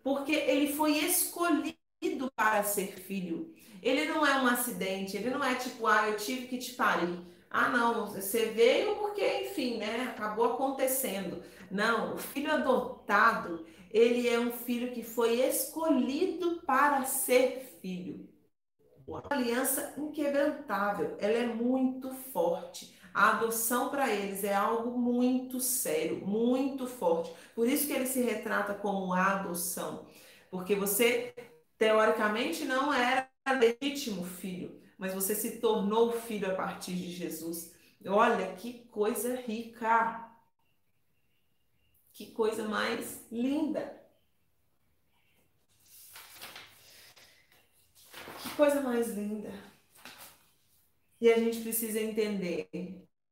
porque 0.03 0.33
ele 0.33 0.73
foi 0.73 0.97
escolhido 0.99 2.31
para 2.35 2.63
ser 2.63 2.97
filho. 2.99 3.53
Ele 3.81 4.05
não 4.05 4.25
é 4.25 4.39
um 4.41 4.47
acidente, 4.47 5.17
ele 5.17 5.29
não 5.29 5.43
é 5.43 5.55
tipo, 5.55 5.87
ah, 5.87 6.07
eu 6.09 6.17
tive 6.17 6.47
que 6.47 6.57
te 6.57 6.73
parir. 6.73 7.19
Ah, 7.49 7.69
não, 7.69 8.07
você 8.07 8.47
veio 8.47 8.95
porque, 8.97 9.25
enfim, 9.49 9.77
né, 9.77 10.03
acabou 10.09 10.53
acontecendo. 10.53 11.43
Não, 11.69 12.15
o 12.15 12.17
filho 12.17 12.51
adotado, 12.51 13.65
ele 13.91 14.27
é 14.29 14.39
um 14.39 14.51
filho 14.51 14.93
que 14.93 15.03
foi 15.03 15.41
escolhido 15.41 16.61
para 16.65 17.03
ser 17.05 17.77
filho. 17.81 18.29
Uma 19.11 19.23
aliança 19.29 19.93
inquebrantável, 19.97 21.17
ela 21.19 21.33
é 21.33 21.45
muito 21.45 22.13
forte. 22.13 22.97
A 23.13 23.31
adoção 23.31 23.89
para 23.89 24.09
eles 24.09 24.45
é 24.45 24.53
algo 24.53 24.97
muito 24.97 25.59
sério, 25.59 26.25
muito 26.25 26.87
forte. 26.87 27.33
Por 27.53 27.67
isso 27.67 27.87
que 27.87 27.91
ele 27.91 28.05
se 28.05 28.21
retrata 28.21 28.73
como 28.73 29.13
adoção. 29.13 30.05
Porque 30.49 30.75
você, 30.75 31.35
teoricamente, 31.77 32.63
não 32.63 32.93
era 32.93 33.29
legítimo 33.59 34.23
filho, 34.23 34.81
mas 34.97 35.13
você 35.13 35.35
se 35.35 35.59
tornou 35.59 36.13
filho 36.13 36.49
a 36.49 36.55
partir 36.55 36.93
de 36.93 37.11
Jesus. 37.11 37.75
Olha 38.07 38.55
que 38.55 38.85
coisa 38.85 39.35
rica! 39.35 40.31
Que 42.13 42.27
coisa 42.27 42.63
mais 42.65 43.25
linda! 43.29 44.00
Que 48.41 48.49
coisa 48.55 48.81
mais 48.81 49.09
linda! 49.09 49.51
E 51.19 51.31
a 51.31 51.37
gente 51.37 51.61
precisa 51.61 51.99
entender. 51.99 52.67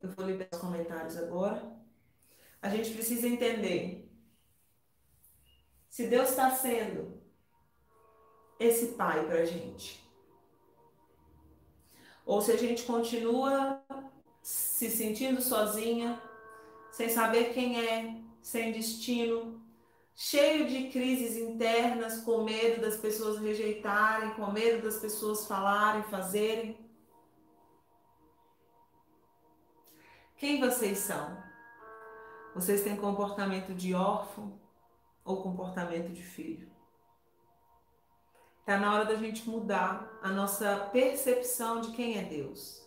Eu 0.02 0.10
vou 0.12 0.26
ler 0.26 0.48
os 0.52 0.60
comentários 0.60 1.18
agora. 1.18 1.76
A 2.62 2.70
gente 2.70 2.92
precisa 2.92 3.28
entender 3.28 4.10
se 5.90 6.08
Deus 6.08 6.30
está 6.30 6.52
sendo 6.52 7.20
esse 8.60 8.94
pai 8.94 9.26
para 9.26 9.42
a 9.42 9.46
gente. 9.46 10.08
Ou 12.26 12.42
se 12.42 12.52
a 12.52 12.58
gente 12.58 12.84
continua 12.84 13.84
se 14.44 14.90
sentindo 14.90 15.42
sozinha, 15.42 16.22
sem 16.92 17.10
saber 17.10 17.54
quem 17.54 17.84
é, 17.84 18.22
sem 18.42 18.72
destino, 18.72 19.59
cheio 20.22 20.68
de 20.68 20.90
crises 20.90 21.38
internas, 21.38 22.20
com 22.24 22.44
medo 22.44 22.82
das 22.82 22.98
pessoas 22.98 23.40
rejeitarem, 23.40 24.34
com 24.34 24.52
medo 24.52 24.84
das 24.84 24.98
pessoas 24.98 25.48
falarem, 25.48 26.04
fazerem. 26.04 26.78
Quem 30.36 30.60
vocês 30.60 30.98
são? 30.98 31.42
Vocês 32.54 32.84
têm 32.84 32.98
comportamento 32.98 33.74
de 33.74 33.94
órfão 33.94 34.60
ou 35.24 35.42
comportamento 35.42 36.12
de 36.12 36.22
filho? 36.22 36.70
Está 38.60 38.78
na 38.78 38.94
hora 38.94 39.06
da 39.06 39.16
gente 39.16 39.50
mudar 39.50 40.20
a 40.22 40.30
nossa 40.30 40.90
percepção 40.92 41.80
de 41.80 41.92
quem 41.92 42.18
é 42.18 42.24
Deus. 42.24 42.79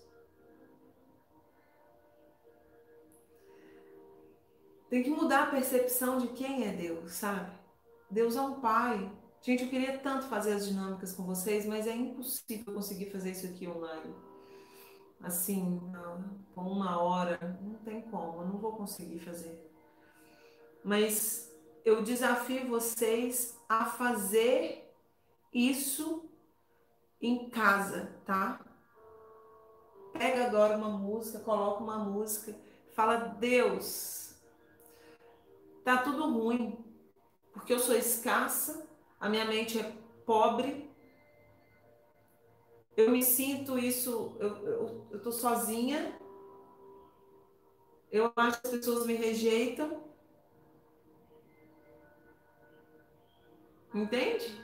Tem 4.92 5.02
que 5.02 5.08
mudar 5.08 5.44
a 5.44 5.50
percepção 5.50 6.18
de 6.18 6.28
quem 6.28 6.68
é 6.68 6.72
Deus, 6.72 7.12
sabe? 7.12 7.50
Deus 8.10 8.36
é 8.36 8.42
um 8.42 8.60
pai. 8.60 9.10
Gente, 9.40 9.64
eu 9.64 9.70
queria 9.70 9.98
tanto 9.98 10.26
fazer 10.26 10.52
as 10.52 10.66
dinâmicas 10.68 11.14
com 11.14 11.24
vocês, 11.24 11.64
mas 11.64 11.86
é 11.86 11.96
impossível 11.96 12.74
conseguir 12.74 13.10
fazer 13.10 13.30
isso 13.30 13.46
aqui 13.46 13.66
online 13.66 14.14
assim, 15.22 15.80
com 16.54 16.62
uma 16.62 17.00
hora, 17.00 17.38
não 17.62 17.76
tem 17.76 18.02
como, 18.02 18.42
eu 18.42 18.48
não 18.48 18.58
vou 18.58 18.72
conseguir 18.72 19.20
fazer. 19.20 19.70
Mas 20.84 21.50
eu 21.84 22.02
desafio 22.02 22.68
vocês 22.68 23.56
a 23.68 23.84
fazer 23.84 24.92
isso 25.52 26.28
em 27.20 27.48
casa, 27.50 28.20
tá? 28.26 28.60
Pega 30.12 30.46
agora 30.46 30.76
uma 30.76 30.90
música, 30.90 31.38
coloca 31.38 31.82
uma 31.82 31.98
música, 31.98 32.54
fala: 32.90 33.16
Deus, 33.16 34.31
tá 35.84 35.98
tudo 35.98 36.30
ruim, 36.32 36.78
porque 37.52 37.72
eu 37.72 37.78
sou 37.78 37.94
escassa, 37.94 38.88
a 39.20 39.28
minha 39.28 39.44
mente 39.44 39.78
é 39.78 39.92
pobre, 40.24 40.90
eu 42.96 43.10
me 43.10 43.22
sinto 43.22 43.78
isso, 43.78 44.36
eu, 44.38 44.56
eu, 44.66 45.08
eu 45.12 45.22
tô 45.22 45.32
sozinha, 45.32 46.18
eu 48.10 48.30
acho 48.36 48.60
que 48.60 48.66
as 48.66 48.72
pessoas 48.74 49.06
me 49.06 49.14
rejeitam. 49.14 50.04
Entende? 53.94 54.62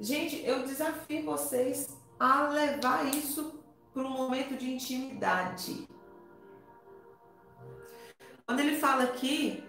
Gente, 0.00 0.42
eu 0.44 0.64
desafio 0.64 1.24
vocês 1.24 1.96
a 2.18 2.48
levar 2.48 3.14
isso 3.14 3.62
para 3.92 4.02
um 4.02 4.10
momento 4.10 4.56
de 4.56 4.70
intimidade. 4.70 5.86
Fala 8.84 9.04
aqui 9.04 9.64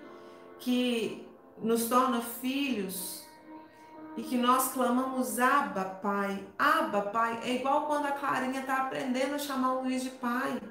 que 0.59 1.25
nos 1.57 1.87
torna 1.87 2.19
filhos, 2.19 3.25
e 4.17 4.23
que 4.23 4.35
nós 4.35 4.73
clamamos 4.73 5.39
Abba, 5.39 5.85
Pai. 6.03 6.45
Abba, 6.59 7.01
Pai. 7.01 7.39
É 7.41 7.55
igual 7.55 7.87
quando 7.87 8.07
a 8.07 8.11
Clarinha 8.11 8.59
está 8.59 8.81
aprendendo 8.81 9.35
a 9.35 9.39
chamar 9.39 9.75
o 9.75 9.83
Luiz 9.83 10.03
de 10.03 10.09
pai. 10.09 10.61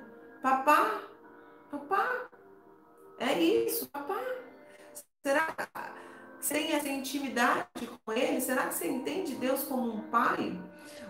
Papá, 0.42 1.00
papá. 1.70 2.28
É 3.18 3.32
isso, 3.40 3.88
papá. 3.88 4.20
Será 5.24 5.46
que 5.46 5.66
sem 6.38 6.72
essa 6.72 6.90
intimidade 6.90 7.66
com 8.04 8.12
ele, 8.12 8.42
será 8.42 8.66
que 8.66 8.74
você 8.74 8.90
entende 8.90 9.36
Deus 9.36 9.64
como 9.64 9.90
um 9.90 10.02
pai? 10.10 10.60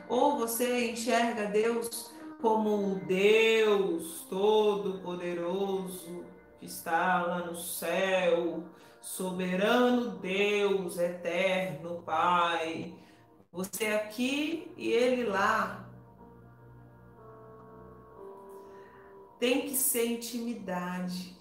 Ou 0.09 0.39
você 0.39 0.93
enxerga 0.93 1.47
Deus 1.47 2.14
como 2.41 2.93
o 2.93 2.95
Deus 3.07 4.24
Todo-Poderoso 4.30 6.32
que 6.65 6.71
está 6.71 7.23
lá 7.23 7.41
no 7.41 7.55
céu, 7.55 8.65
soberano 8.99 10.17
Deus, 10.17 10.97
eterno 10.99 12.03
Pai. 12.03 12.95
Você 13.53 13.89
aqui 13.89 14.73
e 14.75 14.91
ele 14.91 15.25
lá. 15.25 15.87
Tem 19.39 19.61
que 19.69 19.77
ser 19.77 20.07
intimidade. 20.07 21.39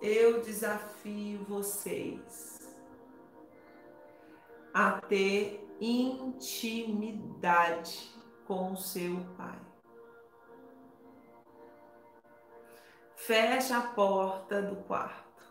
Eu 0.00 0.40
desafio 0.40 1.44
vocês 1.46 2.74
a 4.72 4.92
ter 4.92 5.68
intimidade 5.78 7.28
com 8.46 8.72
o 8.72 8.76
seu 8.78 9.16
pai. 9.36 9.67
Fecha 13.28 13.76
a 13.76 13.82
porta 13.82 14.62
do 14.62 14.76
quarto. 14.84 15.44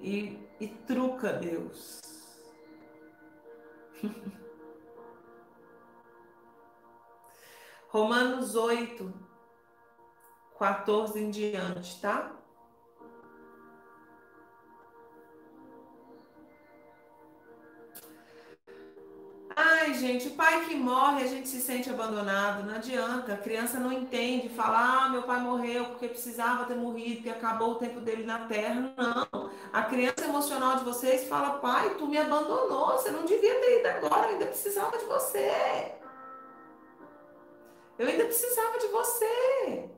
E, 0.00 0.36
e 0.58 0.66
truca 0.66 1.32
Deus. 1.32 2.00
Romanos 7.88 8.56
8, 8.56 9.14
14 10.58 11.20
em 11.20 11.30
diante, 11.30 12.00
tá? 12.00 12.36
Ai, 19.86 19.94
gente, 19.94 20.26
o 20.26 20.30
pai 20.32 20.64
que 20.64 20.74
morre, 20.74 21.22
a 21.22 21.28
gente 21.28 21.46
se 21.46 21.60
sente 21.60 21.88
abandonado, 21.88 22.64
não 22.64 22.74
adianta. 22.74 23.34
A 23.34 23.36
criança 23.36 23.78
não 23.78 23.92
entende, 23.92 24.48
fala, 24.48 25.04
ah, 25.04 25.08
meu 25.10 25.22
pai 25.22 25.38
morreu 25.38 25.84
porque 25.84 26.08
precisava 26.08 26.64
ter 26.64 26.74
morrido, 26.74 27.18
porque 27.18 27.30
acabou 27.30 27.70
o 27.70 27.74
tempo 27.76 28.00
dele 28.00 28.24
na 28.24 28.48
terra. 28.48 28.92
Não. 28.96 29.50
A 29.72 29.82
criança 29.84 30.24
emocional 30.24 30.78
de 30.78 30.84
vocês 30.84 31.28
fala, 31.28 31.60
pai, 31.60 31.94
tu 31.94 32.08
me 32.08 32.18
abandonou, 32.18 32.98
você 32.98 33.12
não 33.12 33.24
devia 33.26 33.60
ter 33.60 33.78
ido 33.78 33.86
agora, 33.86 34.26
eu 34.26 34.32
ainda 34.32 34.46
precisava 34.46 34.98
de 34.98 35.04
você. 35.04 35.94
Eu 37.96 38.08
ainda 38.08 38.24
precisava 38.24 38.78
de 38.80 38.88
você. 38.88 39.88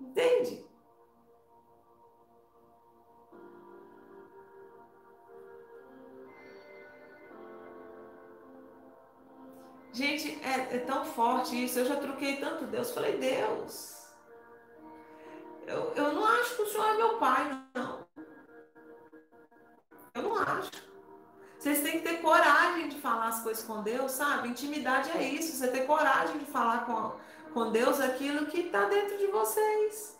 Entende? 0.00 0.67
Gente, 9.98 10.38
é, 10.44 10.76
é, 10.76 10.78
tão 10.78 11.04
forte 11.04 11.64
isso. 11.64 11.80
Eu 11.80 11.86
já 11.86 11.96
troquei 11.96 12.36
tanto 12.36 12.66
Deus. 12.66 12.92
Falei, 12.92 13.16
Deus, 13.16 14.06
eu, 15.66 15.92
eu 15.96 16.12
não 16.12 16.24
acho 16.24 16.54
que 16.54 16.62
o 16.62 16.68
Senhor 16.68 16.86
é 16.90 16.96
meu 16.96 17.18
pai, 17.18 17.64
não. 17.74 18.06
Eu 20.14 20.22
não 20.22 20.36
acho. 20.36 20.70
Vocês 21.58 21.82
têm 21.82 21.98
que 21.98 22.08
ter 22.08 22.22
coragem 22.22 22.88
de 22.88 23.00
falar 23.00 23.26
as 23.26 23.42
coisas 23.42 23.64
com 23.64 23.82
Deus, 23.82 24.12
sabe? 24.12 24.46
Intimidade 24.46 25.10
é 25.10 25.24
isso. 25.24 25.56
Você 25.56 25.66
ter 25.66 25.84
coragem 25.84 26.38
de 26.38 26.46
falar 26.46 26.86
com, 26.86 27.18
com 27.52 27.72
Deus 27.72 28.00
aquilo 28.00 28.46
que 28.46 28.60
está 28.60 28.84
dentro 28.84 29.18
de 29.18 29.26
vocês. 29.26 30.16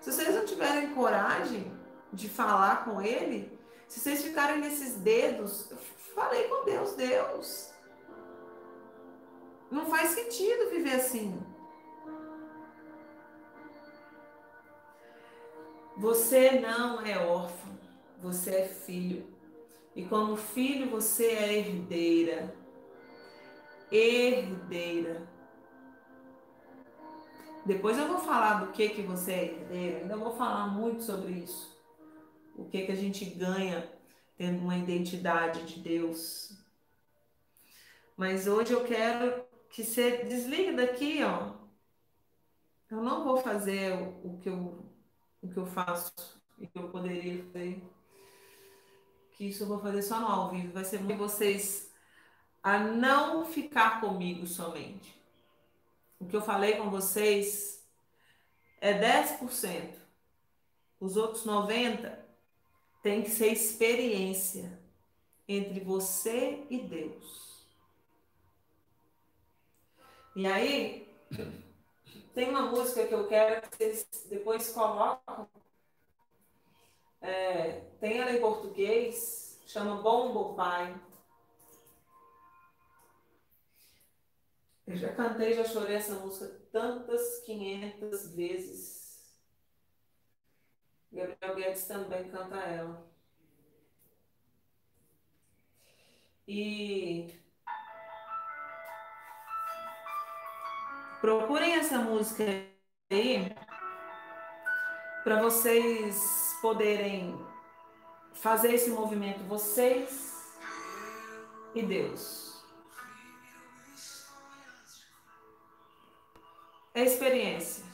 Se 0.00 0.12
vocês 0.12 0.32
não 0.32 0.46
tiverem 0.46 0.94
coragem 0.94 1.76
de 2.12 2.28
falar 2.28 2.84
com 2.84 3.02
Ele, 3.02 3.58
se 3.88 3.98
vocês 3.98 4.22
ficarem 4.22 4.60
nesses 4.60 4.94
dedos, 4.94 5.72
falei 6.14 6.44
com 6.44 6.64
Deus, 6.64 6.92
Deus. 6.92 7.69
Não 9.70 9.86
faz 9.86 10.10
sentido 10.10 10.70
viver 10.70 10.94
assim. 10.94 11.40
Você 15.96 16.58
não 16.60 17.00
é 17.04 17.18
órfão, 17.18 17.78
você 18.22 18.50
é 18.50 18.68
filho. 18.68 19.26
E 19.94 20.04
como 20.04 20.36
filho, 20.36 20.88
você 20.90 21.26
é 21.26 21.58
herdeira. 21.58 22.54
Herdeira. 23.92 25.28
Depois 27.66 27.98
eu 27.98 28.08
vou 28.08 28.18
falar 28.18 28.64
do 28.64 28.72
que 28.72 28.88
que 28.88 29.02
você 29.02 29.32
é 29.32 29.44
herdeira, 29.44 29.98
ainda 29.98 30.16
vou 30.16 30.32
falar 30.32 30.68
muito 30.68 31.02
sobre 31.02 31.32
isso. 31.32 31.78
O 32.56 32.64
que 32.64 32.86
que 32.86 32.92
a 32.92 32.96
gente 32.96 33.24
ganha 33.24 33.86
tendo 34.40 34.62
uma 34.62 34.78
identidade 34.78 35.66
de 35.66 35.80
Deus. 35.80 36.58
Mas 38.16 38.46
hoje 38.46 38.72
eu 38.72 38.82
quero 38.84 39.44
que 39.70 39.84
você 39.84 40.24
desligue 40.24 40.72
daqui, 40.72 41.22
ó. 41.22 41.52
Eu 42.90 43.02
não 43.02 43.24
vou 43.24 43.38
fazer 43.38 43.92
o, 44.24 44.36
que 44.38 44.48
eu 44.48 44.84
o 45.42 45.48
que 45.48 45.56
eu 45.56 45.66
faço 45.66 46.12
e 46.58 46.66
que 46.66 46.78
eu 46.78 46.88
poderia 46.90 47.44
fazer. 47.44 47.82
Que 49.32 49.44
isso 49.46 49.62
eu 49.62 49.68
vou 49.68 49.78
fazer 49.78 50.02
só 50.02 50.20
no 50.20 50.26
ao 50.26 50.50
vivo. 50.50 50.72
Vai 50.72 50.84
ser 50.84 51.00
muito 51.00 51.18
vocês 51.18 51.90
a 52.62 52.78
não 52.78 53.44
ficar 53.46 54.00
comigo 54.00 54.46
somente. 54.46 55.18
O 56.18 56.26
que 56.26 56.36
eu 56.36 56.42
falei 56.42 56.76
com 56.76 56.90
vocês 56.90 57.86
é 58.80 58.92
10%. 58.92 59.94
Os 60.98 61.16
outros 61.16 61.46
90% 61.46 62.18
tem 63.02 63.22
que 63.22 63.30
ser 63.30 63.46
experiência 63.46 64.78
entre 65.48 65.80
você 65.80 66.66
e 66.68 66.78
Deus. 66.78 67.49
E 70.36 70.46
aí, 70.46 71.08
tem 72.34 72.48
uma 72.48 72.62
música 72.70 73.06
que 73.06 73.12
eu 73.12 73.26
quero 73.26 73.68
que 73.68 73.76
vocês 73.76 74.26
depois 74.28 74.70
colocam. 74.70 75.48
É, 77.20 77.80
tem 78.00 78.18
ela 78.18 78.32
em 78.32 78.40
português, 78.40 79.60
chama 79.66 80.00
Bom 80.00 80.32
Bom 80.32 80.54
Pai. 80.54 80.98
Eu 84.86 84.96
já 84.96 85.12
cantei, 85.14 85.52
já 85.52 85.64
chorei 85.64 85.96
essa 85.96 86.14
música 86.14 86.46
tantas 86.72 87.40
500 87.40 88.34
vezes. 88.34 89.00
Gabriel 91.12 91.56
Guedes 91.56 91.86
também 91.86 92.30
canta 92.30 92.56
ela. 92.56 93.04
E 96.46 97.39
Procurem 101.20 101.74
essa 101.74 101.98
música 101.98 102.44
aí 103.10 103.54
para 105.22 105.42
vocês 105.42 106.56
poderem 106.62 107.38
fazer 108.32 108.72
esse 108.72 108.88
movimento, 108.88 109.44
vocês 109.44 110.58
e 111.74 111.82
Deus. 111.82 112.64
É 116.94 117.04
experiência. 117.04 117.84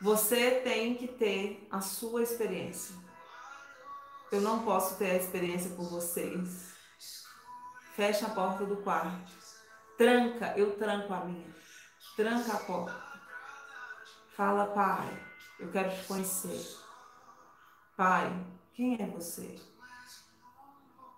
Você 0.00 0.60
tem 0.60 0.94
que 0.94 1.08
ter 1.08 1.66
a 1.68 1.80
sua 1.80 2.22
experiência. 2.22 2.94
Eu 4.30 4.40
não 4.40 4.64
posso 4.64 4.96
ter 4.98 5.10
a 5.10 5.16
experiência 5.16 5.70
por 5.74 5.86
vocês. 5.86 6.74
Fecha 7.96 8.26
a 8.26 8.30
porta 8.30 8.64
do 8.64 8.76
quarto. 8.76 9.43
Tranca, 9.96 10.54
eu 10.56 10.76
tranco 10.76 11.12
a 11.12 11.24
minha. 11.24 11.54
Tranca 12.16 12.52
a 12.52 12.58
porta. 12.58 13.02
Fala, 14.36 14.66
Pai, 14.66 15.08
eu 15.60 15.70
quero 15.70 15.90
te 15.90 16.04
conhecer. 16.04 16.78
Pai, 17.96 18.32
quem 18.72 19.00
é 19.00 19.06
você? 19.06 19.58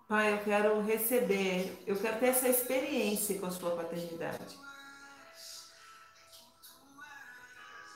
Pai, 0.07 0.33
eu 0.33 0.43
quero 0.43 0.81
receber, 0.81 1.83
eu 1.85 1.99
quero 1.99 2.19
ter 2.19 2.27
essa 2.27 2.47
experiência 2.47 3.39
com 3.39 3.47
a 3.47 3.51
sua 3.51 3.75
paternidade. 3.75 4.57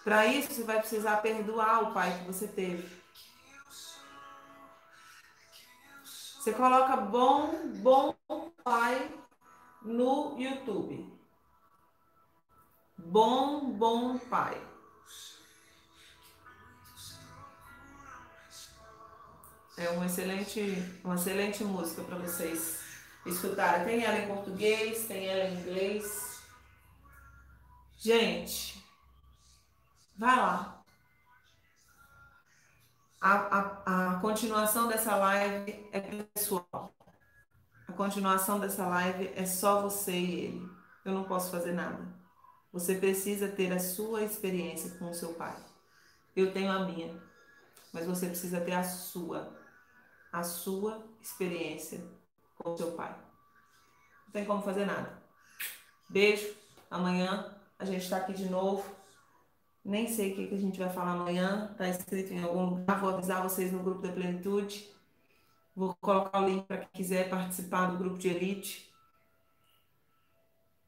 Para 0.03 0.25
isso, 0.25 0.51
você 0.51 0.63
vai 0.63 0.79
precisar 0.79 1.17
perdoar 1.17 1.84
o 1.84 1.93
pai 1.93 2.17
que 2.17 2.25
você 2.25 2.47
teve. 2.47 3.01
Você 6.03 6.51
coloca 6.53 6.97
bom, 6.97 7.69
bom 7.75 8.15
pai 8.63 9.11
no 9.82 10.39
YouTube. 10.39 11.11
Bom, 12.97 13.71
bom 13.71 14.17
pai. 14.17 14.61
É 19.77 19.89
uma 19.89 20.05
excelente, 20.05 20.61
uma 21.03 21.15
excelente 21.15 21.63
música 21.63 22.03
para 22.03 22.17
vocês 22.17 22.79
escutarem. 23.25 23.86
Tem 23.86 24.03
ela 24.03 24.19
em 24.19 24.27
português, 24.27 25.07
tem 25.07 25.27
ela 25.27 25.49
em 25.49 25.59
inglês. 25.59 26.41
Gente, 27.97 28.86
vai 30.15 30.36
lá. 30.36 30.84
A, 33.19 33.34
a, 33.34 34.15
a 34.15 34.19
continuação 34.19 34.88
dessa 34.88 35.15
live 35.15 35.89
é 35.91 35.99
pessoal. 35.99 36.93
A 37.92 37.94
continuação 37.94 38.58
dessa 38.58 38.88
live 38.88 39.34
é 39.36 39.46
só 39.46 39.82
você 39.82 40.14
e 40.14 40.46
ele. 40.46 40.70
Eu 41.04 41.12
não 41.12 41.26
posso 41.26 41.52
fazer 41.52 41.74
nada. 41.74 42.02
Você 42.72 42.96
precisa 42.96 43.50
ter 43.50 43.70
a 43.74 43.80
sua 43.80 44.24
experiência 44.24 44.92
com 44.92 45.10
o 45.10 45.14
seu 45.14 45.34
pai. 45.34 45.54
Eu 46.34 46.54
tenho 46.54 46.72
a 46.72 46.86
minha. 46.86 47.22
Mas 47.92 48.06
você 48.06 48.28
precisa 48.28 48.62
ter 48.62 48.72
a 48.72 48.84
sua. 48.86 49.60
A 50.32 50.42
sua 50.42 51.06
experiência 51.22 52.02
com 52.56 52.72
o 52.72 52.78
seu 52.78 52.94
pai. 52.94 53.14
Não 54.26 54.32
tem 54.32 54.46
como 54.46 54.64
fazer 54.64 54.86
nada. 54.86 55.22
Beijo. 56.08 56.48
Amanhã 56.89 57.54
a 57.78 57.84
gente 57.84 58.04
está 58.04 58.18
aqui 58.18 58.32
de 58.32 58.46
novo. 58.46 58.89
Nem 59.84 60.08
sei 60.08 60.32
o 60.32 60.36
que, 60.38 60.48
que 60.48 60.56
a 60.56 60.62
gente 60.62 60.80
vai 60.80 60.89
falar 60.89 61.12
amanhã. 61.12 61.68
Está 61.74 61.89
escrito 61.89 62.32
em 62.32 62.42
algum 62.42 62.68
lugar. 62.68 63.02
Vou 63.02 63.10
avisar 63.10 63.44
vocês 63.44 63.70
no 63.70 63.84
grupo 63.84 64.02
da 64.02 64.14
Plenitude. 64.14 64.89
Vou 65.82 65.95
colocar 65.99 66.43
o 66.43 66.45
link 66.45 66.67
para 66.67 66.77
quem 66.77 66.89
quiser 66.93 67.27
participar 67.27 67.88
do 67.88 67.97
grupo 67.97 68.19
de 68.19 68.29
elite. 68.29 68.88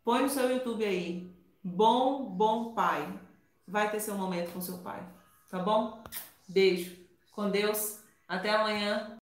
Põe 0.04 0.22
no 0.22 0.30
seu 0.30 0.48
YouTube 0.52 0.86
aí. 0.86 1.36
Bom, 1.64 2.30
bom 2.30 2.76
pai. 2.76 3.12
Vai 3.68 3.90
ter 3.90 4.00
seu 4.00 4.14
momento 4.14 4.54
com 4.54 4.62
seu 4.62 4.78
pai. 4.84 5.04
Tá 5.50 5.58
bom? 5.58 6.04
Beijo. 6.48 6.96
Com 7.32 7.50
Deus. 7.50 8.04
Até 8.28 8.52
amanhã. 8.52 9.20